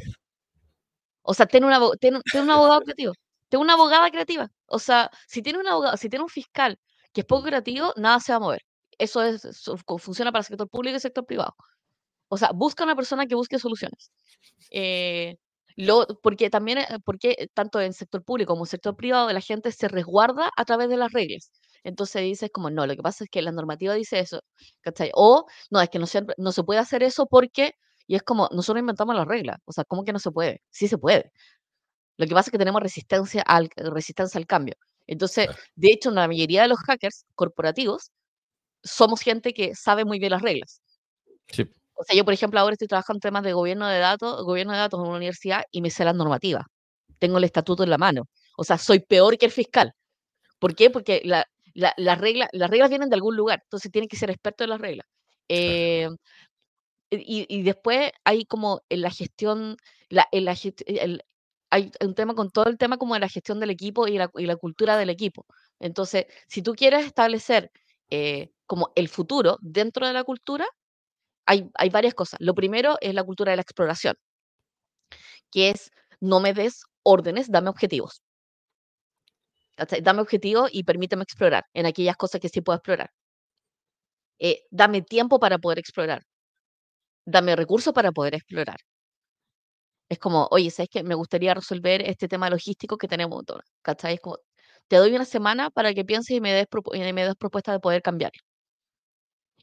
O 1.23 1.33
sea, 1.33 1.45
ten, 1.45 1.63
un 1.63 1.71
abo- 1.73 1.95
ten, 1.99 2.19
ten 2.31 2.41
un 2.43 2.49
abogado 2.51 2.81
creativo, 2.81 3.13
ten 3.49 3.59
una 3.59 3.73
abogada 3.73 4.09
creativa. 4.09 4.47
O 4.67 4.79
sea, 4.79 5.09
si 5.27 5.41
tiene 5.41 5.59
un 5.59 5.67
abogado, 5.67 5.97
si 5.97 6.09
tiene 6.09 6.23
un 6.23 6.29
fiscal 6.29 6.77
que 7.13 7.21
es 7.21 7.27
poco 7.27 7.43
creativo, 7.43 7.93
nada 7.97 8.19
se 8.19 8.31
va 8.31 8.37
a 8.37 8.39
mover. 8.39 8.61
Eso 8.97 9.21
es, 9.23 9.45
eso 9.45 9.77
fu- 9.77 9.97
funciona 9.99 10.31
para 10.31 10.41
el 10.41 10.45
sector 10.45 10.69
público 10.69 10.93
y 10.93 10.95
el 10.95 11.01
sector 11.01 11.25
privado. 11.25 11.55
O 12.29 12.37
sea, 12.37 12.51
busca 12.53 12.83
una 12.83 12.95
persona 12.95 13.27
que 13.27 13.35
busque 13.35 13.59
soluciones. 13.59 14.11
Eh, 14.71 15.37
lo, 15.79 16.05
porque 16.21 16.49
también, 16.49 16.79
eh, 16.79 16.85
porque 17.05 17.49
tanto 17.53 17.79
en 17.79 17.87
el 17.87 17.93
sector 17.93 18.21
público 18.21 18.51
como 18.51 18.63
en 18.63 18.67
el 18.67 18.69
sector 18.69 18.97
privado, 18.97 19.31
la 19.31 19.39
gente 19.39 19.71
se 19.71 19.87
resguarda 19.87 20.51
a 20.57 20.65
través 20.65 20.89
de 20.89 20.97
las 20.97 21.13
reglas. 21.13 21.51
Entonces 21.85 22.21
dices 22.21 22.49
como, 22.53 22.69
no, 22.69 22.85
lo 22.85 22.95
que 22.97 23.01
pasa 23.01 23.23
es 23.23 23.29
que 23.29 23.41
la 23.41 23.53
normativa 23.53 23.93
dice 23.93 24.19
eso, 24.19 24.41
¿cachai? 24.81 25.11
O, 25.15 25.45
no, 25.69 25.79
es 25.79 25.89
que 25.89 25.97
no 25.97 26.05
se, 26.05 26.23
no 26.37 26.51
se 26.51 26.63
puede 26.63 26.81
hacer 26.81 27.01
eso 27.01 27.27
porque, 27.27 27.75
y 28.07 28.15
es 28.15 28.23
como, 28.23 28.49
nosotros 28.51 28.81
inventamos 28.81 29.15
las 29.15 29.25
reglas, 29.25 29.57
o 29.63 29.71
sea, 29.71 29.85
¿cómo 29.85 30.03
que 30.03 30.11
no 30.11 30.19
se 30.19 30.31
puede? 30.31 30.61
Sí 30.69 30.89
se 30.89 30.97
puede. 30.97 31.31
Lo 32.17 32.27
que 32.27 32.33
pasa 32.33 32.49
es 32.49 32.51
que 32.51 32.57
tenemos 32.57 32.81
resistencia 32.81 33.41
al, 33.43 33.69
resistencia 33.77 34.37
al 34.37 34.47
cambio. 34.47 34.75
Entonces, 35.07 35.47
de 35.75 35.91
hecho, 35.93 36.11
la 36.11 36.27
mayoría 36.27 36.63
de 36.63 36.67
los 36.67 36.79
hackers 36.79 37.25
corporativos 37.35 38.11
somos 38.83 39.21
gente 39.21 39.53
que 39.53 39.75
sabe 39.75 40.03
muy 40.03 40.19
bien 40.19 40.31
las 40.31 40.41
reglas. 40.41 40.81
Sí, 41.47 41.63
O 41.99 42.03
sea, 42.05 42.15
yo, 42.15 42.23
por 42.25 42.33
ejemplo, 42.33 42.59
ahora 42.59 42.73
estoy 42.73 42.87
trabajando 42.87 43.17
en 43.17 43.21
temas 43.21 43.43
de 43.43 43.53
gobierno 43.53 43.87
de 43.87 43.99
datos, 43.99 44.43
gobierno 44.45 44.73
de 44.73 44.79
datos 44.79 44.99
en 45.01 45.07
una 45.07 45.17
universidad 45.17 45.63
y 45.71 45.81
me 45.81 45.89
sé 45.89 46.05
las 46.05 46.15
normativas. 46.15 46.65
Tengo 47.19 47.37
el 47.39 47.43
estatuto 47.45 47.83
en 47.83 47.89
la 47.89 47.97
mano. 47.97 48.23
O 48.57 48.63
sea, 48.63 48.77
soy 48.77 48.99
peor 49.01 49.37
que 49.37 49.45
el 49.47 49.51
fiscal. 49.51 49.93
¿Por 50.59 50.75
qué? 50.75 50.89
Porque 50.91 51.21
la, 51.25 51.45
la, 51.75 51.93
la 51.97 52.15
regla, 52.15 52.49
las 52.53 52.69
reglas 52.69 52.89
vienen 52.89 53.09
de 53.09 53.15
algún 53.15 53.35
lugar, 53.37 53.61
entonces 53.63 53.91
tienen 53.91 54.09
que 54.09 54.17
ser 54.17 54.29
expertos 54.31 54.65
en 54.65 54.71
las 54.71 54.81
reglas. 54.81 55.07
Eh, 55.49 56.09
y, 57.11 57.45
y 57.49 57.63
después 57.63 58.11
hay 58.23 58.45
como 58.45 58.81
en 58.89 59.01
la 59.01 59.11
gestión, 59.11 59.77
la, 60.09 60.27
en 60.31 60.45
la, 60.45 60.53
gest- 60.55 60.83
el- 60.87 61.23
hay 61.71 61.91
un 62.01 62.15
tema 62.15 62.33
con 62.35 62.49
todo 62.51 62.65
el 62.67 62.77
tema 62.77 62.97
como 62.97 63.13
de 63.15 63.19
la 63.21 63.29
gestión 63.29 63.59
del 63.59 63.69
equipo 63.71 64.07
y 64.07 64.17
la, 64.17 64.29
y 64.35 64.45
la 64.45 64.55
cultura 64.55 64.97
del 64.97 65.09
equipo. 65.09 65.45
Entonces, 65.79 66.25
si 66.47 66.61
tú 66.63 66.73
quieres 66.75 67.05
establecer 67.05 67.71
eh, 68.09 68.51
como 68.65 68.91
el 68.95 69.07
futuro 69.09 69.57
dentro 69.61 70.07
de 70.07 70.13
la 70.13 70.23
cultura, 70.23 70.65
hay, 71.49 71.89
varias 71.89 72.13
cosas. 72.13 72.39
Lo 72.39 72.53
primero 72.53 72.97
es 73.01 73.13
la 73.13 73.23
cultura 73.23 73.51
de 73.51 73.57
la 73.57 73.63
exploración, 73.63 74.15
que 75.51 75.69
es 75.71 75.91
no 76.19 76.39
me 76.39 76.53
des 76.53 76.83
órdenes, 77.03 77.49
dame 77.51 77.69
objetivos. 77.69 78.21
Dame 80.03 80.21
objetivo 80.21 80.67
y 80.71 80.83
permíteme 80.83 81.23
explorar 81.23 81.65
en 81.73 81.85
aquellas 81.87 82.17
cosas 82.17 82.39
que 82.41 82.49
sí 82.49 82.61
puedo 82.61 82.77
explorar. 82.77 83.09
Eh, 84.39 84.63
dame 84.71 85.01
tiempo 85.01 85.39
para 85.39 85.57
poder 85.59 85.79
explorar. 85.79 86.23
Dame 87.25 87.55
recursos 87.55 87.93
para 87.93 88.11
poder 88.11 88.35
explorar. 88.35 88.79
Es 90.09 90.19
como, 90.19 90.47
oye, 90.51 90.69
¿sabes 90.71 90.89
qué? 90.91 91.03
Me 91.03 91.15
gustaría 91.15 91.53
resolver 91.53 92.01
este 92.01 92.27
tema 92.27 92.49
logístico 92.49 92.97
que 92.97 93.07
tenemos, 93.07 93.43
¿cachai? 93.81 94.15
Es 94.15 94.21
como, 94.21 94.37
te 94.87 94.97
doy 94.97 95.15
una 95.15 95.25
semana 95.25 95.69
para 95.69 95.93
que 95.93 96.05
pienses 96.05 96.35
y 96.37 96.41
me 96.41 96.51
des, 96.53 96.67
y 96.93 97.13
me 97.13 97.25
des 97.25 97.35
propuestas 97.35 97.75
de 97.75 97.79
poder 97.79 98.01
cambiar. 98.01 98.31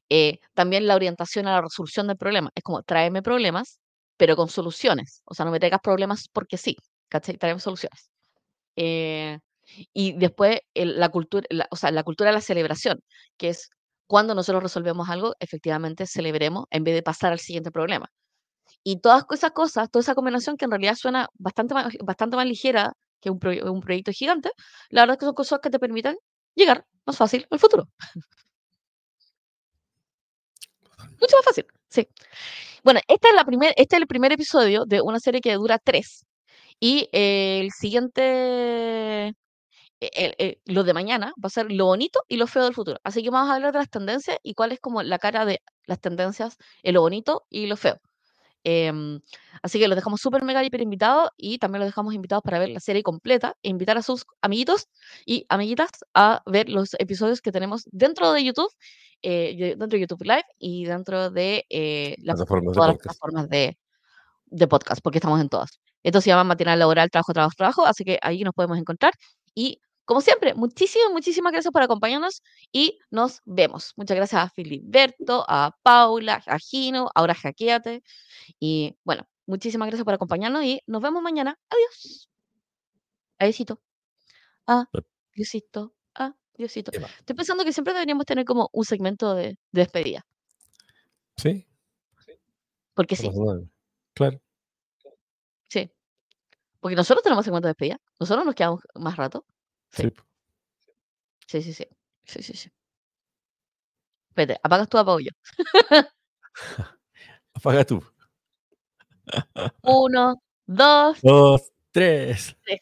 Eh, 0.08 0.38
también 0.54 0.86
la 0.86 0.94
orientación 0.96 1.46
a 1.46 1.52
la 1.52 1.62
resolución 1.62 2.06
del 2.06 2.16
problema. 2.16 2.50
Es 2.54 2.62
como, 2.62 2.82
tráeme 2.82 3.22
problemas, 3.22 3.80
pero 4.16 4.36
con 4.36 4.48
soluciones. 4.48 5.22
O 5.24 5.34
sea, 5.34 5.44
no 5.44 5.50
me 5.52 5.58
traigas 5.60 5.80
problemas 5.82 6.28
porque 6.32 6.56
sí, 6.56 6.76
¿cachai? 7.08 7.36
Tráeme 7.36 7.60
soluciones. 7.60 8.10
Eh, 8.76 9.38
y 9.92 10.14
después 10.18 10.60
la, 10.74 11.08
cultura, 11.10 11.46
o 11.70 11.76
sea, 11.76 11.90
la 11.90 12.04
cultura 12.04 12.30
de 12.30 12.34
la 12.34 12.40
celebración, 12.40 13.00
que 13.36 13.48
es 13.50 13.70
cuando 14.06 14.34
nosotros 14.34 14.62
resolvemos 14.62 15.08
algo, 15.08 15.34
efectivamente 15.40 16.06
celebremos 16.06 16.66
en 16.70 16.84
vez 16.84 16.94
de 16.94 17.02
pasar 17.02 17.32
al 17.32 17.40
siguiente 17.40 17.70
problema. 17.72 18.08
Y 18.84 19.00
todas 19.00 19.24
esas 19.32 19.52
cosas, 19.52 19.90
toda 19.90 20.02
esa 20.02 20.14
combinación 20.14 20.56
que 20.56 20.66
en 20.66 20.70
realidad 20.70 20.94
suena 20.96 21.28
bastante 21.34 21.74
más, 21.74 21.92
bastante 22.04 22.36
más 22.36 22.46
ligera 22.46 22.92
que 23.20 23.30
un, 23.30 23.40
un 23.68 23.80
proyecto 23.80 24.12
gigante, 24.12 24.50
la 24.90 25.02
verdad 25.02 25.14
es 25.14 25.20
que 25.20 25.26
son 25.26 25.34
cosas 25.34 25.60
que 25.62 25.70
te 25.70 25.78
permiten 25.78 26.16
llegar 26.54 26.86
más 27.06 27.16
fácil 27.16 27.46
al 27.50 27.58
futuro. 27.58 27.88
Mucho 31.20 31.36
más 31.36 31.44
fácil, 31.44 31.66
sí. 31.88 32.08
Bueno, 32.84 33.00
este 33.08 33.28
es, 33.28 33.34
la 33.34 33.44
primer, 33.44 33.72
este 33.76 33.96
es 33.96 34.02
el 34.02 34.06
primer 34.06 34.32
episodio 34.32 34.84
de 34.86 35.00
una 35.00 35.20
serie 35.20 35.40
que 35.40 35.54
dura 35.54 35.78
tres. 35.78 36.24
Y 36.80 37.08
el 37.12 37.70
siguiente, 37.72 39.34
e, 40.00 40.58
lo 40.66 40.84
de 40.84 40.94
mañana 40.94 41.32
va 41.42 41.48
a 41.48 41.50
ser 41.50 41.72
lo 41.72 41.86
bonito 41.86 42.20
y 42.28 42.36
lo 42.36 42.46
feo 42.46 42.64
del 42.64 42.74
futuro. 42.74 42.98
Así 43.04 43.22
que 43.22 43.30
vamos 43.30 43.50
a 43.50 43.54
hablar 43.56 43.72
de 43.72 43.78
las 43.80 43.90
tendencias 43.90 44.38
y 44.42 44.54
cuál 44.54 44.72
es 44.72 44.80
como 44.80 45.02
la 45.02 45.18
cara 45.18 45.44
de 45.46 45.60
las 45.86 46.00
tendencias 46.00 46.56
en 46.82 46.94
lo 46.94 47.00
bonito 47.00 47.46
y 47.50 47.66
lo 47.66 47.76
feo. 47.76 48.00
Em, 48.68 49.20
así 49.62 49.78
que 49.78 49.86
los 49.86 49.94
dejamos 49.94 50.20
súper 50.20 50.42
mega 50.42 50.64
hiper 50.64 50.80
invitados 50.80 51.30
y 51.36 51.58
también 51.58 51.80
los 51.80 51.88
dejamos 51.88 52.14
invitados 52.14 52.42
para 52.42 52.58
ver 52.58 52.70
la 52.70 52.80
serie 52.80 53.04
completa 53.04 53.56
e 53.62 53.68
invitar 53.68 53.96
a 53.96 54.02
sus 54.02 54.24
amiguitos 54.42 54.88
y 55.24 55.46
amiguitas 55.48 55.90
a 56.14 56.42
ver 56.46 56.68
los 56.68 56.94
episodios 56.98 57.40
que 57.40 57.52
tenemos 57.52 57.84
dentro 57.92 58.32
de 58.32 58.42
YouTube, 58.44 58.70
eh, 59.22 59.74
dentro 59.78 59.96
de 59.96 60.00
YouTube 60.00 60.22
Live 60.22 60.44
y 60.58 60.84
dentro 60.84 61.30
de 61.30 61.64
eh, 61.70 62.16
las, 62.22 62.44
todas 62.44 62.64
las 62.64 62.98
plataformas 62.98 63.48
de, 63.48 63.78
de 64.46 64.68
podcast, 64.68 65.00
porque 65.02 65.18
estamos 65.18 65.40
en 65.40 65.48
todas. 65.48 65.80
Esto 66.02 66.20
se 66.20 66.28
llama 66.30 66.44
Matinal 66.44 66.78
Laboral, 66.78 67.10
Trabajo, 67.10 67.32
Trabajo, 67.32 67.54
Trabajo, 67.56 67.86
así 67.86 68.04
que 68.04 68.18
ahí 68.22 68.44
nos 68.44 68.54
podemos 68.54 68.78
encontrar. 68.78 69.12
Y 69.54 69.80
como 70.06 70.20
siempre, 70.20 70.54
muchísimas, 70.54 71.10
muchísimas 71.10 71.52
gracias 71.52 71.72
por 71.72 71.82
acompañarnos 71.82 72.42
y 72.72 72.98
nos 73.10 73.40
vemos. 73.44 73.92
Muchas 73.96 74.16
gracias 74.16 74.40
a 74.40 74.50
Filiberto, 74.50 75.44
a 75.48 75.72
Paula, 75.82 76.42
a 76.46 76.58
Gino, 76.58 77.10
ahora 77.14 77.34
Jaqueate. 77.34 78.04
Y 78.60 78.96
bueno, 79.02 79.26
muchísimas 79.46 79.88
gracias 79.88 80.04
por 80.04 80.14
acompañarnos 80.14 80.62
y 80.62 80.80
nos 80.86 81.02
vemos 81.02 81.22
mañana. 81.22 81.58
Adiós. 81.70 82.30
Adiósito. 83.38 83.80
Adiósito. 84.66 85.92
Adiósito. 86.14 86.45
Estoy 86.58 87.36
pensando 87.36 87.64
que 87.64 87.72
siempre 87.72 87.92
deberíamos 87.92 88.24
tener 88.24 88.44
como 88.44 88.68
un 88.72 88.84
segmento 88.84 89.34
de, 89.34 89.58
despedida. 89.72 90.24
Sí. 91.36 91.66
Porque 92.94 93.14
sí. 93.14 93.30
Claro. 94.14 94.40
Sí. 95.68 95.90
Porque 96.80 96.96
nosotros 96.96 97.22
tenemos 97.22 97.44
segmento 97.44 97.66
de 97.66 97.70
despedida. 97.70 98.00
Nosotros 98.18 98.46
nos 98.46 98.54
quedamos 98.54 98.80
más 98.94 99.16
rato. 99.16 99.44
Sí. 99.90 100.10
Sí, 101.46 101.62
sí, 101.62 101.72
sí. 101.72 101.86
Sí, 102.24 102.42
sí, 102.42 102.54
sí. 102.54 102.70
Espérate, 104.30 104.60
apagas 104.62 104.88
tú, 104.88 104.98
apago 104.98 105.20
yo. 105.20 105.30
Apaga 107.54 107.84
tú. 107.84 108.02
Uno, 109.82 110.42
dos. 110.66 111.18
Dos, 111.22 111.72
tres. 111.90 112.56
Tres. 112.64 112.80